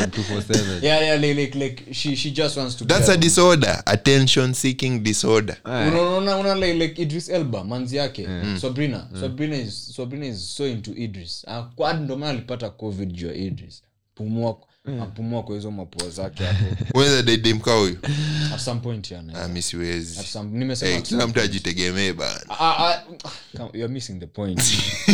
247 0.00 0.84
yeah 0.84 1.02
yeah 1.02 1.20
like, 1.20 1.34
like, 1.34 1.58
like 1.58 1.94
she 1.94 2.16
she 2.16 2.30
just 2.30 2.56
wants 2.56 2.76
to 2.76 2.84
that's 2.84 3.06
be 3.06 3.12
a 3.12 3.16
disorder 3.16 3.82
attention 3.86 4.54
seeking 4.54 4.98
disorder. 5.02 5.56
Unaona 5.64 6.36
una 6.36 6.54
like, 6.54 6.74
like 6.74 7.02
idris 7.02 7.28
elba 7.28 7.64
manzi 7.64 7.96
yake. 7.96 8.28
Sabrina 8.60 9.08
sabrina 9.20 9.56
is 9.56 9.94
sabrina 9.96 10.26
is 10.26 10.56
so 10.56 10.66
into 10.66 10.92
idris. 10.96 11.44
Ah, 11.48 11.62
kwa 11.62 11.88
hadi 11.88 12.04
ndo 12.04 12.16
maana 12.16 12.32
alipata 12.32 12.70
covid 12.70 13.12
juu 13.12 13.26
ya 13.26 13.34
idris? 13.34 13.82
Pumua 14.14 14.56
apumua 15.02 15.42
kwa 15.42 15.54
hizo 15.54 15.70
mapua 15.70 16.10
zake 16.10 16.44
hapo. 16.46 16.64
Unaweza 16.94 17.22
date 17.22 17.36
dem 17.42 17.60
kaa 17.60 17.74
huyu? 17.78 17.96
At 18.54 18.60
some 18.60 18.80
point 18.80 19.10
yani 19.10 19.32
Ah, 19.34 19.48
mi 19.48 19.62
Eh, 20.92 20.96
at 20.98 21.08
kila 21.08 21.20
some 21.20 21.30
mtu 21.30 21.40
ajitegemee 21.40 22.12
bana. 22.12 22.40
Ah, 22.48 22.88
ah, 22.88 23.02
come, 23.56 23.70
you're 23.72 23.88
missing 23.94 24.20
the 24.20 24.26
point. 24.26 24.60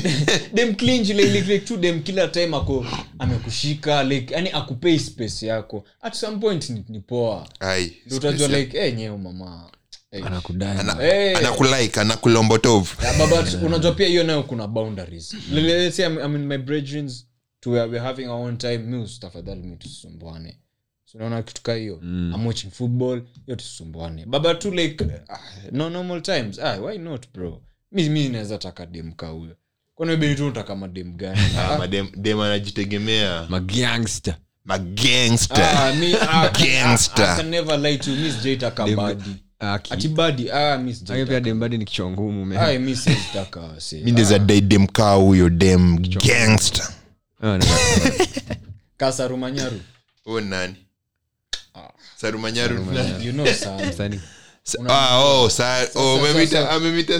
Dem 0.54 0.74
clingy 0.74 1.12
like, 1.14 1.28
like, 1.32 1.52
like 1.52 1.66
tu 1.66 1.76
dem 1.76 2.02
kila 2.02 2.28
time 2.28 2.56
ako 2.56 2.86
amekushika 3.18 4.02
like 4.04 4.34
yani 4.34 4.50
akupei 4.50 4.98
space 4.98 5.42
yako. 5.46 5.84
At 6.02 6.14
some 6.14 6.38
point 6.38 6.70
ni, 6.70 6.84
ni 6.88 7.00
poa. 7.00 7.48
Utajua 8.10 8.48
like 8.48 8.80
hey, 8.80 8.92
nyeo 8.92 9.18
mama. 9.18 9.70
Eh, 10.12 10.26
Ana- 10.80 11.02
Eh. 11.02 11.38
anakulombotov 12.00 12.88
Yeah, 13.02 13.18
but, 13.18 13.28
but 13.52 13.62
unajua 13.62 13.92
pia 13.92 14.06
hiyo 14.06 14.24
nayo 14.24 14.42
kuna 14.42 14.66
boundaries. 14.66 15.34
Le- 15.52 15.60
le- 15.62 15.78
let's 15.84 15.96
say 15.96 16.06
I'm, 16.06 16.18
I'm 16.18 16.36
in 16.36 16.46
my 16.46 16.58
brethrens 16.58 17.26
to 17.62 17.70
where 17.70 17.86
having 18.02 18.26
our 18.26 18.46
own 18.46 18.56
time 18.56 18.78
tafadhali 19.20 19.62
mi 19.62 19.76
tusisumbuane. 19.76 20.58
Unaona 21.14 21.42
kitu 21.42 21.62
hiyo 21.74 21.98
i'm 22.02 22.46
watching 22.46 22.70
football 22.70 23.22
hiyo 23.46 23.56
baba 24.26 24.54
tu 24.54 24.70
like 24.70 25.04
no 25.72 25.90
normal 25.90 26.22
times. 26.22 26.58
Ah, 26.58 26.78
why 26.80 26.98
not 26.98 27.26
bro? 27.34 27.62
Mi 27.92 28.08
mi 28.08 28.28
naweza 28.28 28.58
taka 28.58 28.86
huyo. 29.26 29.56
Tu 30.36 30.42
madem 30.76 31.16
gani? 31.16 31.40
Madem 31.78 32.40
anajitegemea. 32.40 33.46
Magangster 34.64 35.94
ni 35.96 37.60
huyo 45.14 45.50
dem 45.50 45.98
gangster 45.98 47.01
Ah, 47.44 47.58
na- 47.58 47.66
Kasa 48.96 49.28
Rumanyaru. 49.28 49.80
huo 50.24 50.40
nani 50.40 50.74
sarumanyaru 52.16 52.74
You 53.22 53.32
know, 53.32 53.46
sir. 53.46 53.86
Msanii. 53.88 54.20
ah, 54.88 55.18
oh, 55.18 55.48
sa, 55.50 55.86
oh, 55.94 56.20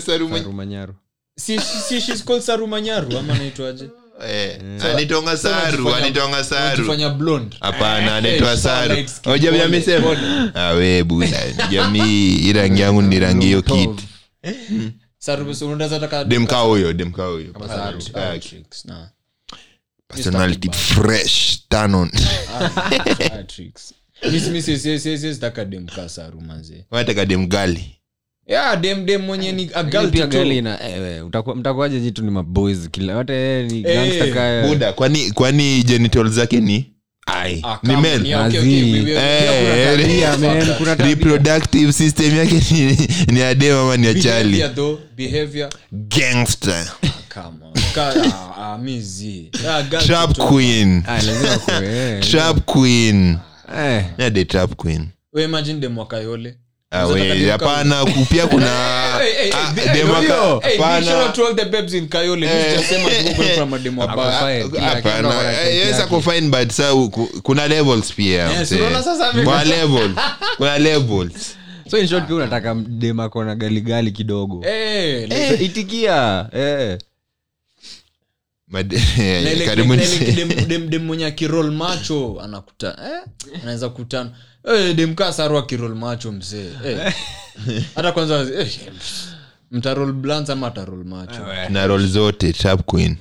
saruma 0.06 0.38
Sarumanyaru. 0.38 0.94
Si- 1.36 1.58
si- 1.88 2.00
she's 2.00 2.24
called 2.24 2.42
Sarumanyaru, 2.42 3.18
ama 3.18 3.34
naitwaje? 3.38 3.88
Eh, 4.28 4.58
anitonga 4.94 5.36
saru 5.36 5.86
Unajifanya- 5.86 5.96
anitonga 6.04 6.44
saru 6.44 6.66
unajifanya 6.84 7.08
blonde. 7.10 7.56
hapana 7.60 8.06
Eh, 8.06 8.12
anaitwa 8.12 8.56
saru 8.56 8.94
light 8.94 9.08
skin. 9.08 9.32
ojamii 9.32 9.60
amesema 9.60 10.06
pole. 10.06 10.50
awe 10.54 11.04
buda 11.04 11.52
jamii 11.70 12.36
hii 12.36 12.52
rangi 12.52 12.80
yangu 12.80 13.02
ni 13.02 13.18
rangi 13.20 13.46
hiyo 13.46 13.62
kiti 13.62 14.08
Saru- 15.18 15.54
so 15.54 15.68
unaweza 15.68 16.00
taka- 16.00 16.24
demkaa 16.24 16.60
huyo 16.60 16.92
demkaa 16.92 17.26
huyo 17.26 17.52
Saru, 17.68 18.02
ah, 18.14 18.38
tricks, 18.38 18.84
nah. 18.84 19.08
Personality 20.16 20.70
fresh 20.72 21.58
Ah, 22.60 23.42
sitaka 25.34 25.64
dem 25.64 25.86
dem 27.26 27.46
gali 27.46 27.98
Yeah, 28.46 28.80
dem 28.80 29.06
dem 29.06 29.22
mwenye 29.22 29.52
ni 29.52 29.70
eh, 30.82 31.24
mtakuwaje 31.56 32.00
jitu 32.00 32.22
ni 32.24 32.30
maboys 32.30 32.78
kila 32.90 33.16
wote 33.16 33.32
eh, 33.34 33.70
ni 33.70 33.78
Eh, 33.78 33.82
gangster 33.94 34.34
kaya 34.34 34.68
buda 34.68 34.92
kwani 34.92 35.30
kwani 35.30 35.82
genital 35.82 36.28
zake 36.30 36.60
ni 36.60 36.92
ai 37.26 37.60
Ah, 37.64 37.78
ni 37.82 37.96
men 37.96 38.26
yeah, 38.26 38.46
okay, 38.46 38.58
okay, 38.60 38.92
we- 38.92 39.00
we- 39.00 39.12
Eh, 39.12 39.96
tabia, 39.98 40.32
eh, 40.32 40.38
man, 40.38 40.66
that. 40.66 40.76
kuna 40.78 40.96
tabia. 40.96 41.14
reproductive 41.14 41.92
system 41.92 42.36
yake 42.36 42.54
ni, 42.74 43.08
ni 43.32 43.40
ya 43.40 43.48
ama 43.80 43.96
ni 43.96 44.06
achali 44.06 44.50
Behavior 44.56 44.74
though, 44.74 44.98
behavior. 45.16 45.70
gangster 45.92 46.92
On. 47.36 47.72
Ka- 47.94 48.12
ah, 48.58 48.78
eh. 51.82 52.20
trap 52.20 52.60
queen. 52.66 53.38
Eh, 53.76 54.04
ya 54.18 54.30
the 54.30 54.44
trap 54.44 54.76
queen. 54.76 55.08
We 55.32 55.44
imagine 55.44 55.80
dem 55.80 55.96
wa 55.98 56.06
Kayole. 56.06 56.54
Ah, 56.90 57.06
hapana 57.52 58.04
pia 58.30 58.46
kuna 58.46 58.66
Hey, 59.18 59.32
hey, 59.32 59.50
hey, 59.50 59.96
hey, 59.96 59.96
hey, 60.60 60.76
yes, 65.88 66.00
ako 66.00 66.20
fine, 66.20 66.50
but 66.50 66.70
sa 66.72 66.92
kuna 67.42 67.68
levels 67.68 68.12
pia 68.12 68.50
kuna 69.44 69.64
level 69.64 70.14
kuna 70.56 70.78
levels. 70.78 71.56
So 71.90 71.98
in 71.98 72.06
short 72.08 72.26
pia 72.26 72.36
unataka 72.36 72.74
dema 72.74 73.28
kona 73.28 73.54
galigali 73.54 74.12
kidogo. 74.12 74.64
Eh, 74.66 75.62
itikia 75.62 76.48
eh. 76.52 76.98
Mad- 76.98 76.98
like- 76.98 76.98
like- 76.98 77.08
karibuni 77.08 77.08
like- 78.18 78.58
like 78.58 78.61
dem- 78.82 79.88
dem- 80.68 80.88
dem 80.90 81.04
mwenye 81.04 81.26
akirol 81.26 81.70
macho 81.72 82.40
anakuta 82.40 82.88
eh? 83.04 83.20
anaweza 83.62 83.88
kutana 83.88 84.30
eh, 84.74 84.94
dem 84.96 85.14
kaa 85.14 85.32
saru 85.32 85.58
akirol 85.58 85.94
macho 85.94 86.32
mzee 86.32 86.70
eh. 86.86 87.14
hata 87.94 88.12
kwanza 88.12 88.46
eh, 88.60 88.78
mtarol 89.70 90.12
blans 90.12 90.50
ama 90.50 90.66
atarol 90.66 91.04
macho 91.04 91.40
tuna 91.66 91.86
rol 91.86 92.06
zote 92.08 92.52
trap 92.52 92.82
queen 92.86 93.16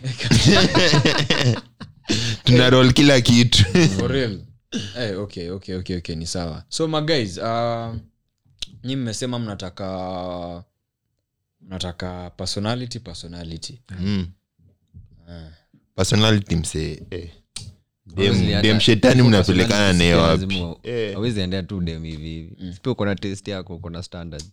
tuna 2.44 2.70
rol 2.70 2.94
kila 2.94 3.22
kitu 3.22 3.64
for 4.00 4.12
real 4.12 4.40
eh, 4.98 5.20
okay, 5.20 5.50
okay, 5.50 5.76
okay, 5.76 5.98
okay, 5.98 6.16
ni 6.16 6.28
sawa 6.28 6.64
so 6.70 6.88
maguys 6.88 7.38
uh, 7.38 7.96
nyi 8.84 8.96
mmesema 8.96 9.40
mnataka 9.40 10.64
mnataka 11.62 12.30
personality 12.38 13.00
personality 13.00 13.82
Mm. 14.00 14.28
Personality 15.96 16.64
say 16.64 16.98
eh. 17.12 17.30
Dem, 18.16 18.62
dem 18.62 18.80
shetani 18.80 19.22
mnapelekana 19.22 19.94
naye 19.94 20.14
pia 20.14 20.22
wapi? 20.22 20.46
lazima- 20.46 20.76
Eh. 20.84 21.18
tu 21.68 21.82
dem 21.82 22.04
hivi 22.04 22.30
hivi. 22.30 22.74
Sipia 22.74 22.92
uko 22.92 23.06
na 23.06 23.16
test 23.16 23.48
yako 23.48 23.76
uko 23.76 23.90
na 23.90 24.04
standard. 24.04 24.44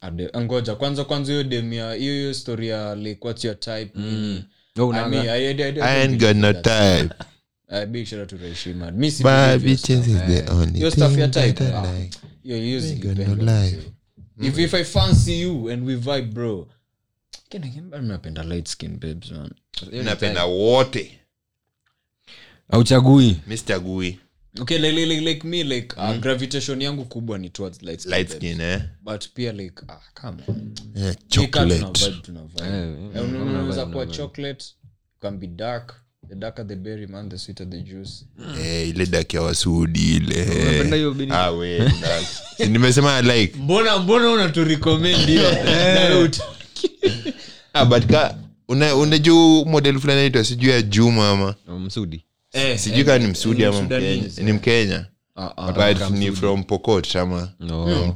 Ngoja 0.41 0.75
kwanza 0.75 1.05
kwanza 1.05 1.33
hiyo 1.33 1.45
dem 1.45 1.73
ya 1.73 1.93
hiyo 1.95 2.13
hiyo 2.15 2.35
story 2.35 2.69
ya 2.69 2.95
like 2.95 3.27
what's 3.27 3.45
your 3.45 3.61
type? 3.61 3.91
Mm. 3.95 4.43
I 4.77 5.09
mean, 5.11 5.15
I- 5.29 5.29
I- 5.29 5.63
I- 5.63 5.63
I 5.63 5.81
I 5.83 6.03
ain't 6.03 6.21
got 6.21 6.37
no 6.37 6.53
type. 6.53 7.15
Uh, 7.69 7.85
big 7.93 8.07
shout 8.07 8.21
out 8.21 8.29
to 8.29 8.37
Reshima. 8.37 8.91
Mi 8.91 9.11
si 9.11 9.23
but 9.23 9.63
bitches 9.63 10.07
is 10.09 10.19
the 10.27 10.51
only 10.53 10.79
Hiyo 10.79 10.91
stuff 10.91 11.19
ya 11.19 11.29
type, 11.29 11.65
ah, 11.65 11.93
like. 11.99 12.19
Hiyo- 12.43 12.57
hiyo 12.57 12.79
Ain't 12.81 13.03
got 13.03 13.17
zikipendwa, 13.17 13.37
no 13.37 13.63
life. 13.63 13.79
if 14.41 14.59
if 14.59 14.75
i 14.75 14.85
fancy 14.85 15.41
you 15.41 15.71
and 15.71 15.87
we 15.87 15.95
vibe 15.97 16.23
bro 16.33 16.69
napenda 18.03 18.43
light 18.45 18.69
skin 18.69 18.99
babes 18.99 19.31
man. 19.31 19.51
Napenda 20.05 20.45
wote. 20.45 21.19
Auchagui 22.71 23.37
mr 23.47 23.81
gui 23.81 24.19
okay 24.61 24.79
like, 24.79 24.93
like, 24.97 25.07
like, 25.09 25.25
like 25.25 25.47
me 25.49 25.65
like 25.65 25.95
uh, 25.97 26.17
gravitation 26.21 26.83
yangu 26.83 27.05
kubwa 27.05 27.39
ni 27.39 27.51
towards 27.51 27.83
light 27.83 28.01
skin, 28.01 28.11
light 28.13 28.31
skin 28.31 28.61
eh? 28.61 28.81
But 29.03 29.29
pia 29.35 29.53
like 29.53 29.83
ah, 29.89 30.01
come 30.15 30.43
on. 30.49 30.75
Yeah, 30.95 31.15
chocolate. 31.29 31.85
Eh, 32.63 32.95
Eh, 33.15 33.25
unaweza 33.25 33.87
kuwa 33.87 34.07
chocolate 34.07 34.65
can 35.21 35.39
be 35.39 35.47
dark. 35.47 35.95
The 36.29 36.35
darker 36.35 36.67
the 36.67 36.77
berry 36.77 37.07
man 37.07 37.29
the 37.29 37.39
sweeter 37.39 37.71
the 37.71 37.81
juice. 37.81 38.25
Eh, 38.61 38.89
ile 38.89 39.07
daki 39.07 39.37
ya 39.37 39.43
wasudi 39.43 40.17
ile. 40.17 40.43
Unapenda 40.43 40.97
hiyo 40.97 41.15
bini- 41.15 41.33
ah, 41.33 41.51
we, 41.51 41.93
nimesema 42.71 43.23
like 43.23 43.57
mbona 43.59 43.99
mbona 43.99 44.31
unaturecommend 44.31 45.27
hiyo? 45.27 45.51
Uta- 46.25 46.45
ah, 47.73 47.85
but 47.85 48.07
ka 48.07 48.39
una- 48.69 48.97
unajua 48.97 49.65
model 49.65 50.01
fulani 50.01 50.21
aitwa 50.21 50.45
sijui 50.45 50.71
ya 50.71 50.83
juma 50.83 51.31
ama? 51.31 51.55
Msudi. 51.79 52.25
Eh, 52.53 52.79
sijui 52.79 53.01
eh, 53.01 53.07
kaa 53.07 53.19
ni 53.19 53.27
msudi 53.27 53.59
ni 53.59 53.65
ama 53.65 53.83
mkenya. 53.83 54.31
Ni 54.43 54.53
mkenya. 54.53 55.07
Ah, 55.37 55.53
ah. 55.57 55.73
but 55.73 56.11
ni 56.11 56.33
from 56.33 56.65
pokot 56.65 57.17
ama 57.17 57.53
No. 57.61 57.87
from 57.87 58.13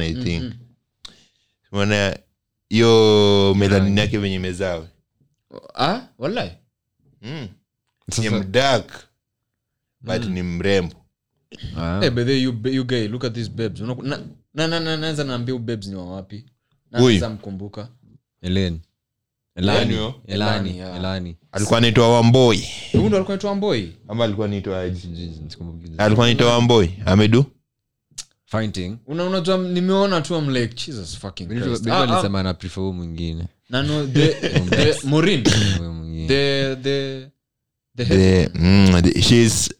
i 0.00 0.14
think. 0.14 0.52
Mana 1.72 2.18
hiyo 2.68 3.54
melanini 3.58 4.00
yake 4.00 4.18
venye 4.18 4.38
mezawe 4.38 4.86
Ah, 5.74 6.00
wallahi. 6.18 6.50
Mm. 7.22 7.48
Ni 8.18 8.30
mdak 8.30 8.92
but 10.00 10.24
ni 10.24 10.42
mrembo. 10.42 10.94
Ah. 11.76 12.00
Eh, 12.04 12.10
but 12.12 12.28
you, 12.28 12.60
you 12.64 12.84
guy, 12.84 13.08
look 13.08 13.24
at 13.24 13.34
these 13.34 13.50
babes. 13.50 13.80
Unaku- 13.80 14.02
na- 14.02 14.20
na- 14.54 14.66
na- 14.68 14.80
na- 14.80 14.96
naambia 15.24 15.58
babes 15.58 15.86
ni 15.88 15.94
wawapi 15.94 16.44
Na 16.90 17.00
mkumbuka 17.30 17.88
Elen. 18.44 18.80
Elani. 19.56 19.94
Elani. 19.94 19.94
Elani, 19.94 20.18
Elani, 20.26 20.78
yeah. 20.78 20.96
Elani. 20.96 21.36
alikuwa 21.52 21.80
naitwa 21.80 22.14
wamboi 22.16 22.64
huyu 22.92 23.06
ndo 23.08 23.16
alikuwa 23.16 23.36
naitwa 23.36 23.54
mboi 23.54 23.92
ama 24.08 24.24
alikuwa 24.24 24.48
naitwa 24.48 24.80
aje? 24.80 25.08
Alikuwa 25.98 26.26
naitwa 26.26 26.52
wamboi 26.52 26.90
amedu 27.06 27.44
Fighting. 28.46 28.96
Una- 29.06 29.24
unajua 29.24 29.58
nimeona 29.58 30.20
tu 30.20 30.34
am 30.34 30.50
like 30.50 30.86
jesus 30.86 31.18
fucking 31.18 31.48
Christ. 31.48 31.86
Ah, 31.86 31.96
ah, 31.98 32.02
alisema 32.12 32.40
ana 32.40 32.54
huyu 32.74 32.92
mwingine 32.92 33.44
na 33.70 33.82
no, 33.82 34.06
the, 34.06 34.28
the, 34.70 35.06
Maureen, 35.06 35.44
Huyu 35.78 35.92
mwingine. 35.92 36.28
the, 36.28 36.76
the, 36.76 37.28
the 37.96 38.04
the, 38.04 38.50
mm, 38.54 39.02
the, 39.02 39.22
she's 39.22 39.70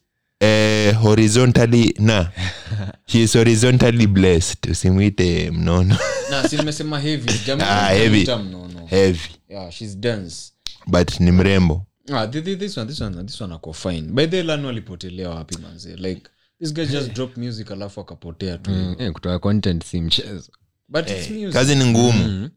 uh, 0.44 1.02
horizontally 1.02 1.94
na. 1.98 2.30
She's 3.06 3.32
horizontally 3.36 4.06
blessed. 4.06 4.70
Usimwite 4.70 5.50
mnono. 5.50 5.96
Na 6.30 6.48
si 6.48 6.56
nimesema 6.56 7.00
heavy. 7.00 7.32
Jamaa 7.46 7.64
Ah, 7.66 7.86
anaita 7.86 8.02
heavy. 8.36 8.48
mnono. 8.48 8.86
heavy. 8.86 9.18
Yeah 9.48 9.70
she's 9.72 9.96
dense. 9.98 10.52
But 10.86 11.20
ni 11.20 11.30
mrembo. 11.30 11.86
Ah, 12.12 12.26
thi- 12.26 12.42
thi- 12.42 12.56
this 12.56 12.76
one 12.78 12.90
this 12.90 13.00
one 13.00 13.24
this 13.24 13.40
one 13.40 13.54
ako 13.54 13.72
fine. 13.72 14.02
By 14.02 14.26
the 14.26 14.42
lano 14.42 14.68
alipotelea 14.68 15.30
wapi 15.30 15.56
manze? 15.62 15.96
Like 15.96 16.22
this 16.60 16.72
guy 16.74 16.84
just 16.86 17.12
drop 17.16 17.36
music 17.36 17.70
alafu 17.70 18.00
akapotea 18.00 18.58
tu. 18.58 18.70
Mm, 18.70 18.96
eh, 18.98 19.12
kutoa 19.12 19.38
content 19.38 19.84
si 19.84 20.00
mchezo. 20.00 20.52
But 20.88 21.10
it's 21.10 21.30
music. 21.30 21.52
kazi 21.52 21.74
ni 21.74 21.84
ngumu. 21.84 22.50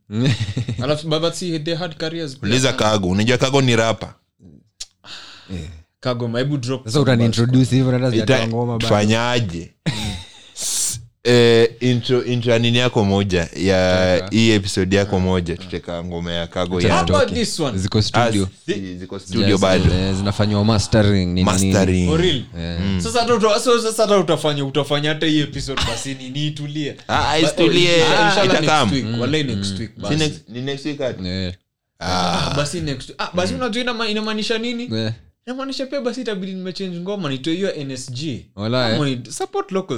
Alafu 0.84 1.08
but, 1.08 1.22
but 1.22 1.34
see 1.34 1.60
they 1.60 1.76
had 1.76 1.96
careers. 1.96 2.38
Uliza 2.42 2.74
kago. 2.74 3.08
Unajua 3.10 3.38
kago 3.38 3.62
ni 3.62 3.76
rapa 3.76 4.16
kagoma 6.00 6.40
hebu 6.40 6.58
drop 6.58 6.86
sasa 6.86 7.00
utaniintroduce 7.02 7.76
hivyo 7.76 7.92
nata 7.92 8.10
zijatoa 8.12 8.48
ngoma 8.48 8.74
bado. 8.74 8.88
fanyaje 8.88 9.74
eh, 11.24 11.70
intro, 11.80 12.24
intro 12.26 12.54
ya 12.54 12.60
nini 12.60 12.78
yako 12.78 13.06
moja? 13.06 13.50
Ya 13.56 14.28
hii 14.32 14.52
episode 14.52 14.96
yako 14.96 15.20
moja 15.20 15.58
tuteka 15.58 16.04
ngoma 16.04 16.32
ya 16.32 16.48
kago 16.48 16.80
How 16.80 16.82
ya 16.90 17.00
about 17.00 17.34
this 17.34 17.60
one? 17.60 17.78
ziko 17.78 18.02
studio. 18.02 18.44
Ah, 18.44 18.72
si- 18.74 18.96
ziko 18.98 19.20
studio 19.20 19.48
Yes, 19.48 19.62
bado. 19.62 19.94
Eh, 19.94 20.16
zinafanywa 20.16 20.66
mastering 20.66 21.12
nini, 21.34 21.34
nini. 21.34 21.44
mastering. 21.44 22.10
For 22.10 22.22
real? 22.22 22.44
Sasa 23.02 23.20
hata 23.20 23.34
uta- 23.36 23.60
so- 23.60 23.82
sasa 23.82 24.04
hata 24.04 24.18
utafanya 24.18 24.66
utafanya 24.66 25.10
hata 25.10 25.26
hii 25.26 25.40
episode 25.42 25.82
basi 25.88 26.14
nini 26.16 26.48
itulie. 26.48 26.96
Ah, 27.08 27.34
But- 27.40 27.44
isitulie, 27.46 27.98
Inshallah 27.98 28.40
ah, 28.42 28.46
next 28.46 28.64
itakam. 28.64 28.92
week. 28.92 29.06
Wallahi 29.20 29.44
next 29.44 29.80
week 29.80 29.92
Si 29.96 30.02
basi. 30.02 30.16
next- 30.16 30.42
ni 30.50 30.62
next 30.62 30.86
week 30.86 31.02
ati? 31.02 31.28
Eh, 31.28 31.54
Ah, 32.00 32.54
basi 32.58 32.82
next 32.82 33.12
ah, 33.18 33.30
basi 33.34 33.54
unajua 33.54 33.84
inama- 33.84 34.08
inamaanisha 34.10 34.58
nini? 34.58 34.84
Eh, 34.96 35.12
inamaanisha 35.48 35.86
pia 35.86 36.02
basi 36.02 36.22
itabidi 36.22 36.54
nimechange 36.54 37.00
ngoma 37.00 37.30
nitoe 37.30 37.56
hiyo 37.56 37.84
nsg 37.86 38.24
eh. 38.24 38.46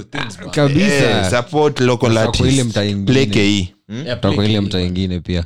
Things 0.10 0.38
bana. 0.38 0.45
Eh, 0.45 0.52
kabisa. 0.52 1.30
Support 1.43 1.80
local 1.80 2.10
Sasa 2.10 2.32
kwa 2.32 2.47
ile 2.47 2.52
artists. 2.62 2.66
mtaa 2.66 2.84
ingine. 2.84 3.26
Key. 3.26 3.66
mtaa 4.62 4.80
ingine 4.80 5.20
pia. 5.20 5.43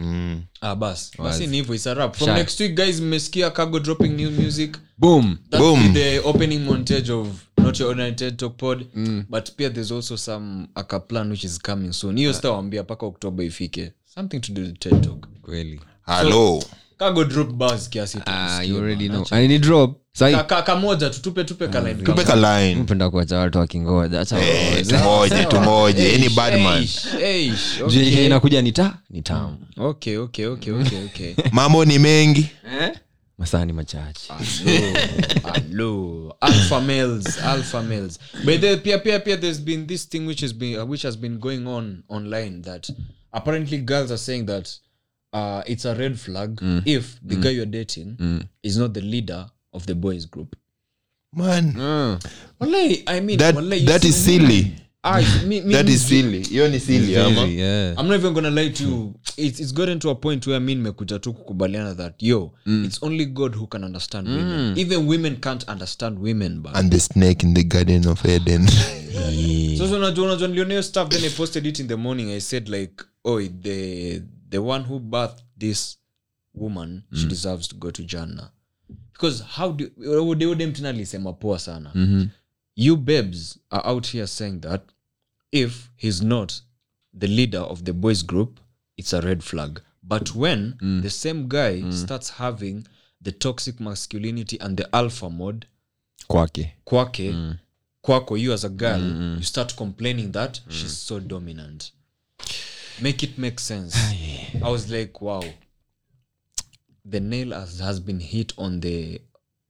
Ah 0.62 0.76
bas. 0.76 1.12
Basi 1.18 1.48
ni 1.48 1.58
hivyo 1.58 1.78
from 2.14 2.36
next 2.38 2.60
week 2.60 2.76
guys 2.76 3.00
mmesikia 3.02 3.50
cargo 3.52 3.80
dropping 3.80 4.10
new 4.10 4.32
music. 4.32 4.78
Boom. 4.98 5.38
That 5.50 5.62
Boom. 5.62 5.94
the 5.94 6.20
opening 6.20 6.60
montage 6.60 7.12
of 7.12 7.28
not 7.58 7.80
your 7.80 7.90
ordinary 7.90 8.16
TED 8.16 8.38
talk 8.38 8.58
pod. 8.58 8.86
But 9.30 9.52
pia 9.56 9.70
there's 9.70 9.92
also 9.92 10.18
some 10.18 10.68
aka 10.76 11.00
plan 11.00 11.32
which 11.32 11.44
is 11.44 11.60
coming 11.60 11.94
soon. 11.94 12.18
Hiyo 12.18 12.34
sitawambia 12.34 12.84
mpaka 12.84 13.06
oktoba 13.06 13.44
ifike. 13.44 13.92
Something 14.16 14.40
to 14.40 14.54
do 14.54 14.62
with 14.62 14.80
TED 14.80 15.02
talk. 15.02 15.28
Kweli. 15.42 15.80
Hello. 16.06 16.64
Cargo 16.98 17.24
drop 17.24 17.50
bars 17.52 17.90
kiasi 17.90 18.18
tu 18.18 18.24
ah, 18.26 18.62
you 18.64 18.78
already 18.78 19.10
know. 19.10 19.26
and 19.32 19.48
ni 19.50 19.60
drop. 19.60 20.00
Ka- 20.20 20.44
ka- 20.44 20.62
kamoja 20.62 21.10
tu 21.10 21.22
tupe 21.22 21.44
tupe 21.44 21.68
tupe 21.68 22.24
ka 22.24 22.36
line. 22.36 23.10
kuacha 23.12 23.38
watu 23.38 23.58
wakingoja 23.58 24.22
acha 24.22 24.40
Eh, 24.40 24.74
waoze. 24.74 24.98
tumoje 24.98 25.46
tumoje 25.46 26.12
any 26.16 26.30
bad 26.30 26.60
man. 26.62 26.82
Eish, 26.82 27.06
eish, 27.22 27.78
Juu 27.88 28.00
yenye 28.00 28.12
okay. 28.12 28.26
inakuja 28.26 28.62
ni 28.62 28.72
ta 28.72 28.98
ni 29.10 29.22
tamu. 29.22 29.58
Okay 29.78 30.18
okay 30.18 30.46
okay 30.46 30.74
okay 30.74 31.06
okay. 31.06 31.34
Mambo 31.52 31.86
ni 31.86 32.00
mengi. 32.00 32.50
Masaa 33.38 33.66
ni 33.66 33.74
machache. 33.74 34.34
Hello, 35.54 36.36
alpha 36.42 36.82
males, 36.82 37.38
alpha 37.44 37.82
males. 37.82 38.20
But 38.46 38.62
there, 38.62 38.78
pia, 38.78 39.00
pia, 39.00 39.20
pia, 39.20 39.38
there's 39.38 39.60
been 39.60 39.88
this 39.88 40.06
thing 40.10 40.26
which 40.28 40.42
has 40.42 40.54
been 40.54 40.80
uh, 40.80 40.86
which 40.86 41.04
has 41.04 41.18
been 41.18 41.38
going 41.40 41.68
on 41.68 42.04
online 42.10 42.62
that 42.62 42.90
apparently 43.32 43.78
girls 43.80 44.12
are 44.12 44.18
saying 44.18 44.46
that 44.46 44.70
uh, 45.34 45.62
it's 45.66 45.86
a 45.86 45.96
red 45.96 46.16
flag 46.20 46.60
if 46.86 47.20
the 47.28 47.36
guy 47.36 47.50
you're 47.50 47.66
dating 47.72 48.18
is 48.64 48.78
not 48.78 48.94
the 48.94 49.02
leader 49.02 49.46
of 49.74 49.86
the 49.86 49.96
boys 49.96 50.26
group. 50.30 50.56
man. 51.36 51.74
Wallahi, 52.60 53.04
I 53.08 53.20
mean, 53.20 53.38
that, 53.40 53.56
wallahi, 53.56 53.86
that 53.86 54.06
is 54.06 54.16
silly. 54.26 54.76
Ah, 55.06 55.20
me, 55.46 55.60
me, 55.62 55.74
that 55.74 55.86
me- 55.86 55.94
is 55.94 56.08
silly. 56.08 56.44
Hiyo 56.44 56.68
ni 56.68 56.80
silly 56.80 57.18
ama? 57.18 57.46
yeah. 57.46 57.94
I'm 57.98 58.08
not 58.08 58.20
even 58.20 58.34
gonna 58.34 58.50
lie 58.52 58.70
to 58.70 58.84
you. 58.84 59.16
It's, 59.38 59.60
it's 59.60 59.74
gotten 59.74 60.00
to 60.00 60.10
a 60.10 60.16
point 60.16 60.48
where 60.48 60.60
mi 60.60 60.76
nimekuja 60.76 61.20
tu 61.20 61.34
kukubaliana 61.34 61.96
that 61.96 62.24
yo 62.24 62.52
it's 62.66 63.04
only 63.04 63.26
god 63.26 63.56
who 63.56 63.68
can 63.68 63.84
understand 63.84 64.28
women. 64.28 64.78
Even 64.78 65.08
women 65.08 65.36
can't 65.42 65.68
understand 65.70 66.20
women 66.20 66.62
but 66.62 66.76
and 66.78 66.90
the 66.92 67.00
snake 67.00 67.44
in 67.44 67.54
the 67.54 67.64
garden 67.64 68.08
of 68.08 68.26
eden. 68.26 68.68
So 69.78 69.88
so 69.88 69.96
unajua 69.96 70.26
unajua 70.26 70.48
niliona 70.48 70.70
hiyo 70.70 70.84
stuff 70.84 71.10
then 71.10 71.24
i 71.24 71.30
posted 71.30 71.66
it 71.66 71.80
in 71.80 71.88
the 71.88 71.96
morning. 71.96 72.30
I 72.30 72.40
said 72.42 72.70
like 72.70 73.04
oh 73.26 73.42
the 73.42 74.22
the 74.54 74.62
one 74.62 74.84
who 74.84 75.00
birthed 75.00 75.42
this 75.58 75.98
woman 76.54 77.04
she 77.14 77.26
deserves 77.28 77.68
to 77.68 77.76
go 77.76 77.92
to 77.92 78.04
jannah. 78.04 78.52
Because 79.12 79.44
how 79.44 79.72
do 79.72 79.90
deode 80.36 80.68
mtina 80.68 80.90
alisema 80.90 81.34
poa 81.34 81.60
sana. 81.60 81.92
You 82.76 82.98
babes 82.98 83.60
are 83.70 83.88
out 83.92 84.08
here 84.08 84.28
saying 84.28 84.60
that 84.62 84.82
if 85.52 85.90
he's 85.96 86.22
not 86.22 86.54
the 87.20 87.28
leader 87.28 87.62
of 87.62 87.84
the 87.84 87.94
boys 87.94 88.26
group 88.26 88.60
it's 88.98 89.14
a 89.14 89.22
red 89.22 89.42
flag. 89.44 89.82
But 90.04 90.36
when 90.36 90.74
the 91.02 91.10
same 91.10 91.48
guy 91.48 91.92
starts 91.92 92.30
having 92.30 92.84
the 93.24 93.32
toxic 93.32 93.80
masculinity 93.80 94.58
and 94.60 94.78
the 94.78 94.96
alpha 94.96 95.30
mode 95.30 95.66
kwake. 96.28 96.74
kwake 96.86 97.56
kwako 98.02 98.38
you 98.38 98.54
as 98.54 98.66
a 98.66 98.70
girl 98.70 99.02
you 99.38 99.44
start 99.44 99.76
complaining 99.76 100.32
that 100.32 100.62
she's 100.70 100.98
so 100.98 101.20
dominant 101.20 101.94
make 103.02 103.24
it 103.24 103.38
make 103.38 103.60
sense. 103.60 103.96
I 104.64 104.70
was 104.70 104.90
like 104.92 105.22
wow. 105.22 105.44
The 107.06 107.20
nail 107.20 107.52
has, 107.52 107.80
has 107.80 108.00
been 108.00 108.20
hit 108.20 108.54
on 108.58 108.80
the 108.80 109.20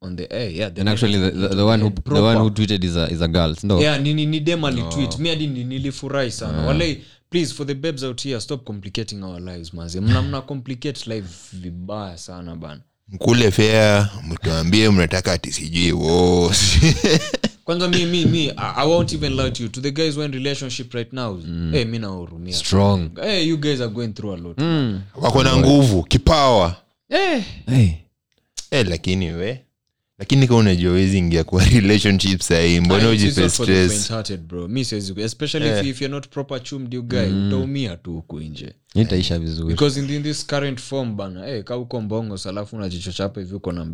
on 0.02 0.16
the 0.16 0.32
air 0.34 0.50
yeah 0.50 0.70
the 0.70 0.82
and 0.82 0.90
actually 0.90 1.18
the, 1.18 1.32
the, 1.32 1.48
the 1.56 1.66
one 1.66 1.80
who 1.82 1.90
the 1.90 2.22
one 2.22 2.38
who 2.38 2.50
tweeted 2.52 2.84
is 2.84 2.96
a, 2.98 3.08
is 3.10 3.22
a 3.22 3.28
girl 3.28 3.56
no 3.64 3.80
yeah 3.80 3.98
ni, 4.02 4.14
ni, 4.14 4.26
ni 4.26 4.40
dem 4.40 4.64
alitweet. 4.66 5.20
Mi 5.20 5.30
hadi 5.30 5.48
ni- 5.48 5.64
nilifurahi 5.64 6.32
sana. 6.32 6.66
Wale 6.68 7.02
please 7.30 7.54
for 7.54 7.66
the 7.68 7.74
babes 7.76 8.04
out 8.04 8.22
here 8.24 8.40
stop 8.42 8.64
complicating 8.66 9.24
our 9.24 9.40
lives 9.42 9.74
manzi 9.74 10.00
mna 10.02 10.22
mna 10.22 10.42
complicate 10.42 11.10
life 11.16 11.58
vibaya 11.58 12.18
sana 12.18 12.56
bana. 12.56 12.82
Mkule 13.08 13.52
fea 13.52 14.10
mtuambie 14.30 14.90
mnataka 14.90 15.38
tisijui 15.38 15.92
wo 15.92 16.52
kwanza 17.64 17.88
mi 17.88 18.06
mi 18.06 18.26
mi 18.26 18.50
I, 18.50 18.74
i 18.78 18.88
won't 18.88 19.14
even 19.14 19.36
lie 19.36 19.52
to 19.52 19.64
you. 19.64 19.70
To 19.70 19.82
the 19.82 19.92
guys 19.92 20.16
who 20.16 20.22
are 20.22 20.26
in 20.26 20.32
relationship 20.44 20.94
right 20.94 21.14
now 21.14 21.40
hey, 21.72 21.86
mi 21.86 22.00
nawahurumia 22.00 22.54
strong. 22.56 23.10
Hey, 23.22 23.44
you 23.48 23.58
guys 23.58 23.82
are 23.82 23.92
going 23.94 24.14
through 24.14 24.34
a 24.34 24.38
lot. 24.38 24.58
Wako 25.16 25.44
na 25.44 25.58
nguvu 25.58 26.04
kipawa 26.04 26.76
hey. 27.10 27.42
eh, 28.72 28.88
lakini 28.90 29.32
we 29.32 29.63
lakini 30.24 30.48
ka 30.48 30.56
unajua 30.56 30.94
wezi 30.94 31.18
ingia 31.18 31.44
kwa 31.44 31.64
relationship 31.80 32.42
sahii 32.42 32.80
mbona 32.80 33.12
It's 33.12 33.24
ujipe 33.24 33.42
not 33.42 33.52
for 33.52 33.66
the 33.68 33.74
stress? 33.74 33.92
faint-hearted, 33.92 34.40
bro. 34.40 34.68
Mi 34.68 34.86
siwezi 34.86 35.22
especially 35.22 35.68
if, 35.70 35.86
if 35.86 36.02
you're 36.02 36.16
not 36.16 36.28
proper 36.28 36.64
chummed 36.64 36.94
you 36.94 37.04
guy 37.04 37.48
utaumia 37.48 37.98
tu 37.98 38.14
huku 38.14 38.40
nje. 38.40 38.74
Itaisha 38.96 39.40
vizuri. 39.40 39.68
Because 39.68 40.00
in, 40.00 40.10
in 40.10 40.24
this 40.24 40.46
current 40.48 40.80
form 40.80 41.16
bana 41.16 41.46
hey, 41.46 41.64
ka 41.64 41.78
uko 41.78 42.02
mbongo 42.02 42.38
salafu 42.38 42.78
na 42.78 42.90
jicho 42.90 43.12
hivi 43.40 43.56
uko 43.56 43.72
na 43.72 43.86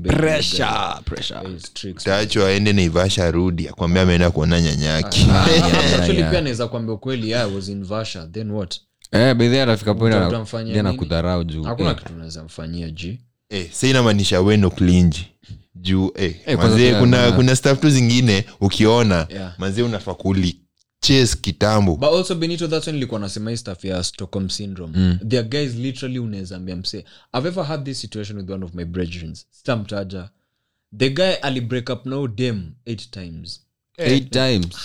tricks. 1.73 2.03
tacho 2.03 2.45
aende 2.45 2.73
naivasha 2.73 3.25
arudi 3.25 3.67
akwambia 3.67 4.01
ameenda 4.01 4.31
kuona 4.31 4.61
nyanyaki 4.61 5.25
Actually, 5.99 6.21
naweza 6.21 6.67
kuambia 6.67 6.93
ukweli 6.95 7.29
yeah, 7.29 7.49
I 7.49 7.55
was 7.55 7.69
in 7.69 7.83
Vasha, 7.83 8.27
then 8.31 8.51
what? 8.51 8.75
Eh 9.11 9.35
bedhi 9.35 9.57
juu. 11.43 11.63
Hakuna 11.63 11.89
eh. 11.89 11.95
kitu 11.95 12.13
naweza 12.13 12.43
mfanyia 12.43 12.89
ji 12.89 13.19
eh, 13.49 13.67
sa 13.71 13.87
inamaanisha 13.87 14.41
weno 14.41 14.69
klinji 14.69 15.27
juu 15.81 16.11
eh, 16.15 16.35
hey, 16.45 16.55
mazee 16.55 16.99
kuna, 16.99 17.29
na- 17.29 17.35
kuna 17.35 17.55
staff 17.55 17.79
tu 17.81 17.89
zingine 17.89 18.45
ukiona 18.61 19.27
Yeah. 19.29 19.55
mazee 19.59 19.81
unafaa 19.81 20.13
kuli 20.13 20.59
chase 20.99 21.37
kitambo. 21.41 21.95
But 21.95 22.09
also 22.13 22.35
benito 22.35 22.67
that's 22.67 22.87
when 22.87 22.93
nilikuwa 22.95 23.19
nasema 23.19 23.51
hii 23.51 23.57
stuff 23.57 23.85
ya 23.85 24.03
stockholm 24.03 24.49
syndrome. 24.49 25.15
There 25.27 25.39
are 25.39 25.47
guys 25.47 25.75
literally 25.75 26.19
unaweza 26.19 26.55
ambia 26.55 26.75
msee. 26.75 27.05
I've 27.37 27.47
ever 27.47 27.63
had 27.65 27.83
this 27.83 28.01
situation 28.01 28.37
with 28.37 28.49
one 28.49 28.65
of 28.65 28.73
my 28.73 28.85
brethren. 28.85 29.35
Stamtaja 29.51 30.29
the 30.97 31.09
guy 31.09 31.33
ali 31.41 31.61
break 31.61 31.89
up 31.89 32.05
now 32.05 32.27
dem 32.27 32.71
eight 32.85 33.11
times. 33.11 33.61
Eight 33.97 34.29
times? 34.31 34.75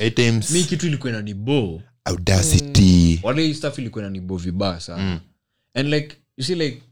Eight 0.00 0.14
times. 0.14 0.50
Mi 0.50 0.64
kitu 0.64 0.86
ilikuwa 0.86 1.12
inanibo 1.12 1.82
audacity. 2.04 3.20
Wale 3.22 3.42
hii 3.46 3.54
stuff 3.54 3.78
ilikuwa 3.78 4.04
inanibo 4.04 4.36
vibaya 4.36 4.80
sana. 4.80 5.20
And 5.74 5.88
like 5.88 6.16
you 6.36 6.44
see 6.44 6.54
like 6.54 6.82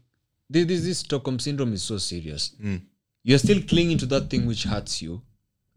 this, 0.53 0.67
this, 0.67 0.81
this 0.83 0.99
stockholm 0.99 1.39
syndrome 1.39 1.75
is 1.75 1.87
so 1.87 1.99
serious. 1.99 2.53
Mm. 2.59 2.79
You're 3.23 3.39
still 3.39 3.61
clinging 3.61 3.97
to 3.97 4.05
that 4.05 4.29
thing 4.29 4.47
which 4.47 4.63
hurts 4.63 5.01
you. 5.01 5.21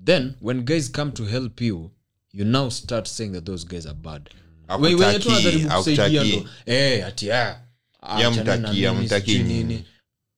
Then 0.05 0.35
when 0.41 0.65
guys 0.65 0.89
come 0.89 1.13
to 1.13 1.25
help 1.25 1.61
you 1.61 1.91
you 2.33 2.45
now 2.45 2.69
start 2.71 3.07
saying 3.07 3.33
that 3.33 3.45
those 3.45 3.65
guys 3.65 3.87
are 3.87 3.95
bad. 3.95 4.31
Hakutaki, 4.69 5.19
tu 5.23 5.29
wanajaribu 5.29 5.69
kusaidia 5.69 6.25
ndo, 6.25 6.49
eh, 6.67 7.07
ati, 7.07 7.33
ah, 7.33 7.61
nini. 9.29 9.85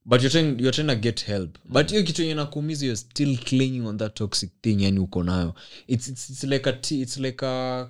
but 0.07 0.21
you're 0.23 0.31
trying, 0.31 0.59
you're 0.61 0.73
trying 0.73 0.89
to 0.89 0.97
get 0.97 1.25
help. 1.25 1.59
But 1.65 1.91
hiyo 1.91 2.03
kitu 2.03 2.23
yenye 2.23 2.35
nakuumiza 2.35 2.87
you're 2.87 3.01
still 3.01 3.39
clinging 3.39 3.87
on 3.87 3.99
that 3.99 4.15
toxic 4.15 4.51
thing 4.63 4.83
yani 4.83 4.99
uko 5.01 5.23
nayo. 5.23 5.55
It's, 5.87 6.09
it's, 6.09 6.31
it's 6.31 6.45
like 6.45 6.69
a 6.71 6.73
t- 6.73 7.03
it's 7.03 7.17
like 7.17 7.47
a 7.47 7.89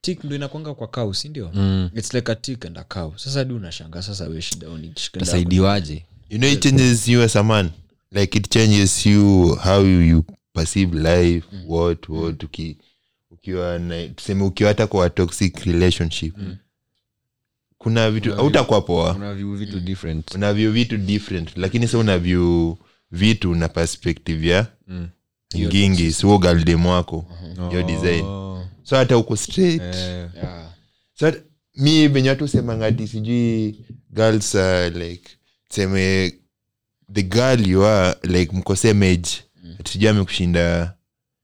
tik 0.00 0.24
ndo 0.24 0.36
inakwanga 0.36 0.74
kwa 0.74 0.88
kau 0.88 1.14
sindio 1.14 1.50
mm. 1.54 1.90
its 1.94 2.14
like 2.14 2.32
a 2.32 2.34
tik 2.34 2.64
and 2.64 2.78
a 2.78 2.84
cow. 2.84 3.12
Sasa 3.16 3.44
di 3.44 3.54
unashanga 3.54 4.02
sasa 4.02 4.28
we 4.28 4.42
shida 4.42 4.66
you 6.28 6.38
know 6.38 6.48
it 6.50 6.60
changes 6.62 7.08
you 7.08 7.22
as 7.22 7.36
a 7.36 7.42
man 7.42 7.70
like 8.12 8.38
it 8.38 8.48
changes 8.50 9.06
you 9.06 9.54
how 9.64 9.80
you, 9.86 10.00
you 10.00 10.24
perceive 10.52 10.94
life 10.98 11.46
what 11.66 12.08
what 12.08 12.42
uki, 12.44 12.78
ukiwa 13.30 13.78
na 13.78 14.08
tuseme 14.08 14.42
ukiwa 14.44 14.68
hata 14.68 14.86
kwa 14.86 15.10
toxic 15.10 15.58
relationship 15.64 16.34
kuna 17.78 18.10
vitu 18.10 18.34
hautakuwa 18.34 18.80
poa. 18.82 19.12
Kuna 19.14 19.34
view 19.34 19.54
vitu 19.56 19.80
different. 19.80 20.34
Unavyo 20.34 20.72
vitu 20.72 20.96
different 20.96 21.56
lakini 21.56 21.88
sa 21.88 21.98
unavyu 21.98 22.78
vitu 23.10 23.54
na 23.54 23.68
perspective 23.68 24.48
ya 24.48 24.66
ngingi 25.58 26.12
sio 26.12 26.38
galdem 26.38 26.86
wako 26.86 27.26
yo 27.72 27.82
design. 27.82 28.24
So 28.82 28.96
hata 28.96 29.18
uko 29.18 29.36
straight. 29.36 29.82
Yeah. 29.94 30.72
so 31.14 31.32
mi 31.76 32.08
venye 32.08 32.28
watu 32.28 32.48
semangati 32.48 33.08
sijui 33.08 33.84
girls 34.10 34.54
are 34.54 34.90
like 34.90 35.30
seme 35.68 36.32
the 37.12 37.22
girl 37.22 37.68
you 37.68 37.84
are 37.84 38.16
like 38.22 38.56
mkosee 38.56 38.88
same 38.88 39.06
age 39.10 39.28
sijui 39.84 40.08
amekushinda 40.08 40.92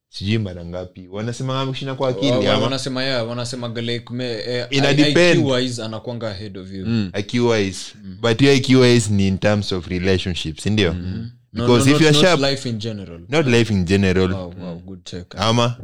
sijui 0.09 0.39
mara 0.39 0.65
ngapi. 0.65 1.09
Wanasema 1.09 1.61
amekushinda 1.61 1.95
kwa 1.95 2.07
Wa- 2.07 2.13
akili 2.17 2.33
wa- 2.49 2.59
wanasema 2.59 3.05
yeah, 3.05 3.29
wanasema 3.29 3.69
like 3.69 4.05
me, 4.15 4.25
eh, 4.47 4.67
Ina 4.71 4.95
depend. 4.95 5.39
IQ-wise 5.41 5.83
anakwanga 5.83 6.31
ahead 6.31 6.59
of 6.59 6.73
you. 6.73 6.87
IQ-wise. 7.19 7.93
but 8.21 8.41
hiyo 8.41 8.55
IQ-wise 8.55 9.13
ni 9.13 9.29
in 9.29 9.39
terms 9.39 9.73
of 9.73 9.87
relationships 9.89 10.63
sindio 10.63 10.93
No, 10.95 11.67
because 11.67 11.91
no, 11.91 11.97
if 11.97 12.03
not- 12.03 12.05
you're 12.13 12.21
sharp 12.27 12.41
life 12.41 12.69
in 12.69 12.79
general. 12.79 13.21
not 13.29 13.47
life 13.47 13.73
in 13.75 13.85
general. 13.85 14.33
Wow, 14.33 14.55
wow, 14.61 14.79
good 14.79 15.05
take. 15.05 15.37
ama? 15.39 15.77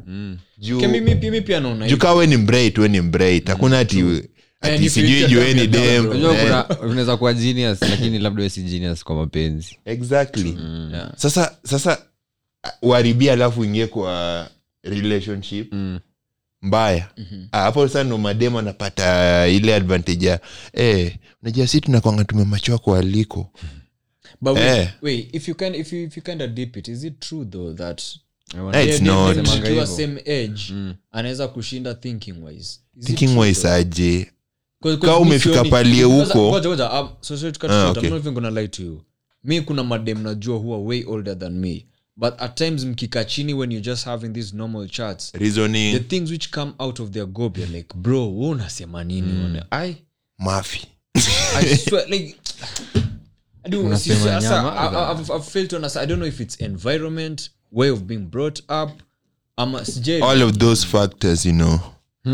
Juu 0.59 0.76
Okay, 0.76 0.89
mi- 0.89 1.01
mi- 1.01 1.31
mi 1.31 1.41
pia 1.41 1.61
naona 1.61 1.76
juu 1.76 1.83
hivyo. 1.85 1.97
ni 2.26 2.37
bright 2.37 2.79
we 2.79 2.89
ni 2.89 3.01
bright. 3.03 3.47
Hakuna 3.49 3.79
ati 3.79 3.97
ati 4.03 4.29
Eh, 4.63 6.05
unaweza 6.83 7.17
kuwa 7.17 7.35
genius 7.35 7.83
lakini 7.83 8.19
labda 8.19 8.43
we 8.43 8.51
si 8.51 8.63
genius 8.63 9.05
kwa 9.05 9.17
mapenzi. 9.17 9.79
Exactly. 9.85 10.59
Yeah. 10.93 11.13
sasa 11.17 11.57
sasa 11.65 12.03
uharibia 12.83 13.33
alafu 13.33 13.65
ingie 13.65 13.87
kwa 13.87 14.49
relationship. 14.83 15.75
Mbaya. 16.63 17.09
Ah, 17.53 17.61
hapo 17.63 17.89
sasa 17.89 18.05
ndo 18.05 18.29
anapata 18.59 19.49
ile 19.49 19.75
advantage 19.75 20.27
ya 20.27 20.41
eh, 20.73 21.17
unajua 21.43 21.67
si 21.67 21.81
tunakwanga 21.81 22.25
tumemachoa 22.25 22.79
kwa 22.79 22.99
aliko. 22.99 23.53
But 24.41 24.57
wait, 24.57 24.67
Eh. 24.69 24.89
wait, 25.03 25.35
if 25.35 25.49
you 25.49 25.55
can 25.55 25.75
if 25.75 25.93
you 25.93 26.01
if 26.03 26.17
you 26.17 26.23
kind 26.23 26.43
of 26.43 26.51
deep 26.51 26.77
it 26.77 26.89
is 26.89 27.05
it 27.05 27.21
true 27.21 27.45
though 27.45 27.75
that 27.75 28.01
it's 28.01 28.21
dem- 28.55 28.73
dem- 28.73 29.05
not. 29.05 29.37
dem 29.37 29.47
Semanga 29.47 29.67
tukiwa 29.67 29.87
hivyo. 29.87 29.87
same 29.87 30.21
age 30.21 30.75
anaweza 31.13 31.49
kushinda 31.49 31.95
thinking 31.95 32.35
wise. 32.45 32.79
Thinking 33.05 33.39
wise 33.39 33.69
aje 33.69 34.31
'Cause- 34.83 34.97
'cause 34.99 35.22
umefika 35.22 35.64
palie 35.70 36.03
huko. 36.03 36.51
Ah, 37.70 37.85
short, 37.85 37.97
I'm 37.97 37.99
okay. 37.99 38.11
not 38.11 38.20
even 38.20 38.35
gonna 38.35 38.51
lie 38.51 38.68
to 38.68 38.83
you. 38.83 39.03
Mi 39.45 39.61
kuna 39.61 39.85
madem 39.85 40.22
najua 40.22 40.57
are 40.57 40.83
way 40.85 41.05
older 41.07 41.39
than 41.39 41.53
me. 41.61 41.87
But 42.16 42.35
at 42.43 42.57
times 42.57 42.85
mkika 42.85 43.24
chini 43.24 43.55
when 43.55 43.72
you're 43.72 43.85
just 43.85 44.05
having 44.05 44.29
these 44.33 44.57
normal 44.57 44.89
chats 44.89 45.33
the 45.93 46.01
things 46.01 46.31
which 46.31 46.51
come 46.51 46.72
out 46.79 47.01
of 47.01 47.11
their 47.11 47.26
gob 47.26 47.57
you're 47.59 47.72
like 47.76 47.95
bro 47.95 48.29
wu 48.29 48.51
unasema 48.51 49.05
nini? 49.05 49.33
Mm. 49.33 49.61
ai. 49.70 49.97
Mafi. 50.39 50.87
I 51.57 51.76
swear, 51.76 52.09
like, 52.09 52.37
I 53.64 53.68
do- 53.70 53.97
si- 53.97 54.11
sasa, 54.24 54.62
I- 54.72 55.12
I've- 55.12 55.33
I've 55.33 55.45
failed 55.45 55.68
to 55.70 55.76
understand. 55.76 56.05
I 56.05 56.07
don't 56.07 56.18
know 56.20 56.29
if 56.29 56.41
it's 56.41 56.61
environment, 56.61 57.51
way 57.72 57.91
of 57.91 58.01
being 58.03 58.20
brought 58.31 58.61
up, 58.68 58.91
I'm 59.59 59.74
a, 59.74 59.85
all 60.22 60.43
of 60.43 60.59
those 60.59 60.87
factors 60.87 61.45
you 61.47 61.53
know 61.53 61.81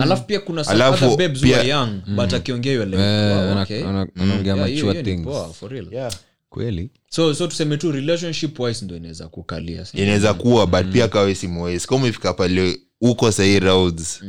alafu 0.02 0.24
pia 0.24 0.40
kuna 0.40 0.66
Alafu 0.66 1.16
babes 1.16 1.40
pia- 1.40 1.60
are 1.60 1.68
young 1.68 2.00
but 2.16 2.32
akiongea 2.34 2.72
you're 2.72 2.90
like, 2.90 3.02
wow, 3.02 3.50
ana- 3.52 3.62
okay. 3.62 3.84
ana- 3.84 4.06
anaongea 4.20 4.56
mature 4.56 5.02
things. 5.02 5.28
for 5.60 5.70
real. 5.72 5.86
yeah. 5.92 6.12
kweli? 6.48 6.90
So 7.10 7.34
so 7.34 7.46
tuseme 7.46 7.76
tu 7.76 7.92
relationship 7.92 8.60
wise 8.60 8.84
ndo 8.84 8.96
inaweza 8.96 9.28
kukalia 9.28 9.86
inaweza 9.92 10.34
kuwa 10.34 10.66
but 10.66 10.86
pia 10.92 11.08
kawe 11.08 11.34
simwezi 11.34 11.86
kama 11.86 12.00
umefika 12.02 12.32
pale 12.34 12.80
uko 13.00 13.32
sahii 13.32 13.58
roads. 13.58 14.22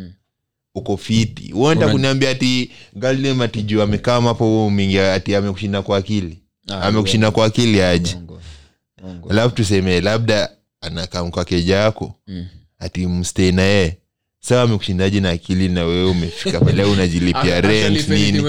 Uko 0.76 0.98
fiti. 0.98 1.54
Uenda 1.54 1.88
kuniambia 1.90 2.30
ati 2.30 2.72
galnem 2.96 3.42
atijuu 3.42 3.82
amekaa 3.82 4.22
mapo 4.22 4.70
mingi 4.70 5.00
ati 5.00 5.36
amekushinda 5.36 5.82
kwa 5.82 5.98
akili. 5.98 6.40
Ah, 6.70 6.82
amekushinda 6.82 7.32
kwa 7.32 7.46
akili 7.46 7.82
aje? 7.82 8.18
Alafu 9.30 9.56
tuseme 9.56 10.02
labda 10.02 10.52
anakam 10.82 11.32
kwa 11.32 11.46
keja 11.46 11.76
yako. 11.78 12.16
Ati 12.80 13.08
mstei 13.08 13.52
na 13.52 13.62
yeye 13.62 13.98
sawa 14.46 14.62
amekushindaje 14.62 15.20
na 15.20 15.30
akili 15.30 15.70
na 15.70 15.86
wewe 15.86 16.10
umefika 16.10 16.60
pale? 16.60 16.84
Unajilipia 16.84 17.42
Actually, 17.58 17.82
rent 17.82 18.10
nini? 18.10 18.32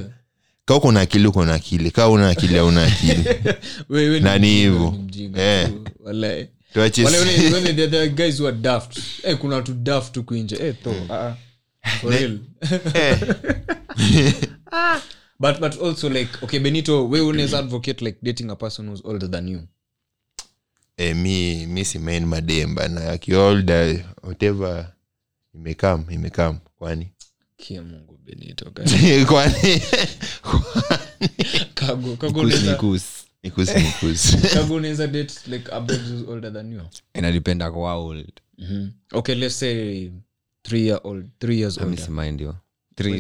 kaa 0.66 0.76
uko 0.76 0.92
na 0.92 1.02
akili 1.02 1.28
uko 1.28 1.46
na 1.46 1.54
akili. 1.54 1.92
Kaa 1.92 2.08
una 2.08 2.30
akili 2.30 2.58
auna 2.58 2.84
akili. 2.84 3.24
Wewe- 3.90 4.10
wewe 4.10 4.20
Na 4.20 4.38
ni 4.38 4.48
hivyo. 4.48 4.96
Eh. 5.36 5.70
eh, 9.24 9.38
kuna 9.38 9.56
watu 9.56 9.74
daft 9.74 10.16
huku 10.18 10.36
nje. 10.36 10.56
Eh, 10.62 10.76
ah, 11.10 11.34
ah. 14.72 15.00
But 15.40 15.60
but 15.60 15.82
also 15.82 16.10
like 16.10 16.30
okay 16.42 16.60
benito 16.60 17.08
we 17.10 17.22
unaweza 17.22 17.60
advocate 17.60 18.06
like 18.06 18.18
dating 18.22 18.50
a 18.50 18.56
person 18.56 18.88
who's 18.90 19.02
older 19.06 19.32
than 19.32 19.48
you 19.48 19.62
eh, 20.98 21.16
mi 21.16 21.66
mi 21.66 21.86
si 21.86 22.00
main 22.00 22.26
madem 22.26 22.76
bana 22.76 23.12
akiolda 23.12 24.06
whatever 24.24 24.94
imekam 25.56 26.06
imekam 26.10 26.60
kwani? 26.78 27.08
Kia 27.58 27.82
mungu 27.82 28.18
benito 28.26 28.72
guys. 28.76 29.26
kwani? 29.28 29.54
Kago 31.74 32.16
kago 32.16 32.42
Kusi 32.42 32.56
ni 32.56 32.62
unaweza- 32.62 32.76
kusi. 32.76 33.26
nikusi 33.44 33.74
nikusi. 33.80 34.38
Kago 34.54 34.80
like 35.48 35.70
a 35.72 35.80
babe 35.80 35.94
who's 36.04 36.28
older 36.30 36.54
than 36.54 36.72
you? 36.74 36.82
Inadependa 37.14 37.72
kwa 37.72 37.94
old. 37.96 38.32
Mhm. 38.58 38.90
okay 39.12 39.36
let's 39.36 39.56
say 39.60 40.12
three 40.64 40.86
year 40.88 41.00
old 41.04 41.26
three 41.40 41.60
years 41.60 41.78
older. 41.78 41.98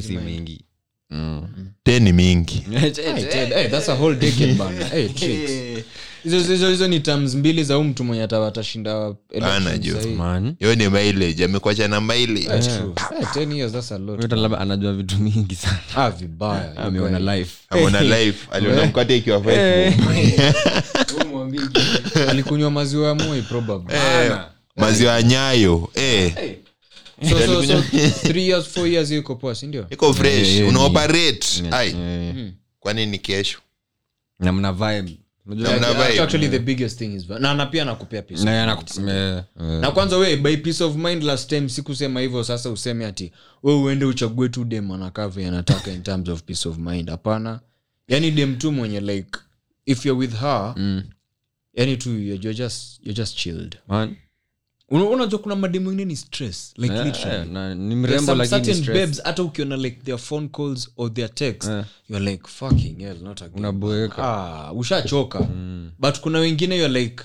si 0.01 0.17
mingi 0.17 0.65
Mm. 1.09 1.47
ten 1.83 2.03
ni 2.03 2.13
mingi. 2.13 2.63
Hey, 2.79 2.91
Ted, 2.91 3.53
hey, 3.53 3.67
that's 3.67 3.89
a 3.89 3.95
whole 3.95 4.15
decade 4.15 4.57
bana 4.57 4.85
hey, 4.93 5.09
tricks. 5.09 5.51
hizo 6.23 6.39
hizo 6.39 6.69
hizo 6.69 6.87
ni 6.87 6.99
terms 6.99 7.35
mbili 7.35 7.63
za 7.63 7.75
huu 7.75 7.83
mtu 7.83 8.03
mwenye 8.03 8.23
ata- 8.23 8.47
atashinda 8.47 9.15
hiyo 10.59 10.75
ni 10.75 10.89
mileage 10.89 11.45
amekuacha 11.45 11.87
na 11.87 12.01
mileage. 12.01 12.47
That's 12.47 12.67
true. 12.77 12.93
Eh, 13.19 13.27
10 13.35 13.55
years, 13.55 13.71
that's 13.71 13.91
a 13.91 13.97
lot. 13.97 14.21
Hata 14.21 14.35
labda 14.35 14.57
anajua 14.59 14.93
vitu 14.93 15.17
mingi 15.17 15.55
sana. 15.55 15.77
Ah, 15.95 16.09
vibaya. 16.09 16.77
ameona 16.77 17.35
life. 17.35 17.55
Amona 17.69 18.01
life. 18.01 18.47
Aliona 18.51 18.85
mkate 18.85 19.17
ikiwa 19.17 19.41
alikunywa 22.29 22.71
maziwa 22.71 23.07
ya 23.07 23.15
moi 23.15 23.41
probably. 23.41 23.95
Eh, 23.95 24.31
maziwa 24.75 25.13
ya 25.13 25.23
nyayo. 25.23 25.89
Eh, 25.95 26.33
so, 27.29 27.63
so, 27.63 27.63
so, 27.63 27.81
three 28.27 28.47
years 28.47 28.67
four 28.67 28.87
years 28.87 29.11
iko 29.11 29.35
poa 29.35 29.55
sindio 29.55 29.87
iko 29.89 30.13
fresh. 30.13 30.59
unaoperate 30.69 31.47
ai. 31.71 31.95
kwani 32.79 33.05
ni 33.05 33.19
kesho? 33.19 33.59
Na 34.39 34.51
mna 34.51 34.73
vibe. 34.73 35.17
Unajua- 35.45 35.69
Na 35.71 35.77
mna 35.77 35.93
That's 35.93 36.07
vibe. 36.09 36.21
actually 36.23 36.47
the 36.49 36.59
biggest 36.59 36.97
thing 36.99 37.13
is 37.15 37.29
na 37.29 37.53
na 37.53 37.65
pia 37.65 37.85
nakupea 37.85 38.21
peace 38.21 38.43
Na 38.43 38.73
of 38.73 38.79
yana- 38.97 39.43
mind. 39.59 39.81
na 39.81 39.91
kwanza 39.91 40.17
we 40.17 40.37
by 40.37 40.57
peace 40.57 40.83
of 40.83 40.95
mind 40.95 41.23
last 41.23 41.49
time 41.49 41.69
sikusema 41.69 42.19
hivyo 42.21 42.43
sasa 42.43 42.69
useme 42.69 43.05
ati 43.05 43.31
we 43.63 43.73
uende 43.73 44.05
uchague 44.05 44.49
tu 44.49 44.65
dem 44.65 44.91
anakaa 44.91 45.27
vile 45.27 45.47
anataka 45.47 45.91
in 45.91 46.03
terms 46.03 46.29
of 46.29 46.41
peace 46.43 46.69
of 46.69 46.77
mind. 46.77 47.09
Hapana. 47.09 47.59
Yani 48.07 48.31
dem 48.31 48.55
tu 48.57 48.71
mwenye 48.71 48.99
like 48.99 49.39
if 49.85 50.05
you're 50.05 50.19
with 50.19 50.39
her 50.39 50.75
yani 51.73 51.97
tu 51.97 52.09
you're, 52.09 52.25
you're 52.43 52.53
just, 52.53 52.99
you're 53.03 53.13
just 53.17 53.37
chilled. 53.37 53.77
Man. 53.87 54.15
Una- 54.89 55.03
unajua 55.09 55.39
kuna 55.39 55.55
mademu 55.55 55.87
wengine 55.89 56.05
ni 56.05 56.15
stress 56.15 56.73
like 56.77 56.93
yeah, 56.93 57.05
literally. 57.05 57.51
na- 57.51 57.75
ni 57.75 57.95
mrembo 57.95 58.25
some 58.31 58.47
certain 58.47 58.75
stress. 58.75 58.97
babes 58.99 59.23
hata 59.23 59.43
ukiona 59.43 59.77
like 59.77 59.97
their 60.05 60.17
phone 60.17 60.47
calls 60.47 60.89
or 60.97 61.13
their 61.13 61.33
text 61.35 61.69
yeah. 61.69 61.85
you're 62.09 62.31
like 62.31 62.43
fucking 62.47 62.99
hell 62.99 63.17
not 63.23 63.41
again. 63.41 63.59
Unaboeka. 63.59 64.23
ah 64.23 64.73
ushachoka. 64.73 65.39
But 65.99 66.19
kuna 66.19 66.39
wengine 66.39 66.75
you're 66.77 66.99
like 66.99 67.23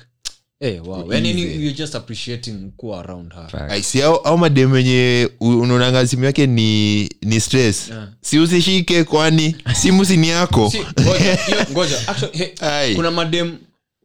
hey, 0.60 0.80
wow. 0.80 1.12
Yani 1.12 1.30
you're 1.42 1.72
just 1.72 1.94
appreciating 1.94 2.72
kuwa 2.76 3.00
around 3.04 3.32
her. 3.34 3.48
Fact. 3.48 3.96
au, 4.04 4.14
au 4.16 4.38
madem 4.38 4.72
wenye 4.72 5.28
unaonanga 5.40 6.06
simu 6.06 6.24
yake 6.24 6.46
ni 6.46 7.02
ni 7.22 7.40
stress. 7.40 7.90
Si 8.20 8.38
usishike 8.38 9.04
kwani 9.04 9.56
simu 9.74 10.04
sini 10.04 10.28
yako. 10.28 10.70
Si, 10.70 10.78
ngoja, 11.02 11.38
ngoja. 11.72 12.08
Actually, 12.08 12.38
hey, 12.38 12.48
Ai. 12.60 12.94
kuna 12.94 13.10
madem 13.10 13.56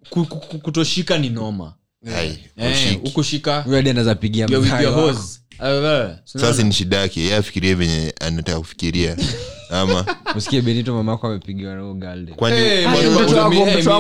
ku- 0.10 0.26
ku- 0.26 0.40
ku- 0.40 0.60
kutoshika 0.60 1.18
ni 1.18 1.30
noma 1.30 1.74
Ai, 2.18 2.40
Eh, 2.58 2.72
ushiki. 2.72 3.08
ukushika. 3.10 3.62
Huyo 3.62 3.76
hadi 3.78 3.90
anaweza 3.90 4.16
pigia 4.16 4.42
you're 4.46 4.58
with 4.58 4.68
mzayo 4.68 4.84
your 4.90 4.98
wako. 5.00 5.14
hose. 5.18 5.40
Ah, 5.60 5.68
wewe, 5.70 6.16
si 6.26 6.38
unaona? 6.38 6.54
sasa 6.54 6.64
ni 6.68 6.74
shida 6.74 6.98
yake 6.98 7.22
ye 7.22 7.36
afikirie 7.36 7.74
venye 7.74 8.14
anataka 8.22 8.60
kufikiria. 8.60 9.18
Ama 9.70 10.06
usikie 10.36 10.62
benito 10.62 10.94
mamako 10.96 11.28
amepigiwa 11.28 11.76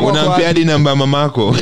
unampea 0.08 0.48
hadi 0.48 0.66
namba 0.66 0.96
mamako? 0.96 1.52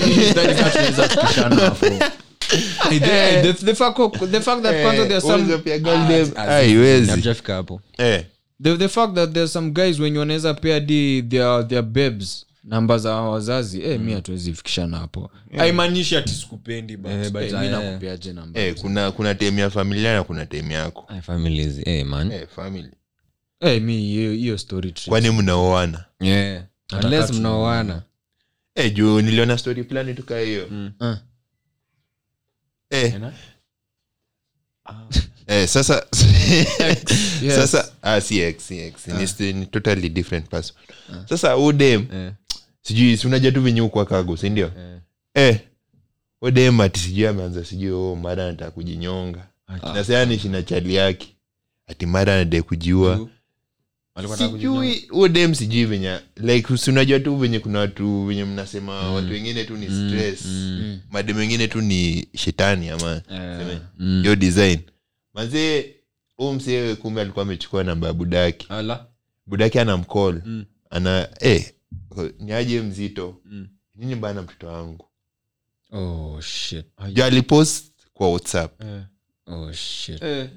Haiwezi 6.35 7.11
Eh, 7.97 8.23
the 8.77 8.87
fact 8.87 9.15
that 9.15 9.33
there's 9.33 9.53
some 9.53 9.71
guys 9.71 9.99
wenye 9.99 10.17
wanaweza 10.19 10.53
pia 10.53 10.79
di 10.79 11.23
their, 11.23 11.67
their 11.67 11.81
babes 11.81 12.45
namba 12.63 12.97
za 12.97 13.15
wazazi 13.15 13.81
eh, 13.81 13.99
mi 13.99 14.13
hatuwezi 14.13 14.53
fikishana 14.53 14.97
hapo. 14.97 15.31
Ati 16.17 16.29
sikupendi 16.33 16.93
Eh, 16.93 17.31
but, 17.31 17.41
eh, 17.41 17.59
mi 17.59 17.65
eh, 17.65 17.71
nakupeaje 17.71 18.33
namba 18.33 18.59
eh, 18.59 18.75
kuna 18.81 19.11
kuna 19.11 19.35
tem 19.35 19.59
ya 19.59 19.69
familia 19.69 20.13
na 20.13 20.23
kuna 20.23 20.45
tem 20.45 20.71
yako. 20.71 21.05
Ay, 21.07 21.21
families 21.21 21.79
eh, 21.87 22.05
man. 22.05 22.31
Eh, 22.31 22.47
family. 22.55 22.91
Eh, 23.59 23.81
mi 23.81 23.97
hiyo 23.97 24.31
hiyo 24.33 24.57
story 24.57 24.91
trip. 24.91 25.09
kwani 25.09 25.29
mnaoana? 25.29 26.05
Yeah. 26.19 26.63
unless 27.03 27.31
mnaoana. 27.31 28.01
Eh, 28.75 28.93
juu 28.93 29.21
niliona 29.21 29.57
story 29.57 29.83
fulani 29.83 30.13
tuka 30.13 30.39
hiyo. 30.39 30.67
Ah. 30.99 31.17
eh. 32.89 33.21
eh, 35.47 35.67
sasa 35.67 36.05
Yes. 37.41 37.55
sasa 37.55 37.91
ah, 38.01 38.21
si 38.21 38.39
ex, 38.39 38.67
si 38.67 38.79
ex. 38.79 39.07
Ni 39.07 39.27
st- 39.27 39.55
ni 39.55 39.65
totally 39.65 40.09
different 40.09 40.49
person. 40.49 40.75
Sasa 41.29 41.57
udem 41.57 42.07
Eh. 42.13 42.31
Sijui 42.81 43.17
si 43.17 43.27
unajua 43.27 43.51
tu 43.51 43.61
venye 43.61 43.81
ukwa 43.81 44.05
kago 44.05 44.37
sindio 44.37 44.71
eh, 45.33 45.59
odemati 46.41 46.99
sijui 46.99 47.27
ameanza 47.27 47.65
sijui 47.65 47.91
oh, 47.91 48.15
mara 48.15 48.43
anataka 48.47 48.71
kujinyonga. 48.71 49.47
Nasema 49.93 50.37
shina 50.39 50.63
chali 50.63 50.95
yake. 50.95 51.35
Ati 51.87 52.05
mara 52.05 52.33
anadai 52.33 52.61
kujiua. 52.61 53.27
Sijui 54.37 55.07
udem 55.11 55.55
sijui 55.55 55.85
venye 55.85 56.19
like 56.37 56.73
unajua 56.87 57.19
tu 57.19 57.35
venye 57.37 57.59
kuna 57.59 57.79
watu 57.79 58.25
venye 58.25 58.45
mnasema 58.45 59.11
watu 59.11 59.31
wengine 59.31 59.63
tu 59.63 59.77
ni 59.77 59.85
stress. 59.85 60.45
Madem 61.11 61.37
wengine 61.37 61.67
tu 61.67 61.81
ni 61.81 62.27
shetani 62.35 62.89
ama 62.89 63.21
seme, 63.27 63.79
yo 64.23 64.35
design. 64.35 64.79
Mazee 65.33 65.95
huu 66.37 66.53
msee 66.53 66.95
kumbe 66.95 67.21
alikuwa 67.21 67.43
amechukua 67.43 67.83
namba 67.83 68.07
ya 68.07 68.13
budaki. 68.13 68.67
Budaki 69.45 69.79
ana 69.79 69.97
Mm. 70.45 70.65
ana 70.89 71.29
eh, 71.39 71.71
niaje 72.39 72.81
mzito. 72.81 73.35
Mm. 73.45 73.67
nini 73.95 74.15
bana 74.15 74.41
mtoto 74.41 74.67
wangu? 74.67 75.05
Oh 75.91 76.41
shit. 76.41 76.85
Jo 77.13 77.25
alipost 77.25 77.85
kwa 78.13 78.29
whatsapp. 78.31 78.81
Oh 79.47 79.71
shit. 79.73 80.23
Eh. 80.23 80.49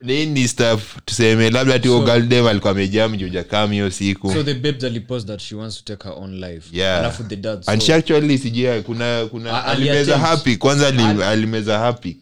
Nini 0.00 0.48
staff 0.48 0.96
tuseme 1.04 1.50
labda 1.50 1.78
ti 1.78 1.88
So- 1.88 1.98
ogaldem 1.98 2.46
alikuwa 2.46 2.70
amejam 2.70 3.16
jujakam 3.16 3.72
hiyo 3.72 3.90
siku. 3.90 4.32
So 4.32 4.42
the 4.42 4.54
babes 4.54 4.84
alipost 4.84 5.26
that 5.26 5.40
she 5.40 5.54
wants 5.54 5.84
to 5.84 5.96
take 5.96 6.08
her 6.08 6.18
own 6.18 6.40
life. 6.40 6.76
Yeah. 6.76 6.98
alafu 6.98 7.24
the 7.24 7.36
dad 7.36 7.62
and 7.66 7.82
she 7.82 7.94
actually 7.94 8.38
sijui 8.38 8.82
kuna 8.82 9.26
kuna 9.30 9.52
A- 9.52 9.64
alimeza 9.64 10.18
happy. 10.18 10.56
Kwanza 10.56 10.88
ali- 10.88 11.02
Ali- 11.02 11.22
alimeza 11.22 11.78
happy. 11.78 12.16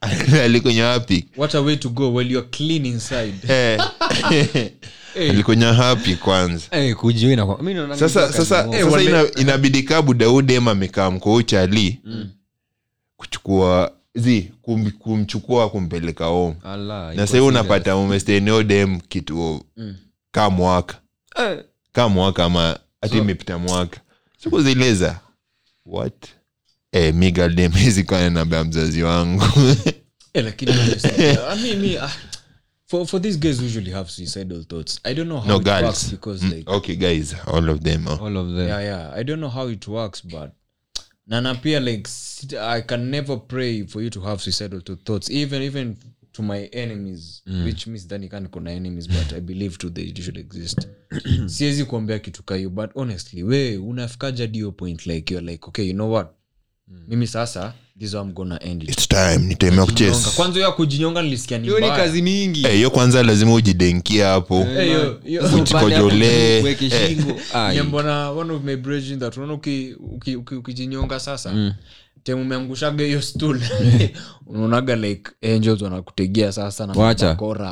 Alikunya 0.44 0.86
happy. 0.86 1.24
What 1.36 1.54
a 1.54 1.60
way 1.60 1.76
to 1.76 1.88
go 1.88 2.14
while 2.14 2.30
you're 2.32 2.48
clean 2.50 2.86
inside. 2.86 3.34
Eh. 3.48 3.78
hey, 5.14 5.30
alikunya 5.30 5.72
happy 5.72 6.16
kwanza. 6.16 6.66
Eh, 6.70 6.96
sasa 7.98 8.32
sasa, 8.32 8.68
Eh, 8.72 8.84
sasa 8.84 9.02
ina, 9.02 9.24
inabidi 9.40 9.82
kabu 9.82 10.14
amekaa 10.68 11.10
mkoo 11.10 11.42
chali 11.42 11.98
kuchukua 13.16 13.92
zi 14.14 14.52
kum, 14.62 14.90
kumchukua 14.90 15.70
kumpeleka 15.70 16.24
home. 16.24 16.56
Na 17.16 17.26
sahii 17.26 17.44
unapata 17.46 17.96
umesteniodem 17.96 19.00
kitu 19.00 19.64
Mm. 19.76 19.94
kaa 20.30 20.50
mwaka. 20.50 20.96
Kaa 21.92 22.08
mwaka 22.08 22.44
ama 22.44 22.78
hati 23.02 23.18
imepita 23.18 23.58
mwaka. 23.58 24.00
Sikuzileza 24.42 25.20
what? 25.86 26.26
Eh, 26.92 27.14
migademezikana 27.14 28.30
namba 28.38 28.56
ya 28.56 28.64
mzazi 28.64 29.02
wangu? 29.02 29.42
Eh, 30.34 30.44
lakini 30.44 30.72
ah, 31.98 32.10
for, 32.92 33.06
for 33.06 33.18
these 33.18 33.38
guys 33.38 33.62
usually 33.62 33.90
have 33.90 34.10
suicidal 34.10 34.62
thoughts 34.64 35.00
i 35.04 35.14
don't 35.14 35.28
know 35.28 35.40
how 35.40 35.46
no 35.46 35.60
it 35.60 35.82
works 35.82 36.10
because 36.10 36.42
Mm, 36.42 36.52
like 36.56 36.68
okay 36.68 36.96
guys 36.96 37.34
all 37.46 37.70
of 37.70 37.82
them 37.82 38.06
oh. 38.08 38.18
all 38.20 38.36
of 38.36 38.52
them. 38.52 38.68
Yeah 38.68 38.80
yeah. 38.80 39.12
I 39.14 39.22
don't 39.22 39.40
know 39.40 39.48
how 39.48 39.68
it 39.68 39.88
works 39.88 40.20
but 40.20 40.52
nana 41.26 41.54
pia 41.54 41.80
like 41.80 42.06
i 42.60 42.80
can 42.82 43.10
never 43.10 43.36
pray 43.36 43.86
for 43.86 44.02
you 44.02 44.10
to 44.10 44.20
have 44.20 44.42
suicidal 44.42 44.80
thoughts. 44.80 45.30
Even 45.30 45.62
even 45.62 45.96
to 46.32 46.42
my 46.42 46.68
enemies 46.72 47.42
which 47.64 47.86
means 47.86 48.06
then 48.06 48.28
can 48.28 48.48
kuna 48.48 48.70
enemies 48.70 49.06
but 49.06 49.32
i 49.32 49.40
believe 49.40 49.78
to 49.78 49.90
they 49.90 50.12
should 50.14 50.36
exist. 50.36 50.88
Siwezi 51.46 51.84
kuombea 51.84 52.18
kitu 52.18 52.42
kayo 52.42 52.70
but 52.70 52.90
honestly 52.94 53.42
we 53.42 53.76
unafikaja 53.76 54.46
dio 54.46 54.72
point 54.72 55.06
like 55.06 55.34
you're 55.34 55.50
like 55.50 55.68
okay 55.68 55.86
you 55.86 55.94
know 55.94 56.12
what 56.12 56.28
mimi 57.08 57.26
sasa 57.26 57.72
this 57.98 58.08
is 58.08 58.14
how 58.14 58.22
i'm 58.22 58.32
gonna 58.32 58.58
end 58.62 58.82
it. 58.82 58.90
Its 58.90 59.08
time 59.08 59.38
nitemea 59.38 59.84
Kujinyonga. 59.84 60.14
kuchesa. 60.16 60.30
Kwanza 60.36 60.54
hiyo 60.54 60.66
ya 60.66 60.72
kujinyonga 60.72 61.22
nilisikia 61.22 61.58
hiyo 61.58 61.80
ni 61.80 61.86
kazi 61.88 62.22
mingi. 62.22 62.64
Eh, 62.66 62.72
hiyo 62.74 62.90
kwanza 62.90 63.22
lazima 63.22 63.54
ujidenkia 63.54 64.28
hapo. 64.28 64.60
Eh, 64.60 65.12
mbona 67.84 68.30
ukijinyonga 70.58 71.20
sasa 71.20 71.74
umeangushaga 72.34 73.04
hiyo 73.04 73.22
stool. 73.22 73.60
Unaonaga 74.46 74.96
like 74.96 75.30
angels 75.54 75.82
wanakutegea 75.82 76.52
sasa 76.52 76.86
na 76.86 76.94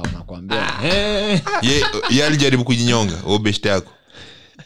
wanakwambia 0.01 0.68
eh, 0.85 1.41
ye, 1.62 1.85
ye 2.11 2.27
alijaribu 2.27 2.64
kujinyonga 2.64 3.14
ubeshte 3.27 3.68
yako 3.68 3.93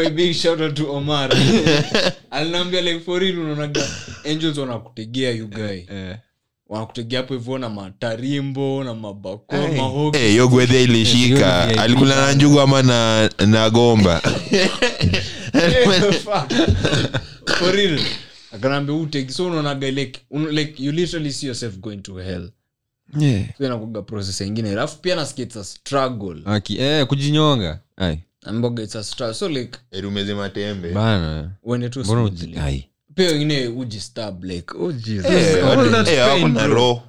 Eh, 0.00 0.06
eh. 0.06 0.12
Oi, 0.12 0.16
big 0.16 0.34
shout 0.34 0.60
out 0.60 0.74
to 0.74 0.92
omar. 0.92 1.30
Alinaambia 2.30 2.80
like 2.80 3.00
for 3.00 3.22
unaonaga 3.22 3.88
angels 4.24 4.58
wanakutegea 4.58 5.30
you 5.30 5.46
guy. 5.48 5.80
Wanakutegea 6.66 7.20
hapo 7.20 7.34
hivyo 7.34 7.58
na 7.58 7.68
matarimbo 7.68 8.84
na 8.84 8.94
mabako 8.94 9.56
mahoki. 9.76 10.18
Eh, 10.18 10.46
gwedhe 10.48 10.84
ilishika. 10.84 11.66
Hiyo 11.66 11.82
alikula 11.82 12.26
na 12.26 12.32
njugu 12.32 12.60
ama 12.60 12.82
na, 12.82 13.30
na 13.46 13.70
gomba? 13.70 14.20
For 17.58 17.72
real. 17.72 18.00
Akanaambia 18.52 18.94
utegi 18.94 19.32
so 19.32 19.46
unaonaga 19.46 19.90
like, 19.90 20.20
un, 20.30 20.46
like 20.48 20.82
you 20.82 20.92
literally 20.92 21.32
see 21.32 21.46
yourself 21.46 21.78
going 21.78 21.96
to 21.98 22.14
hell. 22.16 22.50
So 23.58 23.64
inakuga 23.66 24.02
process 24.02 24.40
ingine. 24.40 24.70
Alafu 24.72 24.98
pia 24.98 25.16
nasikia 25.16 25.44
it's 25.44 25.56
a 25.56 25.64
struggle. 25.64 26.42
Aki- 26.44 26.78
eh, 26.78 27.06
kujinyonga 27.06 27.80
amboga 28.46 28.82
it's 28.82 28.96
a 28.96 29.04
struggle 29.04 29.34
so 29.34 29.48
like 29.48 29.78
erumeze 29.92 30.34
matembe 30.34 30.90
bana 30.92 31.50
uende 31.62 31.88
tu 31.88 32.00
mbona 32.00 32.20
smoothly. 32.28 32.58
ai, 32.58 32.84
pia 33.14 33.26
wengine 33.30 33.66
ujistab 33.68 34.44
like 34.44 34.74
oh 34.78 34.92
Jesus. 34.92 35.30
Eh, 35.30 35.68
All 35.70 35.90
that 35.90 36.08
eh, 36.08 36.26
pain, 36.26 36.52
bro. 36.54 36.66
roho 36.66 37.02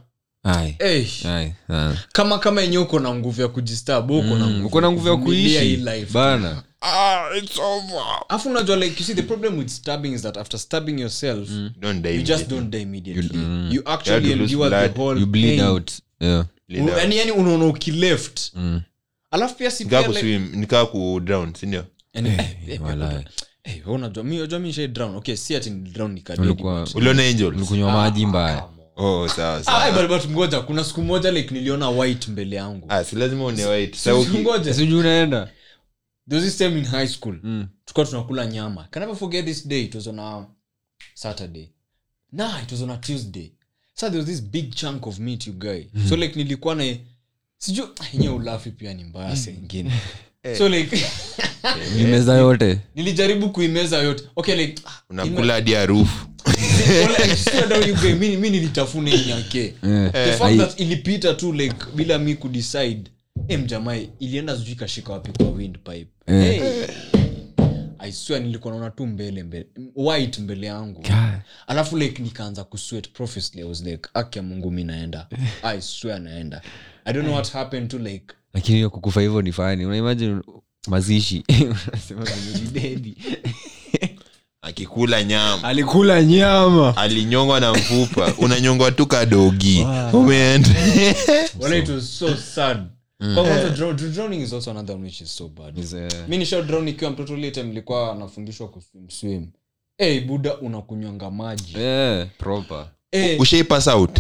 ai, 0.44 0.76
Eh, 0.80 1.08
ai, 1.26 1.54
sana. 1.68 1.98
kama 2.14 2.40
kama 2.40 2.62
yenyewe 2.62 2.84
uko 2.84 3.00
na 3.00 3.16
nguvu 3.16 3.42
ya 3.42 3.48
kujistab 3.48 4.12
uko 4.12 4.24
na 4.38 4.48
nguvu 4.48 4.68
uko 4.68 4.82
na 4.82 4.92
nguvu 4.92 5.08
ya 5.08 5.16
kuvumilia 5.16 5.62
hii 5.62 5.78
kuishi 5.78 5.90
life. 6.00 6.14
bana 6.14 6.64
ah, 6.82 7.30
it's 7.38 7.60
over. 7.60 8.04
Alafu 8.30 8.50
unajua 8.50 8.76
like 8.76 8.96
you 9.00 9.06
see 9.06 9.14
the 9.16 9.22
problem 9.22 9.58
with 9.58 9.68
stabbing 9.68 10.14
is 10.14 10.22
that 10.22 10.38
after 10.38 10.60
stabbing 10.60 11.00
yourself 11.02 11.50
Don't 11.80 12.02
die 12.04 12.16
you 12.16 12.22
just 12.22 12.30
immediately. 12.52 12.56
don't 12.58 12.70
die 12.72 12.82
immediately 12.82 13.38
mm. 13.38 13.70
you 13.72 13.82
actually 13.86 14.30
You 14.32 14.36
lose 14.36 14.54
endure 14.54 14.88
the 14.90 15.00
whole 15.00 15.20
you 15.20 15.26
bleed 15.26 15.60
pain. 15.60 15.70
out 15.70 15.92
yeah. 16.20 16.46
Bleed 16.70 16.82
Un- 16.84 16.90
out. 16.90 16.98
yani 17.00 17.18
yani 17.18 17.32
unaona 17.32 17.66
ukileft 17.66 18.40
Mm. 18.56 18.82
Alafu 19.32 19.56
pia 19.56 19.72
si 19.72 19.84
Nikaa 20.54 20.86
kudrown 20.86 21.54
sindio 21.54 21.86
eh, 22.14 22.26
eh, 22.68 22.82
eh, 23.64 23.88
unajua 23.90 24.24
mi 24.24 24.38
unajua 24.38 24.60
mi 24.60 24.68
nishai 24.68 24.88
drown. 24.88 25.16
Okay 25.16 25.36
si 25.36 25.56
ati 25.56 25.70
drown 25.70 26.12
nikadedi 26.14 26.48
Ulikuwa- 26.48 26.84
but- 26.84 26.96
uliona 26.96 27.24
angels? 27.24 27.56
ulikunywa 27.56 27.92
maji 27.92 28.26
mbaya. 28.26 28.64
oh 28.96 29.28
sawa 29.28 29.64
sawa. 29.64 29.92
but- 29.92 30.08
but 30.08 30.32
ngoja 30.32 30.62
kuna 30.62 30.84
siku 30.84 31.02
moja 31.02 31.32
like 31.32 31.54
niliona 31.54 31.90
white 31.90 32.28
mbele 32.28 32.56
yangu. 32.56 32.86
Ah, 32.90 33.04
si 33.04 33.16
lazima 33.16 33.46
une 33.46 33.66
white. 33.66 33.96
Sasa 33.98 34.40
ngoja. 34.40 34.74
Siju 34.74 35.00
unaenda. 35.00 35.50
There 36.30 36.42
was 36.42 36.46
this 36.52 36.58
time 36.58 36.80
in 36.80 36.86
high 36.86 37.08
school. 37.08 37.40
Mm. 37.44 37.68
tulikuwa 37.86 38.06
tunakula 38.06 38.46
nyama. 38.46 38.88
Can 38.92 39.02
never 39.02 39.16
forget 39.16 39.46
this 39.46 39.68
day? 39.68 39.82
It 39.84 39.96
was 39.96 40.08
on 40.08 40.20
a 40.20 40.46
saturday. 41.14 41.70
Nah 42.32 42.64
it 42.64 42.72
was 42.72 42.82
on 42.82 42.90
a 42.90 42.98
tuesday. 42.98 43.52
So 43.94 44.08
there 44.10 44.18
was 44.18 44.26
this 44.30 44.42
big 44.44 44.76
chunk 44.76 45.08
of 45.08 45.20
meat 45.20 45.48
you 45.48 45.54
guy. 45.54 45.84
So 46.10 46.16
like 46.16 46.36
nilikuwa 46.36 46.76
na 46.76 46.96
siju 47.60 47.90
enye 48.14 48.30
ulafi 48.30 48.72
pia 48.72 48.94
ni 48.94 49.04
mbaya 49.04 49.36
sengine 49.36 49.92
so 50.58 50.70
like 50.70 51.06
imeza 52.02 52.34
yote. 52.38 52.80
Nilijaribu 52.96 53.50
kuimeza 53.50 53.98
yote. 53.98 54.24
Okay 54.36 54.56
like 54.56 54.82
ah, 54.86 54.92
unakula 55.10 55.54
hadi 55.54 55.74
harufu. 55.74 56.28
Mi 58.20 58.50
nilitafuna 58.50 59.10
inyake 59.12 59.74
Eh. 59.84 60.12
the 60.14 60.34
fact 60.34 60.58
that 60.58 60.80
ilipita 60.80 61.34
tu 61.34 61.54
like 61.54 61.76
bila 61.96 62.20
mi 62.20 62.36
kudecide 62.36 63.04
em 63.48 63.66
jamaa 63.66 63.98
ilienda 64.20 64.58
sijui 64.58 64.72
ikashika 64.74 65.14
wapi 65.14 65.32
kwa 65.38 65.50
windpipe. 65.50 66.08
Eh. 66.28 66.44
hey. 66.62 67.19
I 68.00 68.12
swear 68.12 68.42
nilikuwa 68.42 68.74
naona 68.74 68.90
tu 68.90 69.08
mbele 69.08 69.44
mbele 69.44 69.68
white 69.96 70.40
mbele 70.40 70.68
yangu. 70.68 71.02
God. 71.02 71.40
alafu 71.68 71.98
like 71.98 72.24
nikaanza 72.24 72.64
kusweat 72.64 73.10
profusely. 73.10 73.62
I 73.62 73.64
was 73.70 73.84
like 73.84 74.10
aki 74.14 74.38
ya 74.40 74.44
mungu 74.44 74.72
mi 74.72 74.84
naenda. 74.84 75.28
I 75.64 75.82
swear 75.82 76.20
naenda. 76.20 76.62
I 77.06 77.14
don't 77.14 77.26
know 77.26 77.36
what 77.36 77.52
happened 77.52 77.92
to 77.92 77.98
like 77.98 78.26
lakini 78.54 78.78
hiyo 78.78 78.90
kukufa 78.90 79.22
hivyo 79.22 79.42
ni 79.42 79.52
fani. 79.52 79.86
Unaimagine 79.86 80.42
mazishi. 80.88 81.44
Unasema 81.92 82.26
akikula 84.62 85.24
nyama. 85.24 85.68
Alikula 85.68 86.24
nyama. 86.24 86.98
Alinyongwa 86.98 87.60
na 87.60 87.74
mfupa. 87.74 88.34
Unanyongwa 88.38 88.92
tu 88.92 89.06
kadogi 89.08 89.88
umeenda. 90.14 90.70
Well, 91.60 91.74
it 91.84 91.90
was 91.90 92.20
so 92.20 92.36
sad 92.36 92.78
But 93.20 93.38
also 93.38 93.70
drow- 93.70 93.94
drowning 93.94 94.42
is 94.42 94.54
also 94.54 94.72
another 94.72 94.96
one 94.96 95.04
which 95.06 95.22
is 95.22 95.36
so 95.38 95.48
bad. 95.48 95.78
Is, 95.78 95.94
eh, 95.94 96.10
mi 96.28 96.38
nisha 96.38 96.62
ikiwa 96.92 97.12
mtoto 97.12 97.36
time 97.52 97.74
anafundishwa 98.12 98.68
kuswim 98.68 99.48
hey, 99.98 100.20
buda 100.20 100.58
unakunywanga 100.58 101.32
maji. 101.32 101.74
Eh, 101.80 102.28
proper. 102.38 102.88
hey, 103.12 103.38
ushai 103.40 103.64
pass 103.64 103.88
out? 103.88 104.20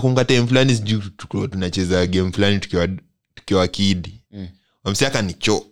Kunga 0.00 0.24
time 0.24 0.46
fulani 0.46 0.74
sijuu 0.74 1.00
tunacheza 1.46 2.06
game 2.06 2.32
fulani 2.32 2.58
tukiwa 2.58 2.88
tukiwa 3.34 3.68
kidi 3.68 4.14
Mm. 4.32 4.48
wamsiaka 4.84 5.22
ni 5.22 5.34
chok 5.34 5.66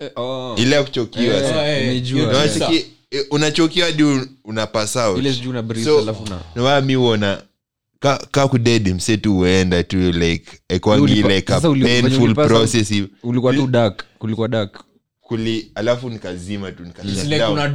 Eh, 0.00 0.10
oh. 0.16 0.54
ile 0.58 0.76
ya 0.76 0.82
kuchokiwa. 0.84 1.36
Eh, 3.10 3.24
unachokiwa 3.30 3.86
hadi 3.86 4.02
un- 4.02 4.28
una 4.44 4.66
ka, 8.00 8.26
ka 8.30 8.48
kudedi 8.48 8.94
mse 8.94 9.16
tu 9.16 9.38
uenda 9.38 9.82
tu 9.82 10.12
like 10.12 10.50
ekwangi 10.68 11.14
like 11.22 11.52
a 11.52 11.56
sasa 11.56 11.68
uli- 11.68 11.84
venye 11.84 12.02
painful 12.02 12.34
process. 12.34 12.92
ulikuwa 13.22 13.54
tu 13.54 13.66
dak 13.66 14.04
kulikuwa 14.18 14.48
dak 14.48 14.84
kuli 15.28 15.70
alafu 15.74 16.10
nikazima 16.10 16.72
tu 16.72 16.82
nikauna 16.84 17.22
like 17.24 17.44
una 17.44 17.72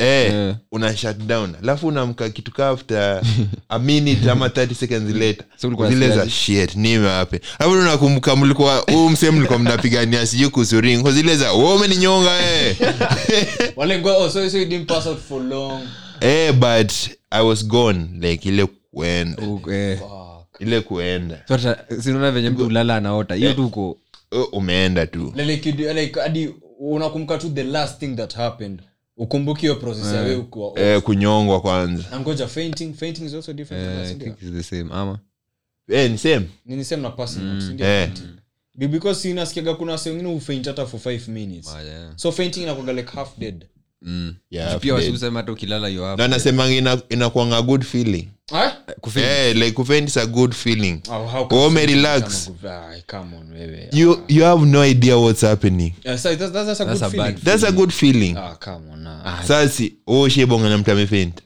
eh, 0.00 0.32
Eh. 0.32 0.54
una 0.72 0.96
shut 0.96 1.16
alafu 1.62 1.86
unamka 1.86 2.30
kitu 2.30 2.52
ka 2.52 2.68
after 2.68 3.22
a 3.68 3.78
minute 3.78 4.30
ama 4.30 4.48
30 4.48 4.74
seconds 4.74 5.14
later. 5.14 5.44
So 5.56 5.88
zile 5.88 6.08
za 6.08 6.30
shit 6.30 6.74
nime 6.76 7.08
hape 7.08 7.40
alafu 7.58 7.74
unakumbuka 7.78 8.36
mlikuwa 8.36 8.76
huu 8.78 9.08
mse 9.08 9.30
mlikuwa 9.30 9.58
mnapigania 9.58 10.26
sijui 10.26 10.48
kuhusu 10.48 10.80
ring. 10.80 11.08
Zile 11.10 11.36
za 11.36 11.52
wewe 11.52 11.74
umeninyonga 11.74 12.30
eh. 12.40 12.76
Wale 13.76 13.98
ngwa 13.98 14.16
oh, 14.16 14.30
so, 14.30 14.50
so 14.50 14.58
you 14.58 14.64
didn't 14.64 14.88
pass 14.88 15.06
out 15.06 15.18
for 15.28 15.42
long. 15.44 15.82
Eh 16.20 16.52
but 16.52 16.92
i 17.30 17.46
was 17.46 17.66
gone 17.66 18.08
like 18.20 18.48
ile 18.48 18.66
kuenda. 18.96 19.42
U- 19.42 19.70
eh. 19.72 20.00
Ile 20.58 20.80
kuenda. 20.80 21.44
Sinaona 22.00 22.30
venye 22.32 22.50
mtu 22.50 22.66
ulala 22.66 22.96
anaota? 22.96 23.34
Hiyo 23.34 23.48
yeah. 23.48 23.66
uko. 23.66 23.98
Oh, 24.30 24.42
umeenda 24.42 25.06
tu. 25.06 25.32
Like, 25.36 25.72
like 25.72 26.20
adi 26.22 26.54
unakumbuka 26.80 27.38
tu 27.38 27.48
the 27.50 27.64
last 27.64 28.00
thing 28.00 28.16
that 28.16 28.34
happened. 28.34 28.80
Ukumbuki 29.16 29.60
hiyo 29.60 29.74
process 29.76 30.06
ya 30.14 30.20
wewe 30.20 30.44
eh, 30.76 31.02
kunyongwa 31.02 31.60
kwanza. 31.60 32.20
Ngoja 32.20 32.46
fainting 32.48 32.94
fainting 32.94 33.24
is 33.24 33.34
also 33.34 33.52
different 33.52 33.84
eh, 33.86 34.10
I 34.10 34.14
think 34.14 34.42
it's 34.42 34.52
the 34.52 34.62
same. 34.62 34.92
Ama? 34.92 35.18
Eh, 35.88 36.00
eh, 36.04 36.10
ni 36.10 36.18
same. 36.18 36.46
Ni- 36.66 36.76
ni 36.76 36.84
same 36.84 37.02
na 37.02 37.10
passing 37.10 37.40
out, 37.52 37.60
sindio? 37.62 37.86
eh. 37.86 38.10
Because 38.74 39.20
sinasikiaga 39.20 39.74
kuna 39.74 39.98
wengine 40.06 40.28
hufaint 40.32 40.66
hata 40.66 40.86
for 40.86 41.00
5 41.00 41.28
minutes. 41.28 41.68
Ah, 41.68 41.82
yeah. 41.82 42.12
so 42.16 42.32
fainting 42.32 42.62
inakwaga 42.62 42.92
like 42.92 43.10
half 43.12 43.38
dead. 43.38 43.64
Mm. 44.02 44.34
Yeah, 44.50 44.68
pia 44.80 44.94
dead. 44.94 45.04
wasiusema 45.04 45.40
hata 45.40 45.52
ukilala 45.52 46.16
na 46.16 46.28
nasemanga 46.28 46.98
inakuanga 47.08 47.62
good 47.62 47.82
feeling 47.84 48.28
Ah? 48.52 48.78
Eh, 49.16 49.54
like 49.56 49.76
is 50.04 50.16
a 50.16 50.26
good 50.26 50.54
feeling. 50.54 51.02
Oh, 51.08 51.48
Oh, 51.50 51.68
you, 53.92 54.24
you 54.28 54.42
have 54.44 54.64
no 54.64 54.82
idea 54.82 55.18
what's 55.18 55.40
happening. 55.40 55.92
Yeah, 56.04 56.16
so 56.16 56.32
that's, 56.36 56.52
that's, 56.52 56.78
that's 56.78 56.80
a 56.80 56.84
That's 56.84 57.00
good 57.00 57.06
a 57.06 57.10
feeling. 57.10 57.36
that's 57.42 57.62
a 57.64 57.72
good 57.72 57.92
feeling. 57.92 58.36
Ah, 58.36 58.54
come 58.54 58.90
on, 58.92 59.02
nah. 59.02 59.42
sasi 59.42 59.94
ushibonga 60.06 60.68
na 60.68 60.78
mtu 60.78 60.90
amefent 60.90 61.42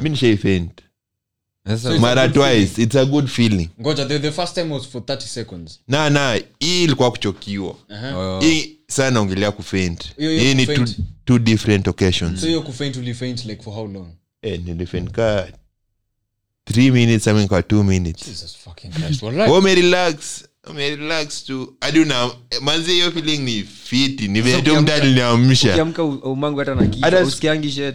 mi 0.00 0.16
So 0.16 1.92
it's 1.92 2.00
mara 2.00 2.22
a 2.22 2.28
good 2.28 2.34
twice 2.34 2.78
it's 2.82 2.96
a 2.96 3.04
good 3.04 3.28
feeling. 3.28 3.68
Ngoja 3.80 4.06
the, 4.08 4.18
the 4.18 4.32
first 4.32 4.54
time 4.54 4.70
was 4.70 4.86
for 4.86 5.00
30 5.02 5.20
seconds. 5.26 5.80
Na 5.88 6.10
na 6.10 6.40
hii 6.58 6.84
ilikuwa 6.84 7.10
kuchokiwa. 7.10 7.74
Oh. 8.16 8.40
hii 8.40 8.78
saa 8.88 9.10
naongelea 9.10 9.50
kufaint 9.52 10.16
Hiyo- 10.16 10.30
hiyo 10.30 10.42
hii 10.42 10.54
ni 10.54 10.66
two, 10.66 10.86
two 11.24 11.38
different 11.38 11.88
occasions. 11.88 12.40
So 12.40 12.46
hiyo 12.46 12.62
kufaint 12.62 12.96
ulifaint 12.96 13.44
like 13.44 13.62
for 13.62 13.74
how 13.74 13.86
long? 13.86 14.08
Eh, 14.42 14.60
nilifaint 14.64 15.10
ka 15.10 15.48
three 16.72 16.90
minutes 16.90 17.26
I 17.28 17.32
mean 17.32 17.48
kwa 17.48 17.62
two 17.62 17.82
minutes. 17.84 18.26
Jesus 18.26 18.56
fucking 18.64 18.90
christ. 18.92 19.22
Walai. 19.22 19.50
umerelax 19.50 20.44
umerelax 20.70 21.44
tu 21.44 21.74
hadi 21.80 22.00
una 22.00 22.30
manzi 22.60 22.92
hiyo 22.92 23.12
feeling 23.12 23.38
ni 23.38 23.62
fiti 23.84 24.28
ni 24.28 24.40
vile 24.40 24.62
tu 24.62 24.76
mtu 24.80 24.92
aliniamsha 24.92 25.70
ukiamka 25.70 26.04
u- 26.04 26.14
umangu 26.32 26.58
hata 26.58 26.74
na 26.74 26.86
kichwa. 26.86 27.10
Hata- 27.10 27.24
usikiangi 27.24 27.70
shit. 27.70 27.94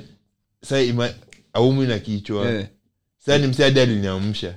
Sa 0.70 0.82
ima- 0.82 1.14
aumwi 1.54 1.88
na 1.88 2.00
kichwa. 2.00 2.52
Eh. 2.52 2.66
sa 3.26 3.38
ni 3.38 3.48
msadi 3.48 3.80
aliniamsha 3.80 4.56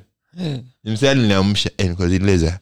ni 0.85 0.91
msee 0.93 1.11
aliniamsha 1.11 1.71
eh, 1.79 1.89
niko 1.89 2.09
zile 2.09 2.37
za 2.39 2.59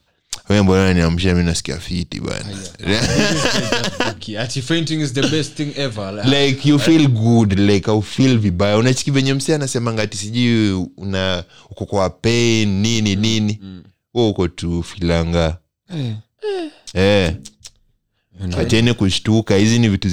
"Wewe 0.48 0.62
mbona 0.62 0.94
niamsha? 0.94 1.34
Mi 1.34 1.42
nasikia 1.44 1.78
fiti 1.78 2.20
bana 2.20 2.44
Okay, 4.26 4.38
ati 4.38 4.60
fainting 4.60 5.00
is 5.00 5.12
the 5.12 5.22
best 5.22 5.52
thing 5.54 5.72
ever. 5.76 6.10
Like, 6.12 6.26
like 6.36 6.64
you 6.66 6.78
feel 6.78 7.06
good 7.08 7.58
like 7.58 7.88
au 7.88 8.02
feel 8.02 8.38
vibaya. 8.38 8.76
Unachiki 8.78 9.10
venye 9.10 9.34
msee 9.34 9.54
anasemanga 9.54 10.02
ati 10.02 10.16
sijui 10.16 10.86
una 10.96 11.44
uko 11.70 11.86
kwa 11.86 12.10
pain 12.10 12.68
nini 12.80 13.16
nini. 13.16 13.60
we 14.14 14.28
uko 14.28 14.48
tu 14.48 14.82
filanga 14.82 15.56
eh. 16.94 17.34
kushtuka. 18.96 19.56
Hizi 19.56 19.78
ni 19.78 19.88
vitu. 19.88 20.08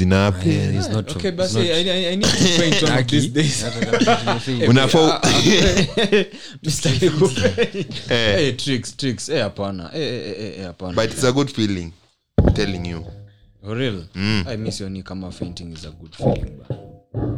Eh. 8.10 8.48
Eh, 8.48 8.56
tricks 8.56 8.98
tricks. 8.98 9.30
Eh 9.30 9.42
hapana. 9.42 9.92
Eh 9.94 10.02
eh 10.02 10.36
eh, 10.40 10.60
eh 10.60 10.66
hapana. 10.66 10.94
But 10.94 11.12
it's 11.12 11.24
a 11.24 11.32
good 11.32 11.50
feeling 11.50 11.92
telling 12.56 12.90
you 12.90 13.06
For 13.64 13.78
real 13.78 14.04
i 14.48 14.58
miss 14.58 14.82
yoni 14.82 15.04
kama 15.04 15.32
fainting 15.32 15.72
is 15.74 15.86
a 15.86 15.92
good 15.92 16.16
feeling 16.16 16.60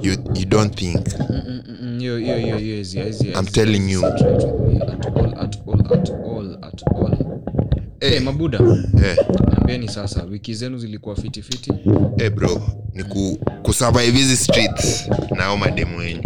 you, 0.01 0.11
you 0.34 0.45
don't 0.45 0.76
think? 0.76 1.05
Mm, 1.07 2.01
yo 2.01 2.17
yo 2.17 2.38
yo 2.38 2.57
yo 2.57 2.76
is 2.80 2.95
is 2.95 3.21
I'm 3.36 3.45
telling 3.45 3.89
you. 3.89 4.03
at 4.05 4.21
all 4.21 5.39
at 5.39 5.55
all 5.67 5.93
at 5.93 6.09
all 6.23 6.65
at 6.65 6.82
all. 6.95 8.21
Mabuda. 8.23 8.59
Ambieni 9.57 9.88
sasa. 9.88 10.23
Wiki 10.23 10.53
zenu 10.53 10.78
zilikuwa 10.78 11.15
fiti 11.15 11.41
fiti. 11.41 11.71
Eh 12.17 12.30
bro 12.32 12.61
ni 12.93 13.03
ku, 13.03 13.38
kusurvive 13.63 14.17
hizi 14.17 14.38
streets. 14.38 15.09
Nao 15.36 15.57
mademu 15.57 15.97
wenyu. 15.97 16.23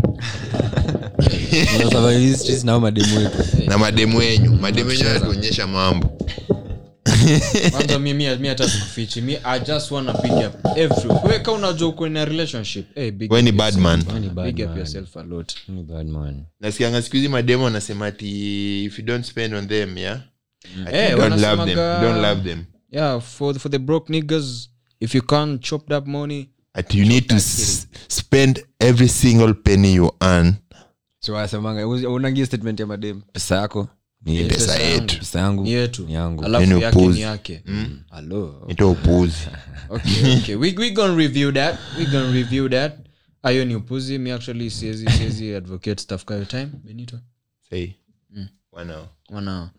Na 2.64 2.80
mademu 2.80 3.30
na 3.68 3.78
mademu 3.78 4.18
wenyu. 4.18 4.52
Mademu 4.52 4.90
wenyu 4.90 5.10
anatuonyesha 5.10 5.68
mambo 5.68 6.10
kwanza 7.72 8.00
mi 8.00 8.14
mi 8.14 8.36
mi 8.36 8.48
hata 8.48 8.70
sikufichi 8.70 9.22
mi 9.22 9.38
i 9.44 9.60
just 9.60 9.92
wanna 9.92 10.14
big 10.14 10.32
up 10.32 10.78
every 10.78 11.10
weka 11.32 11.52
unajua 11.52 11.88
uko 11.90 12.08
in 12.08 12.18
a 12.18 12.26
relationship. 12.26 12.98
Eh 12.98 13.12
big 13.14 13.32
we 13.32 13.42
ni 13.42 13.52
bad 13.52 13.74
yourself. 13.78 14.08
man. 14.14 14.30
Bad 14.30 14.46
big 14.46 14.60
up 14.66 14.70
man. 14.70 14.78
yourself 14.78 15.18
a 15.18 15.24
lot. 15.24 15.54
Ni 15.68 15.84
bad 15.84 16.08
man. 16.08 16.44
nasikianga 16.60 17.02
siku 17.02 17.16
hizi 17.16 17.28
mademu 17.28 17.64
wanasema 17.64 18.06
ati 18.06 18.86
if 18.86 19.00
you 19.00 19.06
don't 19.06 19.26
spend 19.26 19.54
on 19.54 19.68
them 19.68 19.98
yeah? 19.98 20.20
Ati 20.86 20.96
Eh, 20.98 21.12
you 21.12 21.18
don't 21.18 21.42
love 21.42 21.66
them. 21.66 21.70
You 21.80 22.10
don't 22.10 22.22
love 22.22 22.42
them. 22.50 22.64
Yeah 22.92 23.22
for 23.22 23.60
for 23.60 23.72
the 23.72 23.80
broke 23.80 24.14
niggas 24.14 24.70
if 25.00 25.16
you 25.16 25.22
can't 25.22 25.62
chop 25.64 25.88
that 25.90 26.06
money 26.08 26.50
ati 26.74 27.00
you 27.00 27.06
need 27.06 27.28
to 27.28 27.36
s- 27.36 27.88
spend 28.08 28.66
every 28.80 29.08
single 29.10 29.54
penny 29.54 29.94
you 29.94 30.12
earn. 30.22 30.54
So 31.22 31.34
wasemanga, 31.34 31.82
uzi- 31.86 32.08
unangia 32.08 32.46
statement 32.46 32.80
ya 32.80 32.86
madem 32.88 33.22
pesa 33.34 33.56
yako 33.56 33.88
ni 34.26 34.44
pesa 34.44 34.76
yetu. 34.80 35.18
pesa 35.20 35.40
yangu 35.40 35.66
yetu. 35.66 36.06
yangu. 36.10 36.46
Alafu 36.46 36.64
Yaani 36.70 36.82
yake 36.84 36.98
upuzi. 36.98 37.18
ni 37.18 37.22
yake 37.22 37.64
hello. 38.16 38.66
Ito 38.68 38.92
upuzi. 38.92 39.38
Okay 39.90 40.38
okay. 40.38 40.56
We 40.56 40.76
we 40.78 40.92
gonna 40.92 41.16
review 41.16 41.52
that. 41.52 41.80
We 41.98 42.06
gonna 42.06 42.32
review 42.32 42.70
that. 42.70 42.94
Ayo 43.44 43.66
ni 43.66 43.76
upuzi. 43.76 44.18
Mi 44.18 44.32
actually 44.32 44.70
siezi 44.70 45.10
siezi 45.12 45.56
advocate 45.56 46.02
stuff 46.02 46.26
kayo 46.26 46.46
time. 46.46 46.70
Benito? 46.84 47.20
Say. 47.70 47.92
Wanao. 48.72 49.10
wana 49.30 49.70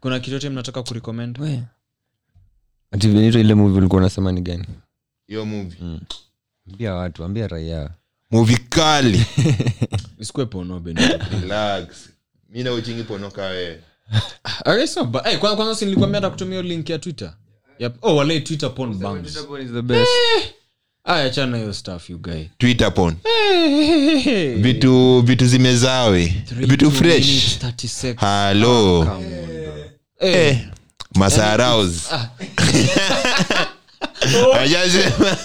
kuna 0.00 0.20
kitu 0.20 0.50
mnataka 0.50 0.82
kurecommend? 0.82 1.38
Ati 2.90 3.08
benito 3.08 3.40
ile 3.40 3.54
movie 3.54 3.78
ulikuwa 3.78 4.00
unasema 4.00 4.32
ni 4.32 4.40
gani? 4.40 4.64
Hiyo 5.26 5.44
movie. 5.46 6.00
Ambia 6.70 6.94
watu 6.94 7.24
ambia 7.24 7.48
raia. 7.48 7.90
Movie 8.30 8.58
kali. 8.68 9.26
Isikue 10.20 10.46
pono 10.46 10.80
benito. 10.80 11.18
Relax 11.40 12.08
mi 12.50 12.62
nauchingi 12.62 13.02
ponoka 13.02 13.42
wewe 13.42 13.80
Ah, 14.64 14.76
it's 14.78 14.96
not 14.96 15.08
bad. 15.08 15.26
Eh, 15.26 15.38
kwanza 15.38 15.56
kwanza 15.56 15.74
si 15.74 15.84
nilikwambia 15.84 16.20
hata 16.20 16.30
kutumia 16.30 16.62
link 16.62 16.90
ya 16.90 16.98
twitter? 16.98 17.34
Yep. 17.78 17.94
oh 18.02 18.16
wale 18.16 18.40
twitter 18.40 18.74
porn 18.74 18.94
bangs. 18.94 19.38
Aya 21.04 21.30
chana 21.30 21.56
hiyo 21.56 21.72
stuff 21.72 22.10
you 22.10 22.18
guy. 22.18 22.44
Twitter 22.58 22.94
pon 22.94 23.16
vitu 24.56 25.20
vitu 25.22 25.46
zimezawe. 25.46 26.34
Vitu 26.52 26.90
fresh. 26.90 27.58
halo. 28.16 29.08
Eh. 30.20 30.58
masaraus 31.14 31.92
ajasema 34.60 35.36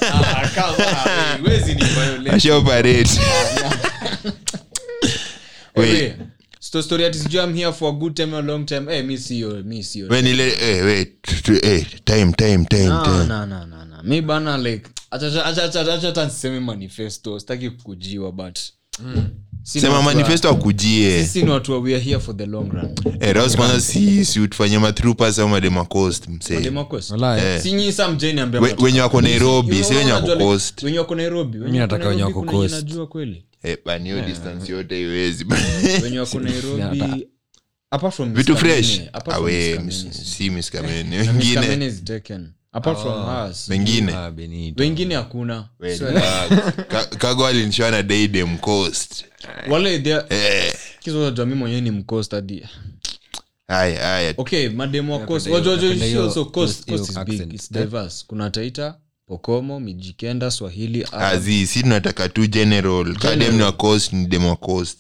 Wait. 6.78 6.86
story 6.86 7.06
ati 7.06 7.20
sijui 7.20 7.44
i'm 7.44 7.54
here 7.56 7.74
for 7.74 7.90
a 7.90 7.92
good 7.98 8.14
time 8.16 8.36
or 8.36 8.44
long 8.46 8.66
time. 8.66 8.96
Eh 8.98 9.06
mi 9.06 9.18
sio 9.18 9.64
mi 9.64 9.84
sio 9.84 10.08
When 10.08 10.28
ile 10.28 10.48
eh, 10.62 10.86
wait, 10.86 11.22
t- 11.22 11.60
eh, 11.64 11.86
time 12.04 12.34
time 12.34 12.66
time 12.66 12.88
no 12.88 13.04
time. 13.04 13.26
no 13.28 13.46
no 13.46 13.66
no 13.66 13.86
no. 13.86 14.04
Mi 14.04 14.22
bana 14.22 14.58
like 14.58 14.90
acha 15.12 15.46
acha 15.46 15.64
acha 15.64 15.94
acha 15.94 16.08
hata 16.08 16.60
manifesto. 16.62 17.40
Sitaki 17.40 17.70
kukujiwa 17.70 18.32
but 18.32 18.60
mm 19.00 19.30
sema 19.64 20.02
manifesto 20.02 20.50
akujie. 20.50 21.24
Sisi 21.24 21.44
ni 21.44 21.50
watu 21.50 21.72
wa 21.72 21.80
we 21.80 21.96
are 21.96 22.04
here 22.04 22.20
for 22.20 22.38
the 22.38 22.46
long 22.46 22.72
run. 22.72 22.96
Eh, 23.20 23.80
si 23.80 24.26
si 24.26 24.40
utufanye 24.40 24.80
matrupas 24.80 25.40
au 25.40 25.50
mademacost 25.50 26.28
msee. 26.28 26.62
Democracy. 26.62 27.12
Walai. 27.14 27.42
Eh. 27.46 27.62
si 27.62 27.72
nyinyi 27.72 27.92
saa 27.92 28.08
mjeni 28.08 28.40
ambia 28.42 28.62
wenye 28.62 29.02
wako 29.02 29.22
Nairobi, 29.22 29.84
si 29.84 29.94
wenye 29.94 30.12
wako 30.12 30.36
Coast. 30.38 30.84
wenye 30.84 31.00
wako 31.00 31.16
nairobi 31.16 31.58
wenye 31.58 31.80
nataka 31.80 32.08
wenye 32.08 32.24
wako 32.24 32.68
najua 32.68 33.08
kweli 33.08 33.44
Eh, 33.64 33.78
bani 33.86 34.10
hiyo 34.10 34.22
distance 34.26 34.72
yote 34.72 35.02
iwezi 35.02 35.46
wenye 36.04 36.20
wako 36.24 36.40
nairobi 36.40 37.28
apart 37.92 38.16
from 38.16 38.34
vitu 38.34 38.58
fresh. 38.58 38.92
Kamene, 38.92 39.10
apart 39.14 39.38
from 39.38 39.46
awe 39.46 39.92
si 40.12 40.50
miskamene 40.50 41.18
wengine. 41.28 41.54
Kamene 41.56 41.86
is 41.86 42.04
taken. 42.04 42.52
Apart 42.72 43.00
from 43.00 43.50
us. 43.50 43.70
wengine. 43.70 44.14
Wengine 44.78 45.16
hakuna. 45.16 45.70
We, 45.80 45.98
So, 45.98 46.06
Ka- 46.92 47.06
kago 47.06 47.48
alinishoa 47.48 47.92
na 47.92 48.04
daydem 48.04 48.58
coast 48.58 49.26
wale 49.70 50.00
they 50.00 50.14
are- 50.16 50.74
kizo 51.00 51.22
unajua 51.22 51.46
mimi 51.46 51.58
mwenyewe 51.60 51.82
ni 51.82 51.92
mcoast 51.92 52.32
hadi 52.32 52.66
haya 53.68 54.00
haya. 54.04 54.34
Okay 54.38 54.70
mademo 54.70 55.20
wa 55.20 55.26
coast. 55.26 55.46
Hiyo- 55.46 55.56
wajua 55.56 55.72
wajua 55.74 55.90
napenda 55.90 56.06
she 56.06 56.12
hiyo- 56.12 56.24
also 56.26 56.46
coast 56.46 56.86
coast 56.90 57.10
is 57.10 57.20
big. 57.26 57.54
it's 57.54 57.72
diverse. 57.74 58.24
Kuna 58.28 58.50
taita 58.50 58.98
pokomo 59.30 59.80
mijikenda 59.80 60.52
swahili 60.52 61.08
azi 61.12 61.68
si 61.68 61.82
tunataka 61.82 62.30
tu 62.30 62.48
general. 62.48 63.16
Kadem 63.18 63.62
wa 63.62 63.72
coast 63.72 64.14
ni 64.14 64.26
dem 64.26 64.46
wa 64.46 64.56
coast. 64.56 64.98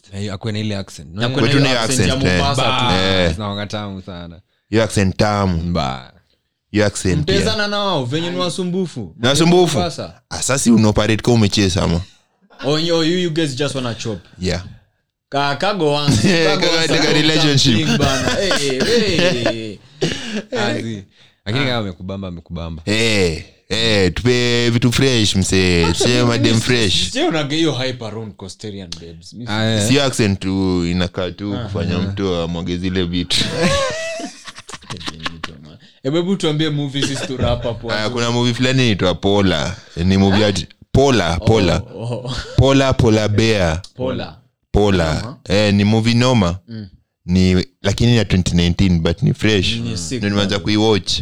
Ile 0.59 0.77
accent. 0.77 1.07
Kwetu 1.30 1.59
ni 1.59 1.69
accent 1.69 2.23
ya 2.23 2.49
accent, 2.49 2.91
eh. 2.93 3.34
Zinakuanga 3.34 3.65
tamu 3.67 4.01
sana. 4.01 4.41
Hiyo 4.69 4.84
accent 4.84 5.17
tamu. 5.17 5.77
Hiyo 6.71 6.86
mtezana 7.21 7.67
nao 7.67 8.05
venye 8.05 8.30
ni 8.32 8.38
wasumbufu. 8.39 9.15
Asasi 10.30 10.71
unaoperate 10.71 11.23
ka 11.23 11.32
Oh, 12.65 12.80
yo, 12.80 13.03
you, 13.03 13.19
you 13.19 13.32
guys 13.32 13.55
just 13.55 13.75
wanna 13.75 13.95
chop. 13.95 14.19
Yeah. 14.39 14.65
Kama 21.45 21.75
amekubamba 21.75 22.27
amekubamba 22.27 22.82
eh, 23.70 24.11
tupe 24.13 24.70
vitu 24.70 24.91
fresh 24.91 25.36
msee. 25.36 25.86
Tuseme 25.91 26.24
madem 26.24 26.59
fresh. 26.61 27.09
Sio 27.11 27.32
Ah, 29.47 29.63
eh. 29.65 29.88
sio 29.88 30.03
accent 30.03 30.39
tu 30.39 30.86
inakaa 30.86 31.32
tu 31.32 31.57
kufanya 31.63 31.99
mtu 31.99 32.36
amwage 32.36 32.78
zile 32.78 33.03
vitu 33.03 33.38
Eh, 36.03 36.13
hebu 36.13 36.36
tuambie 36.36 36.70
movie 36.70 37.01
sisi 37.07 37.28
tu 37.28 37.38
wrap 37.38 37.65
up 37.65 37.91
Aya, 37.91 38.01
hapo. 38.01 38.13
kuna 38.15 38.32
movie 38.32 38.53
fulani 38.53 38.84
inaitwa 38.84 39.15
pola 39.15 39.76
ni 40.05 40.17
movie 40.17 40.45
ati 40.45 40.67
pola 40.91 41.38
pola 41.39 41.82
Oh, 41.95 42.32
pola 42.57 42.93
pola 42.93 43.28
bea 43.28 43.82
Pola. 43.95 44.38
pola 44.72 45.38
eh, 45.49 45.74
ni 45.74 45.84
movie 45.84 46.13
noma. 46.13 46.59
Ni 47.26 47.65
lakini 47.82 48.17
ya 48.17 48.24
2019 48.24 48.99
but 48.99 49.22
ni 49.22 49.34
fresh. 49.34 49.76
Ni 49.76 49.97
sick, 49.97 50.24
nimeanza 50.24 50.59
kuiwatch 50.59 51.22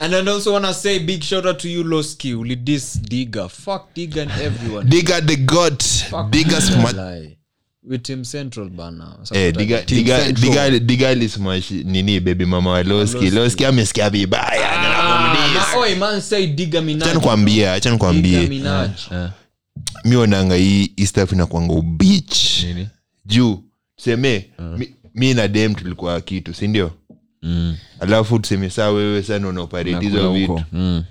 And 0.00 0.14
I 0.14 0.26
also 0.32 0.52
wanna 0.52 0.74
say 0.74 0.98
big 0.98 1.22
shout 1.22 1.46
out 1.46 1.58
to 1.60 1.68
you, 1.68 1.84
Loski. 1.84 2.30
Uli 2.36 2.56
this 2.56 2.94
Digger. 2.94 3.48
Fuck 3.48 3.94
Digger 3.94 4.22
and 4.22 4.30
everyone. 4.32 4.86
diga 4.88 5.20
the 5.26 5.36
god 5.36 5.78
diga 6.30 6.60
smart 6.60 6.96
With 7.84 8.02
Team 8.04 8.24
Central 8.24 8.68
bana. 8.68 9.18
Eh, 9.32 9.52
diga 9.52 9.82
diga 9.84 10.32
diga 10.32 10.78
diga 10.78 11.08
alismash 11.08 11.70
nini 11.70 12.20
baby 12.20 12.44
mama 12.44 12.82
loski 12.82 13.30
loski 13.30 13.64
amesikia 13.64 14.10
vibaya 14.10 14.70
Ah, 14.72 15.76
oi 15.78 15.94
man 15.94 16.20
say 16.20 16.46
Digger 16.46 16.82
Minaj. 16.82 17.02
acha 17.08 17.14
nikwambie 17.14 17.68
acha 17.68 17.80
Digger 17.80 17.92
nikwambie 17.92 18.46
Minaj. 18.48 18.90
mi 20.04 20.16
onanga 20.16 20.54
hii 20.56 20.92
hii 20.96 21.06
stuff 21.06 21.32
inakwanga 21.32 21.72
ubich 21.74 22.62
Nini? 22.64 22.88
juu 23.26 23.62
tuseme 23.96 24.50
mi, 24.78 24.94
mi 25.14 25.34
na 25.34 25.48
dem 25.48 25.74
tulikuwa 25.74 26.20
kitu 26.20 26.54
sindio 26.54 26.90
Mm. 27.42 27.76
alafu 28.00 28.38
tuseme 28.38 28.70
saa 28.70 28.90
wewe 28.90 29.22
sana 29.22 29.48
unaoperate 29.48 29.98
vitu. 29.98 30.62
Mm. 30.72 31.04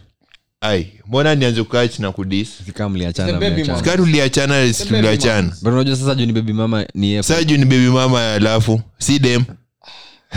ai 0.61 0.91
mbona 1.07 1.35
nianze 1.35 1.63
kukach 1.63 1.99
na 1.99 2.11
kudis 2.11 2.49
Si 2.65 2.71
kama 2.71 2.89
mliachana, 2.89 3.27
The 3.33 3.39
baby 3.39 3.51
mliachana. 3.53 3.77
mama. 3.77 3.91
ka 3.91 3.97
tuliachana 3.97 4.73
si 4.73 4.85
tuliachana 4.85 5.41
mamas. 5.41 5.63
But 5.63 5.73
unajua 5.73 5.95
sasa 5.95 6.15
juu 6.15 6.25
ni 6.25 6.33
bebi 6.33 6.53
mama 6.53 6.85
ni 6.95 7.23
saa 7.23 7.43
juu 7.43 7.57
ni 7.57 7.65
bebi 7.65 7.89
mama 7.89 8.33
alafu 8.33 8.81
si 8.97 9.19
dem 9.19 9.43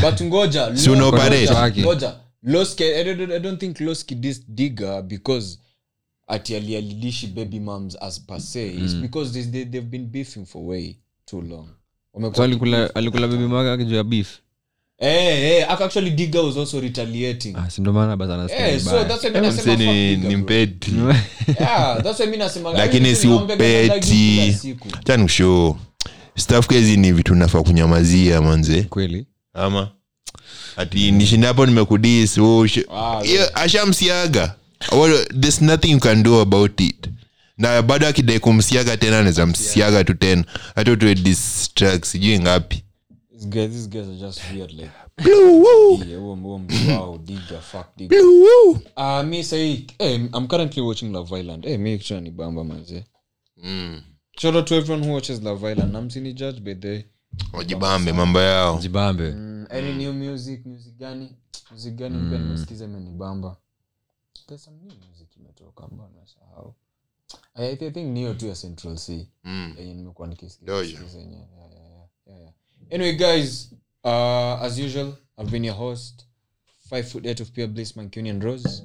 But 0.00 0.22
ngoja. 0.22 0.70
Si 0.76 0.90
una 0.90 1.00
Lo- 1.00 1.08
operate. 1.08 1.50
ngoja, 1.52 1.82
ngoja. 1.82 2.14
Loski, 2.42 2.84
I 2.84 3.04
don't, 3.04 3.32
I 3.32 3.38
don't 3.40 3.60
think 3.60 3.80
Loski 3.80 4.14
this 4.16 4.42
Digger 4.48 5.02
because 5.02 5.58
ati 6.28 6.56
alialilishi 6.56 7.26
baby 7.26 7.60
moms 7.60 7.96
as 8.00 8.20
per 8.20 8.40
se. 8.40 8.66
It's 8.74 8.94
because 8.94 9.32
they, 9.32 9.42
they, 9.42 9.64
they've 9.64 9.90
been 9.90 10.06
beefing 10.06 10.44
for 10.46 10.66
way 10.66 10.96
too 11.26 11.40
long. 11.42 11.68
So 12.34 12.42
alikula 12.42 12.94
alikula 12.94 13.28
baby 13.28 13.42
mama 13.42 13.68
yake 13.68 13.84
juu 13.84 13.94
ya 13.94 14.04
beef 14.04 14.28
Eh, 15.04 15.58
eh, 15.60 15.70
actually 15.84 16.10
was 16.44 16.56
also 16.56 16.80
retaliating. 16.80 17.56
ah 17.56 17.70
Eh, 18.54 18.80
mpeti. 20.36 20.90
Lakini 22.78 23.16
si 23.16 23.28
upeti. 23.28 24.52
siku. 24.60 24.88
staff 26.36 26.66
kezi 26.66 26.96
ni 26.96 27.12
vitu 27.12 27.34
nafaa 27.34 27.62
kunyamazia 27.62 28.42
manze. 28.42 28.82
Kweli? 28.82 29.26
Ama? 29.54 29.88
Ati 30.76 31.12
nishindapo 31.12 31.66
nimekudis 31.66 32.38
oh, 32.38 32.66
sh- 32.66 32.84
Ah, 32.94 33.20
Yeah, 33.24 33.50
ashamsiaga. 33.54 34.54
Well, 34.92 35.26
there's 35.40 35.60
nothing 35.62 35.90
you 35.90 36.00
can 36.00 36.22
do 36.22 36.40
about 36.40 36.80
it. 36.80 37.06
Na 37.58 37.82
bado 37.82 38.06
akidai 38.06 38.38
kumsiaga 38.38 38.96
tena 38.96 39.18
anaweza 39.18 39.46
msiaga 39.46 40.04
tu 40.04 40.14
tena. 40.14 40.44
Hata 40.74 40.92
utue 40.92 41.14
sijui 42.06 42.38
ngapi 42.40 42.84
guys, 43.46 43.70
these 43.70 43.88
guys 43.88 44.08
are 44.08 44.16
just 44.18 44.40
weird 44.52 44.72
like. 44.72 44.90
Blue, 45.22 45.60
woo, 45.62 46.04
Yeah, 46.04 46.20
huo- 46.20 46.34
huo 46.36 46.58
mtu 46.58 46.74
wao, 46.90 47.18
fuck 47.60 47.96
Digger. 47.96 48.18
blue, 48.22 48.42
woo. 48.42 48.78
Ah, 48.96 49.22
eh, 49.98 50.20
i'm 50.20 50.46
currently 50.48 50.82
watching 50.82 51.12
love 51.12 51.40
island 51.40 51.66
eh, 51.66 51.78
bamba 52.30 52.64
manze 52.64 53.04
Mm. 53.56 54.02
shout 54.38 54.54
out 54.56 54.66
to 54.66 54.74
everyone 54.74 55.06
who 55.06 55.14
watches 55.14 55.42
love 55.42 55.72
island 55.72 55.92
namsini 55.92 56.32
judge 56.32 56.60
by 56.60 56.74
the 56.74 57.04
wajibambe 57.52 58.12
mambo 58.12 58.40
yao 58.40 58.78
jibambe 58.78 59.30
mm, 59.32 59.66
any 59.70 59.92
new 59.92 60.12
music 60.12 60.66
music 60.66 60.94
gani 60.96 61.36
music 61.70 61.94
gani 61.94 62.16
mpya 62.18 62.38
nimesikiza 62.38 62.84
imenibamba 62.84 63.56
there's 64.46 64.64
some 64.64 64.76
new 64.76 64.92
music 65.08 65.36
imetoka 65.36 65.86
mbona 65.88 66.08
nasahau 66.20 66.74
I, 67.54 67.66
I 67.72 67.76
think 67.76 67.96
niyo 67.96 68.34
tu 68.34 68.46
ya 68.46 68.54
central 68.54 68.96
c 68.96 69.28
Mm. 69.44 69.74
yenye 69.78 69.94
nimekuwa 69.94 70.28
nikisikiza 70.28 70.72
yenyewe. 70.76 71.00
Yeah, 71.00 71.70
yeah, 71.72 71.90
yeah, 71.90 72.08
yeah, 72.26 72.40
yeah. 72.40 72.52
Anyway 72.90 73.12
guys 73.16 73.74
uh, 74.04 74.56
as 74.62 74.78
usual 74.78 75.16
i've 75.38 75.50
been 75.50 75.64
your 75.64 75.74
host 75.74 76.24
five 76.90 77.08
foot 77.08 77.26
eight 77.26 77.40
of 77.40 77.52
pure 77.52 77.66
bliss 77.66 77.92
mancunian 77.96 78.42
rose. 78.42 78.82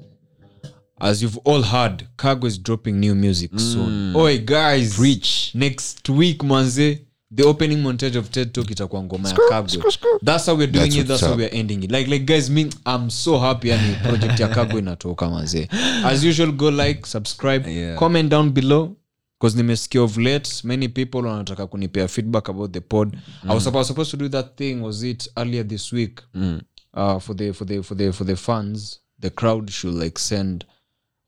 As 1.02 1.22
you've 1.22 1.38
all 1.45 1.62
heard 1.62 2.08
cargo 2.18 2.45
is 2.47 2.58
dropping 2.58 3.00
new 3.00 3.16
music 3.16 3.52
soon. 3.58 4.14
Oi 4.16 4.38
guys. 4.39 4.95
Preach. 4.97 5.52
next 5.56 6.10
week 6.10 6.39
manze 6.43 7.06
the 7.32 7.43
opening 7.43 7.78
montage 7.84 8.16
of 8.18 8.30
ted 8.32 8.54
talk 8.54 8.72
itakuwa 8.72 9.04
ngoma 9.04 9.30
ya 9.30 9.36
cargo. 9.50 9.84
that's 10.22 10.45
how 10.45 10.56
we're 10.56 10.68
doing 10.72 10.89
That's 10.89 10.95
it 10.97 11.08
that's 11.08 11.22
how 11.22 11.36
we're 11.36 11.50
ending 11.54 11.84
it. 11.84 11.91
Like 11.91 12.08
like 12.10 12.26
guys 12.26 12.50
me 12.50 12.70
i'm 12.86 13.10
so 13.10 13.39
happy 13.39 13.70
yani 13.70 13.95
project 14.04 14.39
ya 14.39 14.47
cargo 14.47 14.80
inatoka 14.80 15.30
manze. 15.30 15.68
As 16.04 16.24
usual 16.24 16.52
go 16.52 16.70
like 16.70 17.06
subscribe 17.06 17.68
Yeah. 17.70 17.95
comment 17.97 18.30
down 18.30 18.50
below 18.50 18.95
because 19.40 19.58
nimesikia 19.58 20.02
of 20.02 20.18
late 20.18 20.50
many 20.64 20.88
people 20.90 21.18
wanataka 21.18 21.68
kunipea 21.68 22.08
feedback 22.08 22.50
about 22.50 22.72
the 22.72 22.82
pod. 22.82 23.18
I, 23.50 23.54
was, 23.56 23.68
I 23.68 23.72
was 23.72 23.88
supposed 23.88 24.12
to 24.12 24.18
do 24.18 24.30
that 24.30 24.56
thing 24.58 24.82
was 24.82 25.04
it 25.04 25.30
earlier 25.38 25.68
this 25.68 25.94
week 25.94 26.22
Mm. 26.36 26.62
uh, 26.94 27.20
for 27.20 27.36
the 27.36 27.54
for 27.54 27.68
the 27.68 27.84
for 27.84 27.98
the 27.98 28.12
for 28.14 28.28
the 28.28 28.36
fans. 28.36 29.00
The 29.22 29.30
crowd 29.30 29.70
should 29.72 29.94
like 30.04 30.20
send 30.20 30.66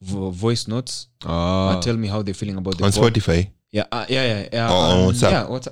vo- 0.01 0.29
voice 0.31 0.67
notes 0.71 1.07
Ah. 1.25 1.69
uh, 1.77 1.79
tell 1.81 1.97
me 1.97 2.07
how 2.07 2.23
they're 2.23 2.33
feeling 2.39 2.57
about 2.57 2.77
the 2.77 2.83
on 2.85 2.91
pod. 2.91 3.03
spotify? 3.13 3.47
Yeah 3.71 3.85
uh, 3.91 4.05
yeah 4.09 4.25
yeah 4.25 4.47
yeah. 4.53 4.69
Oh, 4.71 4.75
on 4.75 4.99
um, 5.01 5.07
WhatsApp. 5.13 5.31
yeah 5.31 5.49
what's 5.49 5.67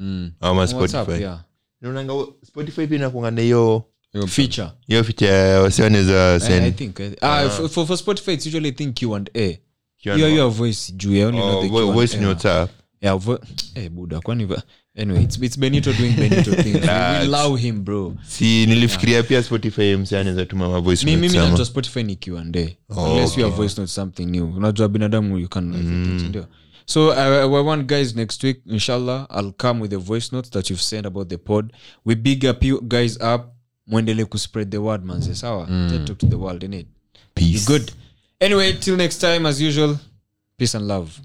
Mm. 0.00 0.30
ama 0.40 0.60
on 0.60 0.68
spotify. 0.68 1.20
yeah. 1.20 1.38
Naonanga 1.80 2.12
spotify 2.46 2.86
pia 2.86 2.96
inakuanga 2.96 3.30
na 3.30 3.40
hiyo 3.42 3.84
feature. 4.26 4.68
Hiyo 4.86 5.04
ficha 5.04 5.60
wasiwaneza 5.60 6.40
I, 6.48 6.66
I 6.68 6.72
think 6.72 6.98
uh, 7.00 7.06
uh, 7.06 7.50
for, 7.50 7.68
for 7.68 7.86
for 7.86 7.96
Spotify 7.98 8.32
it's 8.32 8.46
usually 8.46 8.68
I 8.68 8.72
think 8.72 8.94
Q 8.96 9.14
and 9.14 9.30
A 9.36 9.58
Your 10.06 10.30
A. 10.32 10.34
your 10.34 10.50
voice 10.50 10.92
juu 10.92 11.14
I 11.14 11.24
Oh, 11.40 11.92
voice 11.92 12.16
yeah 13.00 13.18
vo- 13.18 13.38
eh, 13.74 13.90
buda 13.90 14.20
kwani 14.20 14.46
anyway 14.96 15.22
it's, 15.24 15.38
it's 15.42 15.58
benito 15.58 15.92
doing 15.92 16.10
benito 16.12 16.54
things 16.62 16.74
we, 16.74 16.80
we 16.80 17.18
Relax. 17.20 17.60
him 17.60 17.84
bro 17.84 18.14
si 18.28 18.66
nilifikiria 18.66 19.22
pia 19.22 19.42
spotify 19.42 19.96
msi 19.96 20.16
anaweza 20.16 20.46
tuma 20.46 20.68
mavoice 20.68 21.06
Mi- 21.06 21.12
notes 21.16 21.32
mimi 21.32 21.48
najua 21.50 21.64
spotify 21.66 22.02
ni 22.02 22.16
Q&A. 22.16 22.42
unless 22.88 23.38
you 23.38 23.44
have 23.44 23.56
voice 23.56 23.80
notes 23.80 23.94
something 23.94 24.24
new 24.26 24.56
unajua 24.56 24.88
binadamu 24.88 25.38
you 25.38 25.48
can 25.48 25.74
everything, 25.74 26.20
sindio? 26.20 26.46
so 26.86 27.08
uh, 27.08 27.18
I 27.18 27.44
want 27.66 27.86
guys 27.86 28.16
next 28.16 28.44
week 28.44 28.60
inshallah 28.66 29.28
i'll 29.38 29.52
come 29.52 29.80
with 29.82 29.90
the 29.90 29.96
voice 29.96 30.28
notes 30.32 30.50
that 30.50 30.70
you've 30.70 30.82
sent 30.82 31.06
about 31.06 31.28
the 31.28 31.36
pod 31.36 31.72
we 32.04 32.14
big 32.14 32.44
up 32.44 32.64
you 32.64 32.80
guys 32.82 33.16
up 33.34 33.42
mwendele 33.86 34.24
kuspread 34.24 34.70
the 34.70 34.78
word 34.78 35.04
sawa 35.34 35.66
mm. 35.70 36.04
talk 36.04 36.18
to 36.18 36.26
the 36.26 36.36
world 36.36 36.62
innit? 36.62 36.86
Peace. 37.34 37.54
You 37.54 37.60
good 37.78 37.92
anyway 38.40 38.72
till 38.72 38.96
next 38.96 39.18
time 39.18 39.46
as 39.46 39.60
usual 39.60 39.98
peace 40.58 40.74
and 40.74 40.86
love 40.86 41.20